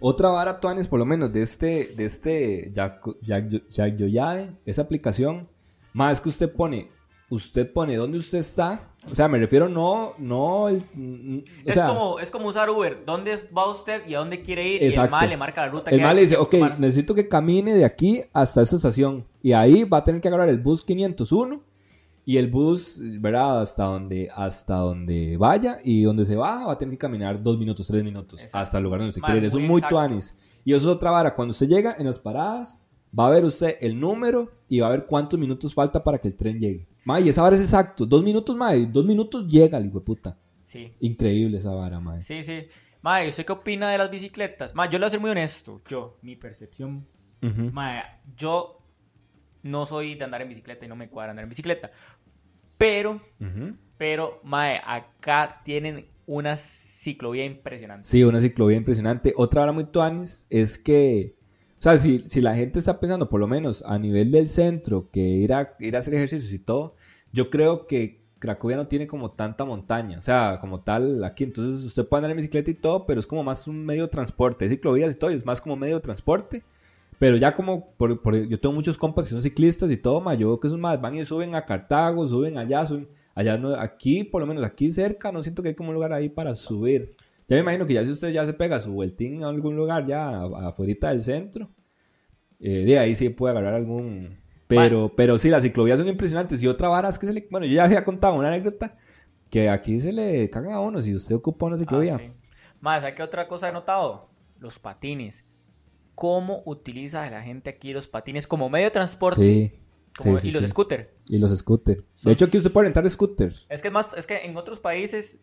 Otra 0.00 0.30
vara, 0.30 0.56
Tuanes, 0.56 0.88
por 0.88 0.98
lo 0.98 1.06
menos, 1.06 1.32
de 1.32 1.42
este, 1.42 1.86
de 1.94 2.04
este 2.06 2.72
Yak- 2.72 3.18
Yak- 3.22 3.66
Yak 3.68 3.96
Yoyade, 3.96 4.50
esa 4.66 4.82
aplicación, 4.82 5.48
más 5.92 6.20
que 6.20 6.28
usted 6.28 6.52
pone, 6.52 6.90
usted 7.30 7.72
pone 7.72 7.96
dónde 7.96 8.18
usted 8.18 8.38
está, 8.38 8.90
o 9.10 9.14
sea, 9.14 9.28
me 9.28 9.38
refiero 9.38 9.68
no, 9.68 10.12
no, 10.18 10.68
el, 10.68 10.84
mm, 10.94 11.38
o 11.38 11.68
es, 11.68 11.74
sea, 11.74 11.86
como, 11.86 12.18
es 12.20 12.30
como 12.30 12.48
usar 12.48 12.68
Uber. 12.68 13.02
¿Dónde 13.06 13.48
va 13.56 13.70
usted 13.70 14.06
y 14.06 14.14
a 14.14 14.18
dónde 14.18 14.42
quiere 14.42 14.66
ir? 14.68 14.82
Y 14.82 14.86
Exacto. 14.86 15.06
el 15.06 15.10
mae 15.10 15.28
le 15.28 15.36
marca 15.38 15.62
la 15.62 15.68
ruta 15.68 15.90
El 15.90 15.98
que 15.98 16.04
mal 16.04 16.16
le 16.16 16.22
dice, 16.22 16.36
ok, 16.36 16.54
necesito 16.78 17.14
que 17.14 17.26
camine 17.26 17.72
de 17.72 17.84
aquí 17.84 18.20
hasta 18.34 18.60
esta 18.60 18.76
estación. 18.76 19.26
Y 19.42 19.52
ahí 19.52 19.84
va 19.84 19.98
a 19.98 20.04
tener 20.04 20.20
que 20.20 20.28
agarrar 20.28 20.50
el 20.50 20.58
bus 20.58 20.84
501 20.84 21.62
y 22.26 22.36
el 22.36 22.48
bus, 22.48 23.00
¿verdad? 23.20 23.62
Hasta 23.62 23.84
donde, 23.84 24.28
hasta 24.34 24.76
donde 24.76 25.38
vaya 25.38 25.78
y 25.82 26.02
donde 26.02 26.26
se 26.26 26.36
baja 26.36 26.66
va 26.66 26.74
a 26.74 26.78
tener 26.78 26.92
que 26.92 26.98
caminar 26.98 27.42
dos 27.42 27.58
minutos, 27.58 27.86
tres 27.86 28.04
minutos 28.04 28.38
Exacto. 28.38 28.58
hasta 28.58 28.78
el 28.78 28.84
lugar 28.84 29.00
donde 29.00 29.14
se 29.14 29.20
quiere 29.22 29.38
ir. 29.38 29.44
Eso 29.46 29.58
es 29.58 29.66
muy 29.66 29.80
tuanis. 29.80 30.34
Y 30.62 30.74
eso 30.74 30.90
es 30.90 30.96
otra 30.96 31.10
vara. 31.10 31.34
Cuando 31.34 31.52
usted 31.52 31.68
llega 31.68 31.96
en 31.98 32.04
las 32.04 32.18
paradas, 32.18 32.78
va 33.18 33.26
a 33.26 33.30
ver 33.30 33.44
usted 33.44 33.76
el 33.80 33.98
número 33.98 34.50
y 34.68 34.80
va 34.80 34.88
a 34.88 34.90
ver 34.90 35.06
cuántos 35.06 35.38
minutos 35.38 35.74
falta 35.74 36.02
para 36.02 36.18
que 36.18 36.28
el 36.28 36.36
tren 36.36 36.58
llegue. 36.58 36.86
Ma, 37.04 37.18
y 37.20 37.28
esa 37.28 37.42
vara 37.42 37.56
es 37.56 37.62
exacto. 37.62 38.06
Dos 38.06 38.22
minutos, 38.22 38.54
ma, 38.56 38.74
y 38.76 38.86
dos 38.86 39.04
minutos 39.04 39.46
llega 39.46 39.78
el 39.78 39.86
hijo 39.86 39.98
de 40.00 40.04
puta. 40.04 40.38
Sí, 40.62 40.92
Increíble 41.00 41.58
esa 41.58 41.70
vara, 41.72 41.98
ma. 42.00 42.20
sí, 42.22 42.44
sí. 42.44 42.66
Mae, 43.02 43.28
¿usted 43.28 43.46
qué 43.46 43.52
opina 43.52 43.90
de 43.90 43.96
las 43.98 44.10
bicicletas? 44.10 44.74
Mae, 44.74 44.88
yo 44.90 44.98
le 44.98 45.04
voy 45.04 45.06
a 45.06 45.10
ser 45.10 45.20
muy 45.20 45.30
honesto. 45.30 45.80
Yo, 45.88 46.18
mi 46.22 46.36
percepción 46.36 47.06
Ujú. 47.42 47.70
Mae, 47.72 48.02
yo 48.36 48.76
no 49.62 49.86
soy 49.86 50.14
de 50.14 50.24
andar 50.24 50.42
en 50.42 50.50
bicicleta 50.50 50.84
y 50.84 50.88
no 50.88 50.96
me 50.96 51.08
cuadra 51.08 51.30
andar 51.32 51.44
en 51.44 51.48
bicicleta. 51.48 51.90
Pero, 52.76 53.20
Ujú. 53.40 53.76
pero, 53.96 54.40
mae, 54.44 54.80
acá 54.84 55.60
tienen 55.64 56.06
una 56.26 56.56
ciclovía 56.56 57.44
impresionante. 57.44 58.06
Sí, 58.06 58.22
una 58.22 58.40
ciclovía 58.40 58.76
impresionante. 58.76 59.32
Otra 59.36 59.62
hora 59.62 59.72
muy 59.72 59.84
tuanis 59.84 60.46
es 60.50 60.78
que, 60.78 61.36
o 61.80 61.82
sea, 61.82 61.96
si, 61.98 62.20
si 62.20 62.40
la 62.42 62.54
gente 62.54 62.78
está 62.78 63.00
pensando, 63.00 63.28
por 63.30 63.40
lo 63.40 63.48
menos 63.48 63.82
a 63.86 63.98
nivel 63.98 64.30
del 64.30 64.48
centro, 64.48 65.08
que 65.10 65.20
ir 65.20 65.54
a, 65.54 65.74
ir 65.80 65.96
a 65.96 66.00
hacer 66.00 66.14
ejercicios 66.14 66.52
y 66.52 66.58
todo, 66.58 66.94
yo 67.32 67.48
creo 67.50 67.86
que 67.86 68.20
Cracovia 68.38 68.76
no 68.76 68.86
tiene 68.88 69.06
como 69.06 69.32
tanta 69.32 69.64
montaña, 69.64 70.18
o 70.18 70.22
sea, 70.22 70.58
como 70.60 70.80
tal 70.82 71.24
aquí. 71.24 71.44
Entonces 71.44 71.84
usted 71.84 72.06
puede 72.06 72.20
andar 72.20 72.30
en 72.32 72.36
bicicleta 72.38 72.70
y 72.70 72.74
todo, 72.74 73.06
pero 73.06 73.20
es 73.20 73.26
como 73.26 73.42
más 73.44 73.66
un 73.68 73.84
medio 73.84 74.02
de 74.04 74.08
transporte. 74.08 74.64
Hay 74.66 74.70
ciclovías 74.70 75.12
y 75.14 75.18
todo, 75.18 75.30
y 75.30 75.34
es 75.34 75.46
más 75.46 75.60
como 75.60 75.76
medio 75.76 75.96
de 75.96 76.00
transporte. 76.02 76.62
Pero 77.18 77.36
ya 77.36 77.52
como, 77.54 77.90
por, 77.96 78.22
por- 78.22 78.36
yo 78.48 78.58
tengo 78.60 78.74
muchos 78.74 78.96
compas 78.98 79.26
que 79.26 79.32
son 79.32 79.42
ciclistas 79.42 79.90
y 79.90 79.96
todo, 79.98 80.20
ma, 80.20 80.34
yo 80.34 80.48
veo 80.48 80.60
que 80.60 80.68
esos 80.68 80.78
más 80.80 81.00
van 81.00 81.14
y 81.16 81.24
suben 81.24 81.54
a 81.54 81.64
Cartago, 81.64 82.26
suben 82.28 82.56
allá, 82.58 82.86
suben 82.86 83.08
allá. 83.34 83.58
No, 83.58 83.74
aquí, 83.74 84.24
por 84.24 84.40
lo 84.40 84.46
menos 84.46 84.64
aquí 84.64 84.90
cerca, 84.90 85.30
no 85.32 85.42
siento 85.42 85.62
que 85.62 85.70
hay 85.70 85.74
como 85.74 85.90
un 85.90 85.94
lugar 85.94 86.12
ahí 86.12 86.28
para 86.30 86.54
subir. 86.54 87.14
Ya 87.50 87.56
me 87.56 87.62
imagino 87.62 87.84
que 87.84 87.94
ya 87.94 88.04
si 88.04 88.12
usted 88.12 88.30
ya 88.30 88.46
se 88.46 88.52
pega 88.52 88.78
su 88.78 88.92
vueltín 88.92 89.42
a 89.42 89.48
algún 89.48 89.74
lugar 89.74 90.06
ya 90.06 90.40
afuera 90.40 91.10
del 91.10 91.20
centro, 91.20 91.68
eh, 92.60 92.84
de 92.84 92.96
ahí 92.96 93.16
sí 93.16 93.28
puede 93.30 93.50
agarrar 93.50 93.74
algún... 93.74 94.38
Pero, 94.68 95.12
pero 95.16 95.36
sí, 95.36 95.48
las 95.48 95.64
ciclovías 95.64 95.98
son 95.98 96.06
impresionantes. 96.06 96.62
Y 96.62 96.68
otra 96.68 96.86
vara 96.86 97.08
es 97.08 97.18
que 97.18 97.26
se 97.26 97.32
le... 97.32 97.48
Bueno, 97.50 97.66
yo 97.66 97.74
ya 97.74 97.82
había 97.82 98.04
contado 98.04 98.34
una 98.34 98.46
anécdota 98.46 98.96
que 99.50 99.68
aquí 99.68 99.98
se 99.98 100.12
le 100.12 100.48
cagan 100.48 100.74
a 100.74 100.78
uno 100.78 101.02
si 101.02 101.12
usted 101.12 101.34
ocupa 101.34 101.66
una 101.66 101.76
ciclovía. 101.76 102.14
Ah, 102.14 102.22
sí. 102.24 102.32
Mae, 102.78 103.00
¿sabe 103.00 103.16
qué 103.16 103.24
otra 103.24 103.48
cosa 103.48 103.68
he 103.68 103.72
notado? 103.72 104.30
Los 104.60 104.78
patines. 104.78 105.44
¿Cómo 106.14 106.62
utiliza 106.66 107.28
la 107.30 107.42
gente 107.42 107.70
aquí 107.70 107.92
los 107.92 108.06
patines 108.06 108.46
como 108.46 108.70
medio 108.70 108.84
de 108.86 108.90
transporte? 108.92 109.40
Sí, 109.40 109.72
Como- 110.16 110.38
sí, 110.38 110.42
sí, 110.42 110.56
y 110.56 110.60
los 110.60 110.70
scooters. 110.70 111.08
Y 111.26 111.38
los 111.38 111.58
scooters. 111.58 112.04
De 112.22 112.30
hecho, 112.30 112.44
aquí 112.44 112.58
usted 112.58 112.70
puede 112.70 112.86
rentar 112.86 113.10
scooters. 113.10 113.66
Es 113.68 113.82
que 113.82 113.90
más, 113.90 114.06
es 114.16 114.28
que 114.28 114.36
en 114.44 114.56
otros 114.56 114.78
países 114.78 115.40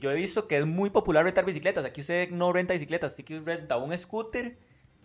yo 0.00 0.10
he 0.10 0.14
visto 0.14 0.46
que 0.48 0.58
es 0.58 0.66
muy 0.66 0.90
popular 0.90 1.24
rentar 1.24 1.44
bicicletas. 1.44 1.84
Aquí 1.84 2.00
usted 2.02 2.30
no 2.30 2.52
renta 2.52 2.72
bicicletas, 2.74 3.18
aquí 3.18 3.36
usted 3.36 3.46
renta 3.58 3.76
un 3.78 3.96
scooter 3.96 4.58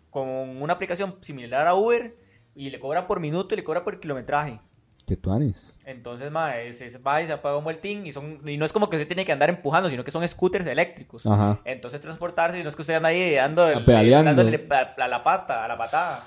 con 0.09 0.27
una 0.27 0.73
aplicación 0.73 1.15
similar 1.21 1.65
a 1.67 1.73
Uber 1.75 2.15
y 2.55 2.69
le 2.69 2.79
cobra 2.79 3.07
por 3.07 3.19
minuto 3.19 3.53
y 3.53 3.57
le 3.57 3.63
cobra 3.63 3.83
por 3.83 3.99
kilometraje. 3.99 4.59
Que 5.07 5.17
tuanis. 5.17 5.77
Entonces, 5.85 6.31
mae, 6.31 6.71
se, 6.71 6.89
se 6.89 6.97
va 6.97 7.21
y 7.21 7.25
se 7.25 7.33
apaga 7.33 7.57
un 7.57 7.63
vueltín 7.65 8.05
y, 8.07 8.13
son, 8.13 8.39
y 8.47 8.55
no 8.57 8.63
es 8.65 8.71
como 8.71 8.89
que 8.89 8.97
se 8.97 9.05
tiene 9.05 9.25
que 9.25 9.33
andar 9.33 9.49
empujando, 9.49 9.89
sino 9.89 10.03
que 10.03 10.11
son 10.11 10.25
scooters 10.27 10.65
eléctricos. 10.65 11.25
Ajá. 11.25 11.59
Entonces 11.65 11.99
transportarse 11.99 12.59
y 12.59 12.63
no 12.63 12.69
es 12.69 12.75
que 12.75 12.83
usted 12.83 12.93
anda 12.93 13.09
ahí 13.09 13.35
dando 13.35 13.67
el- 13.67 13.83
Pedaleando. 13.83 14.33
dándole 14.33 14.65
a, 14.69 15.03
a 15.03 15.07
la 15.09 15.23
pata, 15.23 15.65
a 15.65 15.67
la 15.67 15.77
patada. 15.77 16.25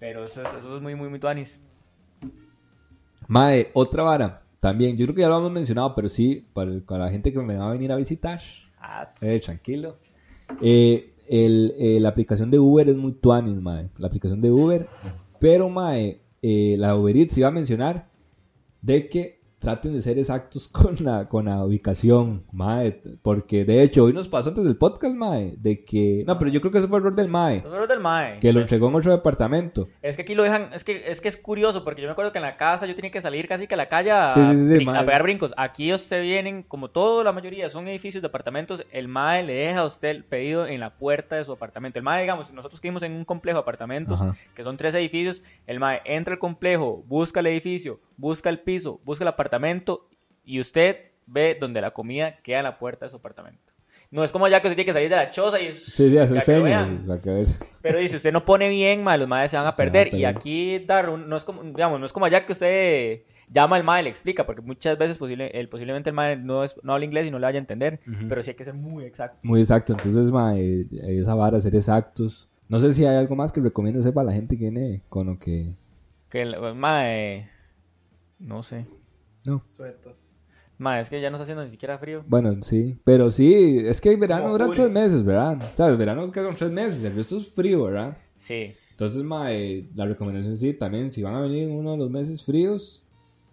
Pero 0.00 0.24
eso 0.24 0.42
es, 0.42 0.52
eso 0.54 0.76
es 0.76 0.82
muy, 0.82 0.96
muy, 0.96 1.08
muy 1.10 1.20
tuanis. 1.20 1.60
Mae, 3.28 3.70
otra 3.72 4.02
vara. 4.02 4.42
También, 4.62 4.96
yo 4.96 5.06
creo 5.06 5.14
que 5.16 5.22
ya 5.22 5.28
lo 5.28 5.38
hemos 5.38 5.50
mencionado, 5.50 5.92
pero 5.96 6.08
sí, 6.08 6.46
para, 6.52 6.70
el- 6.70 6.82
para 6.82 7.06
la 7.06 7.10
gente 7.10 7.32
que 7.32 7.40
me 7.40 7.56
va 7.56 7.68
a 7.68 7.72
venir 7.72 7.90
a 7.90 7.96
visitar, 7.96 8.40
eh, 9.20 9.40
tranquilo. 9.44 9.96
Eh, 10.60 11.14
el, 11.28 11.74
eh, 11.76 11.98
la 11.98 12.10
aplicación 12.10 12.48
de 12.48 12.60
Uber 12.60 12.88
es 12.88 12.96
muy 12.96 13.10
tuanis, 13.10 13.60
mae. 13.60 13.90
La 13.98 14.06
aplicación 14.06 14.40
de 14.40 14.52
Uber. 14.52 14.86
Pero, 15.40 15.68
mae, 15.68 16.20
eh, 16.42 16.76
la 16.78 16.94
Uber 16.94 17.16
Eats 17.16 17.36
iba 17.38 17.48
a 17.48 17.50
mencionar 17.50 18.08
de 18.82 19.08
que 19.08 19.40
traten 19.62 19.92
de 19.94 20.02
ser 20.02 20.18
exactos 20.18 20.68
con 20.72 20.96
la, 21.00 21.28
con 21.28 21.46
la 21.46 21.64
ubicación, 21.64 22.44
mae. 22.52 23.00
Porque, 23.22 23.64
de 23.64 23.82
hecho, 23.82 24.04
hoy 24.04 24.12
nos 24.12 24.28
pasó 24.28 24.48
antes 24.50 24.64
del 24.64 24.76
podcast, 24.76 25.14
mae, 25.14 25.54
de 25.58 25.84
que... 25.84 26.24
No, 26.26 26.36
pero 26.38 26.50
yo 26.50 26.60
creo 26.60 26.72
que 26.72 26.78
ese 26.78 26.88
fue 26.88 26.98
error 26.98 27.14
del 27.14 27.28
mae. 27.28 27.56
Los 27.56 27.64
números 27.66 27.88
del 27.88 28.00
mae. 28.00 28.38
Que 28.40 28.52
lo 28.52 28.60
entregó 28.60 28.88
en 28.88 28.96
otro 28.96 29.12
departamento. 29.12 29.88
Es 30.02 30.16
que 30.16 30.22
aquí 30.22 30.34
lo 30.34 30.42
dejan, 30.42 30.70
es 30.74 30.84
que, 30.84 31.10
es 31.10 31.20
que 31.20 31.28
es 31.28 31.36
curioso, 31.36 31.84
porque 31.84 32.02
yo 32.02 32.08
me 32.08 32.12
acuerdo 32.12 32.32
que 32.32 32.38
en 32.38 32.42
la 32.44 32.56
casa 32.56 32.86
yo 32.86 32.94
tenía 32.94 33.10
que 33.10 33.20
salir 33.20 33.46
casi 33.48 33.66
que 33.66 33.74
a 33.74 33.78
la 33.78 33.88
calle 33.88 34.10
a, 34.10 34.30
Sí, 34.32 34.44
sí, 34.44 34.56
sí, 34.56 34.66
sí, 34.68 34.74
brin- 34.74 34.88
a 34.90 34.92
mae. 34.94 35.04
pegar 35.04 35.22
brincos. 35.22 35.54
Aquí 35.56 35.84
ellos 35.84 36.02
se 36.02 36.20
vienen, 36.20 36.64
como 36.64 36.90
toda 36.90 37.22
la 37.24 37.32
mayoría, 37.32 37.70
son 37.70 37.86
edificios 37.88 38.20
de 38.22 38.26
apartamentos, 38.28 38.84
el 38.90 39.06
MAE 39.08 39.44
le 39.44 39.52
deja 39.54 39.80
a 39.80 39.86
usted 39.86 40.08
el 40.08 40.24
pedido 40.24 40.66
en 40.66 40.80
la 40.80 40.96
puerta 40.98 41.36
de 41.36 41.44
su 41.44 41.52
apartamento. 41.52 41.98
El 41.98 42.04
MAE, 42.04 42.22
digamos, 42.22 42.52
nosotros 42.52 42.80
que 42.80 42.88
vivimos 42.88 43.02
en 43.04 43.12
un 43.12 43.24
complejo 43.24 43.58
de 43.58 43.62
apartamentos, 43.62 44.20
Ajá. 44.20 44.34
que 44.54 44.64
son 44.64 44.76
tres 44.76 44.94
edificios, 44.94 45.42
el 45.66 45.78
MAE 45.78 46.00
entra 46.04 46.34
al 46.34 46.40
complejo, 46.40 47.04
busca 47.06 47.38
el 47.40 47.46
edificio, 47.46 48.00
busca 48.16 48.50
el 48.50 48.58
piso, 48.60 49.00
busca 49.04 49.22
el 49.24 49.28
apartamento, 49.28 49.51
y 50.44 50.60
usted 50.60 50.96
ve 51.26 51.56
donde 51.60 51.80
la 51.80 51.92
comida 51.92 52.36
queda 52.42 52.58
en 52.58 52.64
la 52.64 52.78
puerta 52.78 53.06
de 53.06 53.10
su 53.10 53.16
apartamento. 53.16 53.60
No 54.10 54.22
es 54.24 54.30
como 54.32 54.46
ya 54.46 54.60
que 54.60 54.68
usted 54.68 54.76
tiene 54.76 54.86
que 54.86 54.92
salir 54.92 55.08
de 55.08 55.16
la 55.16 55.30
choza 55.30 55.58
y... 55.58 55.74
Sí, 55.78 56.10
sí, 56.10 56.18
hacer 56.18 56.42
señas. 56.42 56.88
que 57.22 57.30
ver. 57.30 57.46
Pero 57.80 57.98
dice, 57.98 58.16
usted 58.16 58.30
no 58.32 58.44
pone 58.44 58.68
bien, 58.68 59.02
ma, 59.02 59.16
los 59.16 59.26
madres 59.26 59.50
se 59.52 59.56
van 59.56 59.66
a 59.66 59.72
Se 59.72 59.82
van 59.82 59.88
a 59.88 59.92
perder. 59.92 60.08
y 60.08 60.10
perder. 60.22 60.26
aquí 60.26 60.78
dar 60.80 61.08
no 61.18 61.34
es 61.36 61.44
como, 61.44 61.62
digamos, 61.62 61.98
no 61.98 62.04
es 62.04 62.12
como 62.12 62.26
allá 62.26 62.44
que 62.44 62.52
usted 62.52 63.22
llama 63.48 63.76
al 63.76 63.84
madre 63.84 64.02
y 64.02 64.04
le 64.04 64.10
explica, 64.10 64.44
porque 64.44 64.60
muchas 64.60 64.98
veces 64.98 65.16
posible, 65.16 65.50
el, 65.54 65.68
posiblemente 65.70 66.10
el 66.10 66.14
madre 66.14 66.36
no, 66.36 66.62
es- 66.62 66.76
no 66.82 66.92
habla 66.92 67.06
inglés 67.06 67.26
y 67.26 67.30
no 67.30 67.38
le 67.38 67.46
vaya 67.46 67.56
a 67.58 67.60
entender, 67.60 68.00
pero 68.28 68.42
sí 68.42 68.50
hay 68.50 68.56
que 68.56 68.64
ser 68.64 68.74
muy 68.74 69.04
exacto. 69.06 69.38
Muy 69.42 69.60
exacto. 69.60 69.94
Entonces, 69.94 70.30
mae, 70.30 70.86
esa 71.08 71.34
vara, 71.34 71.58
ser 71.62 71.74
exactos. 71.74 72.50
No 72.68 72.80
sé 72.80 72.92
si 72.92 73.06
hay 73.06 73.16
algo 73.16 73.34
más 73.34 73.50
que 73.52 73.60
recomiendo 73.62 74.00
para 74.12 74.26
la 74.26 74.32
gente 74.32 74.56
que 74.58 74.68
viene 74.70 75.02
con 75.08 75.26
lo 75.26 75.38
que... 75.38 75.74
Que 76.28 76.42
el 76.42 76.74
madre, 76.74 77.48
no 78.38 78.62
sé. 78.62 78.86
No. 79.46 79.62
Suetas. 79.76 80.32
Ma, 80.78 80.98
es 80.98 81.08
que 81.10 81.20
ya 81.20 81.30
no 81.30 81.36
está 81.36 81.42
haciendo 81.42 81.64
ni 81.64 81.70
siquiera 81.70 81.98
frío. 81.98 82.24
Bueno, 82.26 82.56
sí. 82.62 82.98
Pero 83.04 83.30
sí, 83.30 83.78
es 83.84 84.00
que 84.00 84.10
el 84.12 84.18
verano 84.18 84.44
Como 84.44 84.58
dura 84.58 84.72
tres 84.72 84.90
meses, 84.92 85.22
¿verdad? 85.24 85.58
O 85.72 85.76
sea, 85.76 85.86
el 85.88 85.96
verano 85.96 86.24
es 86.24 86.30
que 86.32 86.40
son 86.40 86.54
tres 86.54 86.70
meses, 86.70 87.02
el 87.04 87.14
resto 87.14 87.36
es 87.36 87.52
frío, 87.52 87.84
¿verdad? 87.84 88.16
Sí. 88.36 88.74
Entonces, 88.90 89.22
mae, 89.22 89.88
la 89.94 90.06
recomendación 90.06 90.56
sí, 90.56 90.74
también, 90.74 91.10
si 91.12 91.22
van 91.22 91.34
a 91.34 91.40
venir 91.40 91.64
en 91.64 91.72
uno 91.72 91.92
de 91.92 91.98
los 91.98 92.10
meses 92.10 92.44
fríos, 92.44 93.04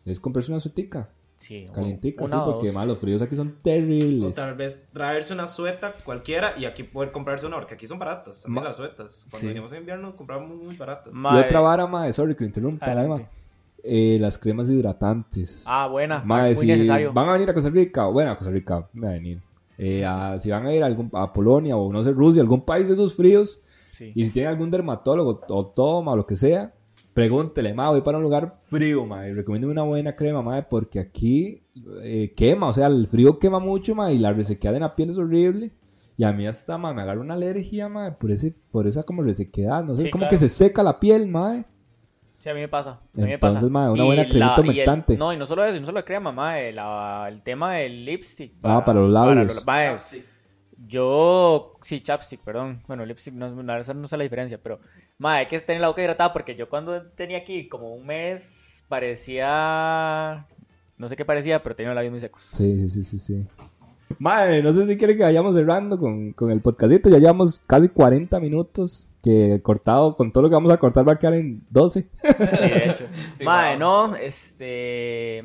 es 0.05 0.19
comprarse 0.19 0.51
una 0.51 0.59
suetica, 0.59 1.09
Sí. 1.37 1.67
calientica, 1.73 2.27
sí, 2.27 2.33
o 2.35 2.45
porque, 2.45 2.71
mae, 2.71 2.85
los 2.87 2.97
fríos 2.99 3.21
aquí 3.21 3.35
son 3.35 3.49
O 3.59 3.61
terribles. 3.63 4.35
tal 4.35 4.55
vez 4.55 4.87
traerse 4.91 5.33
una 5.33 5.47
sueta 5.47 5.93
cualquiera 6.03 6.53
y 6.57 6.65
aquí 6.65 6.83
poder 6.83 7.11
comprarse 7.11 7.45
una, 7.45 7.57
porque 7.57 7.75
aquí 7.75 7.85
son 7.87 7.99
baratas 7.99 8.41
también 8.43 8.63
Ma- 8.63 8.69
las 8.69 8.77
suetas. 8.77 9.25
Cuando 9.29 9.39
Sí. 9.39 9.47
venimos 9.47 9.71
en 9.71 9.79
invierno 9.79 10.15
compramos 10.15 10.49
muy 10.55 10.75
baratas. 10.75 11.13
Ma- 11.13 11.35
Y 11.39 11.43
otra 11.43 11.59
vara, 11.61 11.85
mae, 11.87 12.11
sorry 12.11 12.35
que 12.35 12.43
lo 12.43 12.47
interrumpa, 12.47 12.85
Adelante. 12.87 13.27
Eh, 13.83 14.17
las 14.19 14.37
cremas 14.37 14.69
hidratantes. 14.69 15.63
Ah, 15.67 15.87
buena. 15.87 16.21
Mae, 16.25 16.51
muy 16.53 16.55
si 16.61 16.65
necesario. 16.67 17.13
van 17.13 17.29
a 17.29 17.33
venir 17.33 17.49
a 17.49 17.53
Costa 17.53 17.69
Rica, 17.69 18.05
bueno, 18.07 18.31
a 18.31 18.35
Costa 18.35 18.51
Rica, 18.51 18.87
van 18.93 19.09
a 19.09 19.13
venir. 19.13 19.41
Eh, 19.77 20.05
a- 20.05 20.37
si 20.39 20.49
van 20.49 20.65
a 20.65 20.73
ir 20.73 20.83
a, 20.83 20.85
algún, 20.87 21.09
a 21.13 21.31
Polonia 21.31 21.77
o 21.77 21.91
no 21.91 22.03
sé, 22.03 22.11
Rusia, 22.11 22.41
algún 22.41 22.61
país 22.61 22.87
de 22.87 22.93
esos 22.93 23.13
fríos, 23.15 23.59
Sí. 23.87 24.11
y 24.15 24.25
si 24.25 24.31
tienen 24.31 24.51
algún 24.51 24.71
dermatólogo 24.71 25.41
o 25.49 25.65
toma 25.67 26.11
o 26.13 26.15
lo 26.15 26.25
que 26.25 26.35
sea, 26.35 26.73
pregúntele, 27.13 27.73
ma, 27.73 27.89
voy 27.89 28.01
para 28.01 28.17
un 28.17 28.23
lugar 28.23 28.57
frío, 28.61 29.05
ma, 29.05 29.27
y 29.27 29.33
recomiéndeme 29.33 29.73
una 29.73 29.83
buena 29.83 30.15
crema, 30.15 30.41
ma, 30.41 30.61
porque 30.69 30.99
aquí 30.99 31.63
eh, 32.01 32.33
quema, 32.35 32.67
o 32.67 32.73
sea, 32.73 32.87
el 32.87 33.07
frío 33.07 33.39
quema 33.39 33.59
mucho, 33.59 33.95
ma, 33.95 34.11
y 34.11 34.17
la 34.17 34.31
resequedad 34.33 34.75
en 34.75 34.81
la 34.81 34.95
piel 34.95 35.09
es 35.09 35.17
horrible. 35.17 35.71
Y 36.17 36.25
a 36.25 36.33
mí 36.33 36.45
hasta, 36.45 36.77
ma, 36.77 36.93
me 36.93 37.01
agarra 37.01 37.21
una 37.21 37.33
alergia, 37.35 37.87
ma, 37.87 38.17
por, 38.17 38.31
ese, 38.31 38.53
por 38.71 38.85
esa 38.87 39.03
como 39.03 39.21
resequedad, 39.21 39.83
no 39.85 39.95
sé, 39.95 40.01
Sí, 40.01 40.07
es 40.07 40.11
como 40.11 40.23
claro. 40.23 40.31
que 40.31 40.37
se 40.37 40.49
seca 40.49 40.83
la 40.83 40.99
piel, 40.99 41.27
ma. 41.27 41.65
Sí, 42.39 42.49
a 42.49 42.53
mí 42.53 42.61
me 42.61 42.67
pasa. 42.69 42.91
A 42.91 42.99
mí 43.13 43.23
me 43.23 43.33
Entonces, 43.33 43.61
pasa. 43.61 43.69
mae, 43.71 43.89
una 43.89 44.03
Y 44.03 44.05
buena 44.05 44.23
la- 44.23 44.29
cremita 44.29 44.55
el- 44.55 44.61
humectante. 44.69 45.17
No, 45.17 45.33
y 45.33 45.37
no 45.37 45.45
solo 45.45 45.65
eso, 45.65 45.75
y 45.77 45.79
no 45.81 45.85
solo 45.85 46.03
crema, 46.05 46.31
mae, 46.31 46.71
la- 46.71 47.25
el 47.29 47.41
tema 47.43 47.75
del 47.75 48.05
lipstick. 48.05 48.53
Ah, 48.63 48.83
para 48.85 49.01
los 49.01 49.11
labios. 49.11 49.55
los- 49.55 49.65
mae, 49.65 49.97
yo, 50.87 51.73
sí, 51.81 51.99
chapstick, 52.01 52.39
perdón. 52.41 52.81
Bueno, 52.87 53.05
lipstick, 53.05 53.33
no, 53.33 53.61
la 53.63 53.83
no 53.93 54.07
sé 54.07 54.17
la 54.17 54.23
diferencia, 54.23 54.57
pero, 54.57 54.79
mae, 55.17 55.39
hay 55.39 55.45
que 55.47 55.59
tener 55.59 55.81
la 55.81 55.89
boca 55.89 56.01
hidratada 56.01 56.31
porque 56.31 56.55
yo 56.55 56.69
cuando 56.69 57.01
tenía 57.11 57.39
aquí 57.39 57.67
como 57.67 57.93
un 57.93 58.05
mes 58.05 58.85
parecía, 58.87 60.47
no 60.97 61.09
sé 61.09 61.15
qué 61.17 61.25
parecía, 61.25 61.61
pero 61.61 61.75
tenía 61.75 61.89
los 61.89 61.95
labios 61.95 62.11
muy 62.11 62.21
secos. 62.21 62.41
Sí, 62.43 62.79
sí, 62.79 62.89
sí, 62.89 63.03
sí, 63.03 63.19
sí. 63.19 63.47
Madre, 64.17 64.63
no 64.63 64.71
sé 64.73 64.87
si 64.87 64.97
quiere 64.97 65.15
que 65.15 65.23
vayamos 65.23 65.55
cerrando 65.55 65.99
con, 65.99 66.33
con 66.33 66.49
el 66.51 66.61
podcastito. 66.61 67.09
Ya 67.09 67.19
llevamos 67.19 67.61
casi 67.67 67.89
40 67.89 68.39
minutos. 68.39 69.05
Que 69.21 69.59
cortado, 69.61 70.13
con 70.13 70.31
todo 70.31 70.43
lo 70.43 70.49
que 70.49 70.55
vamos 70.55 70.71
a 70.71 70.77
cortar 70.77 71.05
va 71.05 71.11
a 71.11 71.19
quedar 71.19 71.33
en 71.33 71.61
12. 71.69 72.07
Sí, 72.23 72.29
de 72.61 72.85
hecho. 72.89 73.03
Sí, 73.37 73.43
vamos. 73.43 73.77
no, 73.77 74.15
este, 74.15 75.43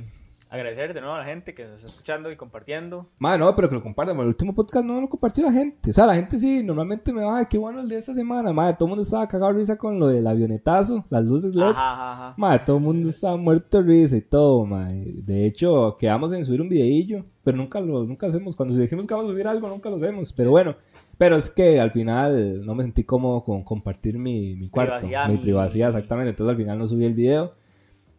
agradecer 0.49 0.95
de 0.95 1.01
nuevo 1.01 1.17
a 1.17 1.19
la 1.19 1.25
gente 1.25 1.55
que 1.55 1.65
nos 1.65 1.75
está 1.79 1.89
escuchando 1.89 2.31
y 2.31 2.37
compartiendo. 2.37 3.09
Madre, 3.19 3.41
no, 3.41 3.57
pero 3.57 3.69
que 3.69 3.75
lo 3.75 3.83
compartan. 3.83 4.17
El 4.21 4.29
último 4.29 4.55
podcast 4.55 4.87
no 4.87 5.01
lo 5.01 5.09
compartió 5.09 5.43
la 5.43 5.51
gente. 5.51 5.91
O 5.91 5.93
sea, 5.93 6.07
la 6.07 6.15
gente 6.15 6.39
sí, 6.39 6.63
normalmente 6.63 7.13
me 7.13 7.25
va, 7.25 7.39
"Ay, 7.39 7.47
qué 7.51 7.59
bueno 7.59 7.81
el 7.81 7.89
de 7.89 7.99
esta 7.99 8.15
semana. 8.15 8.53
Madre, 8.53 8.75
todo 8.75 8.87
el 8.87 8.91
mundo 8.91 9.03
estaba 9.03 9.27
cagado 9.27 9.53
de 9.53 9.59
risa 9.59 9.77
con 9.77 9.99
lo 9.99 10.07
del 10.07 10.25
avionetazo, 10.25 11.05
las 11.11 11.25
luces 11.25 11.57
LEDs. 11.57 11.75
Ajá, 11.75 11.93
ajá, 11.93 12.13
ajá. 12.13 12.35
Madre, 12.37 12.63
todo 12.65 12.77
el 12.77 12.83
mundo 12.85 13.09
estaba 13.09 13.37
muerto 13.37 13.83
de 13.83 13.89
risa 13.89 14.17
y 14.17 14.21
todo, 14.23 14.65
madre. 14.67 15.15
De 15.25 15.47
hecho, 15.47 15.97
quedamos 15.99 16.33
en 16.33 16.45
subir 16.45 16.61
un 16.61 16.69
videillo, 16.69 17.25
pero 17.45 17.57
nunca 17.57 17.81
lo 17.81 18.05
nunca 18.05 18.27
hacemos. 18.27 18.57
Cuando 18.57 18.75
dijimos 18.75 19.07
que 19.07 19.15
vamos 19.15 19.29
a 19.31 19.33
subir 19.33 19.47
algo, 19.47 19.69
nunca 19.69 19.91
lo 19.91 19.97
hacemos. 19.97 20.33
Pero 20.33 20.51
bueno, 20.51 20.77
pero 21.19 21.37
es 21.37 21.51
que 21.51 21.79
al 21.81 21.91
final 21.93 22.65
no 22.65 22.75
me 22.75 22.83
sentí 22.83 23.05
cómodo 23.05 23.43
con 23.43 23.63
compartir 23.63 24.19
mi, 24.19 24.57
mi 24.57 24.69
cuarto, 24.71 24.95
Privacidad, 24.99 25.29
mi 25.29 25.35
mi- 25.35 25.41
privacidad, 25.43 25.89
exactamente. 25.91 26.31
Entonces 26.31 26.51
al 26.51 26.57
final 26.57 26.79
no 26.79 26.87
subí 26.87 27.05
el 27.05 27.15
video. 27.15 27.55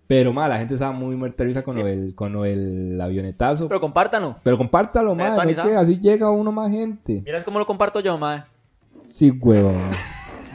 Pero, 0.07 0.31
madre, 0.33 0.53
la 0.53 0.59
gente 0.59 0.75
estaba 0.75 0.91
muy 0.91 1.15
muerta 1.15 1.43
de 1.43 1.47
risa 1.47 1.63
con, 1.63 1.73
Sí. 1.73 1.81
del, 1.81 2.13
con 2.13 2.39
del 2.43 3.01
avionetazo. 3.01 3.67
Pero 3.67 3.81
compártanlo. 3.81 4.35
Pero 4.43 4.55
compártalo, 4.55 5.15
no 5.15 5.41
es 5.41 5.59
que 5.59 5.75
así 5.75 5.97
llega 5.99 6.29
uno 6.29 6.51
más 6.51 6.69
gente. 6.71 7.23
Miras 7.25 7.43
cómo 7.43 7.57
lo 7.57 7.65
comparto 7.65 7.99
yo, 8.01 8.15
mae. 8.17 8.43
Sí, 9.07 9.31
huevón. 9.31 9.73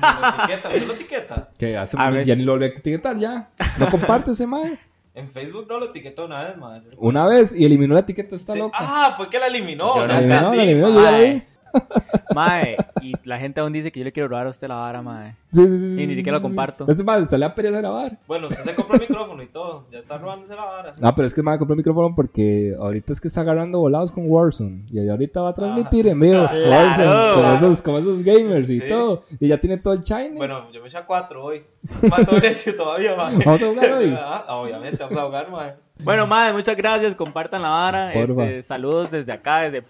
Lo 0.01 0.29
etiqueta, 0.29 0.69
¿usted 0.69 0.87
lo 0.87 0.93
etiqueta? 0.95 1.51
Que 1.59 1.77
hace 1.77 1.97
ya 2.25 2.35
ni 2.35 2.43
lo 2.45 2.53
volví 2.53 2.65
a 2.65 2.69
etiquetar 2.69 3.19
ya. 3.19 3.51
No 3.79 3.87
comparte 3.91 4.31
ese 4.31 4.47
madre. 4.47 4.79
En 5.15 5.29
Facebook 5.29 5.67
no 5.69 5.79
lo 5.81 5.87
etiquetó 5.87 6.27
una 6.27 6.45
vez, 6.45 6.57
madre. 6.57 6.91
Una 6.99 7.27
vez 7.27 7.55
y 7.55 7.65
eliminó 7.65 7.95
la 7.95 8.01
etiqueta 8.01 8.37
esta 8.37 8.53
Sí. 8.53 8.59
loca. 8.61 8.79
Ah, 8.81 9.15
fue 9.17 9.29
que 9.29 9.39
la 9.41 9.49
eliminó. 9.49 9.95
Yo 9.97 10.03
no 10.03 10.07
la 10.07 10.19
eliminó, 10.19 10.55
la 10.55 10.63
eliminó, 10.63 10.89
yo 10.89 11.03
ya 11.03 11.11
la 11.11 11.19
vi. 11.19 11.43
Mae, 12.35 12.77
y 13.03 13.13
la 13.25 13.39
gente 13.39 13.61
aún 13.61 13.73
dice 13.73 13.91
que 13.91 13.99
yo 14.01 14.05
le 14.05 14.13
quiero 14.13 14.29
robar 14.29 14.47
a 14.47 14.51
usted 14.51 14.69
la 14.69 14.77
vara, 14.77 15.03
mae. 15.03 15.35
Sí, 15.51 15.67
sí, 15.67 15.97
sí. 15.97 16.03
Y 16.03 16.07
ni 16.07 16.15
siquiera 16.15 16.39
sí, 16.39 16.43
lo 16.43 16.49
comparto. 16.49 16.87
Es 16.87 17.03
más, 17.05 17.29
sale 17.29 17.45
a 17.45 17.53
pereza 17.55 17.79
grabar. 17.79 18.19
Bueno, 18.29 18.47
usted 18.47 18.63
se 18.63 18.75
compró 18.77 18.95
el 18.95 19.01
micrófono 19.01 19.43
y 19.43 19.49
todo. 19.49 19.87
Ya 19.91 19.99
está 19.99 20.17
robándose 20.17 20.55
la 20.55 20.65
vara. 20.65 20.93
No, 21.01 21.15
pero 21.15 21.27
es 21.27 21.35
que 21.35 21.43
me 21.43 21.59
compró 21.59 21.75
el 21.75 21.79
micrófono 21.79 22.15
porque 22.15 22.77
ahorita 22.79 23.13
es 23.13 23.21
que 23.21 23.27
está 23.27 23.41
agarrando 23.41 23.81
volados 23.81 24.13
con 24.13 24.31
Warzone. 24.31 24.85
Y 24.93 25.09
ahorita 25.09 25.41
va 25.41 25.49
a 25.51 25.55
transmitir 25.55 26.07
en 26.07 26.21
vivo 26.21 26.43
Warzone 26.43 27.35
con 27.35 27.55
esos, 27.55 27.83
con 27.83 27.95
esos 27.97 28.23
gamers 28.23 28.71
y 28.71 28.81
Sí. 28.81 28.89
todo. 28.89 29.23
Y 29.41 29.49
ya 29.49 29.59
tiene 29.59 29.79
todo 29.79 29.95
el 29.95 30.01
shiny. 30.01 30.37
Bueno, 30.37 30.71
yo 30.71 30.81
me 30.81 30.87
eché 30.87 30.99
a 30.99 31.07
cuatro 31.07 31.43
hoy. 31.45 31.65
Mato 32.09 32.39
necio 32.39 32.77
todavía, 32.77 33.17
madre. 33.17 33.43
¿Vamos 33.45 33.63
a 33.63 33.67
jugar 33.67 33.93
hoy? 33.93 34.15
Ah, 34.17 34.45
obviamente, 34.51 35.03
vamos 35.03 35.19
a 35.19 35.23
jugar, 35.25 35.51
madre. 35.51 35.75
Bueno, 36.03 36.27
mae, 36.27 36.53
muchas 36.53 36.77
gracias. 36.77 37.15
Compartan 37.17 37.63
la 37.63 37.71
vara. 37.71 38.13
Este, 38.13 38.63
saludos 38.63 39.11
desde 39.11 39.33
acá, 39.33 39.63
desde, 39.63 39.83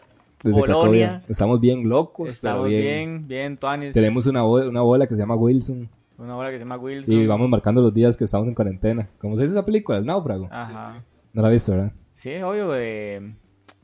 Desde 0.43 0.59
Polonia. 0.61 1.09
Cracovia. 1.09 1.23
Estamos 1.29 1.61
bien 1.61 1.89
locos, 1.89 2.29
Estamos 2.29 2.63
pero 2.63 2.69
bien. 2.71 2.83
bien, 2.83 3.29
bien, 3.29 3.57
Tuanis. 3.59 3.93
Tenemos 3.93 4.27
una, 4.27 4.43
bo- 4.43 4.69
una 4.69 4.81
bola 4.83 5.07
que 5.07 5.15
se 5.15 5.21
llama 5.21 5.35
Wilson. 5.35 5.89
una 6.19 6.37
hora 6.37 6.51
que 6.51 6.57
se 6.59 6.65
llama 6.65 6.77
Wilson. 6.77 7.15
Y 7.15 7.27
vamos 7.27 7.49
marcando 7.49 7.81
los 7.83 7.93
días 7.95 8.17
que 8.17 8.25
estamos 8.25 8.49
en 8.49 8.55
cuarentena. 8.55 9.09
¿Cómo 9.19 9.37
se 9.37 9.43
dice 9.43 9.55
esa 9.55 9.65
película? 9.65 9.99
El 9.99 10.07
náufrago. 10.07 10.49
Ajá. 10.51 11.03
No 11.33 11.43
la 11.43 11.49
has 11.49 11.55
visto, 11.55 11.73
¿verdad? 11.73 11.93
Sí, 12.13 12.35
obvio, 12.43 12.71
de 12.71 13.35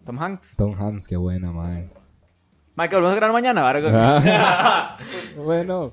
Tom 0.05 0.19
Hanks. 0.19 0.57
Tom 0.57 0.75
Hanks, 0.79 1.07
qué 1.09 1.17
buena, 1.17 1.53
mae. 1.53 1.89
Mae, 2.75 2.89
que 2.89 2.97
volvemos 2.97 3.13
a 3.15 3.17
grabar 3.17 3.33
mañana, 3.33 3.63
¿verdad? 3.73 4.21
Ah. 4.25 4.97
bueno. 5.45 5.93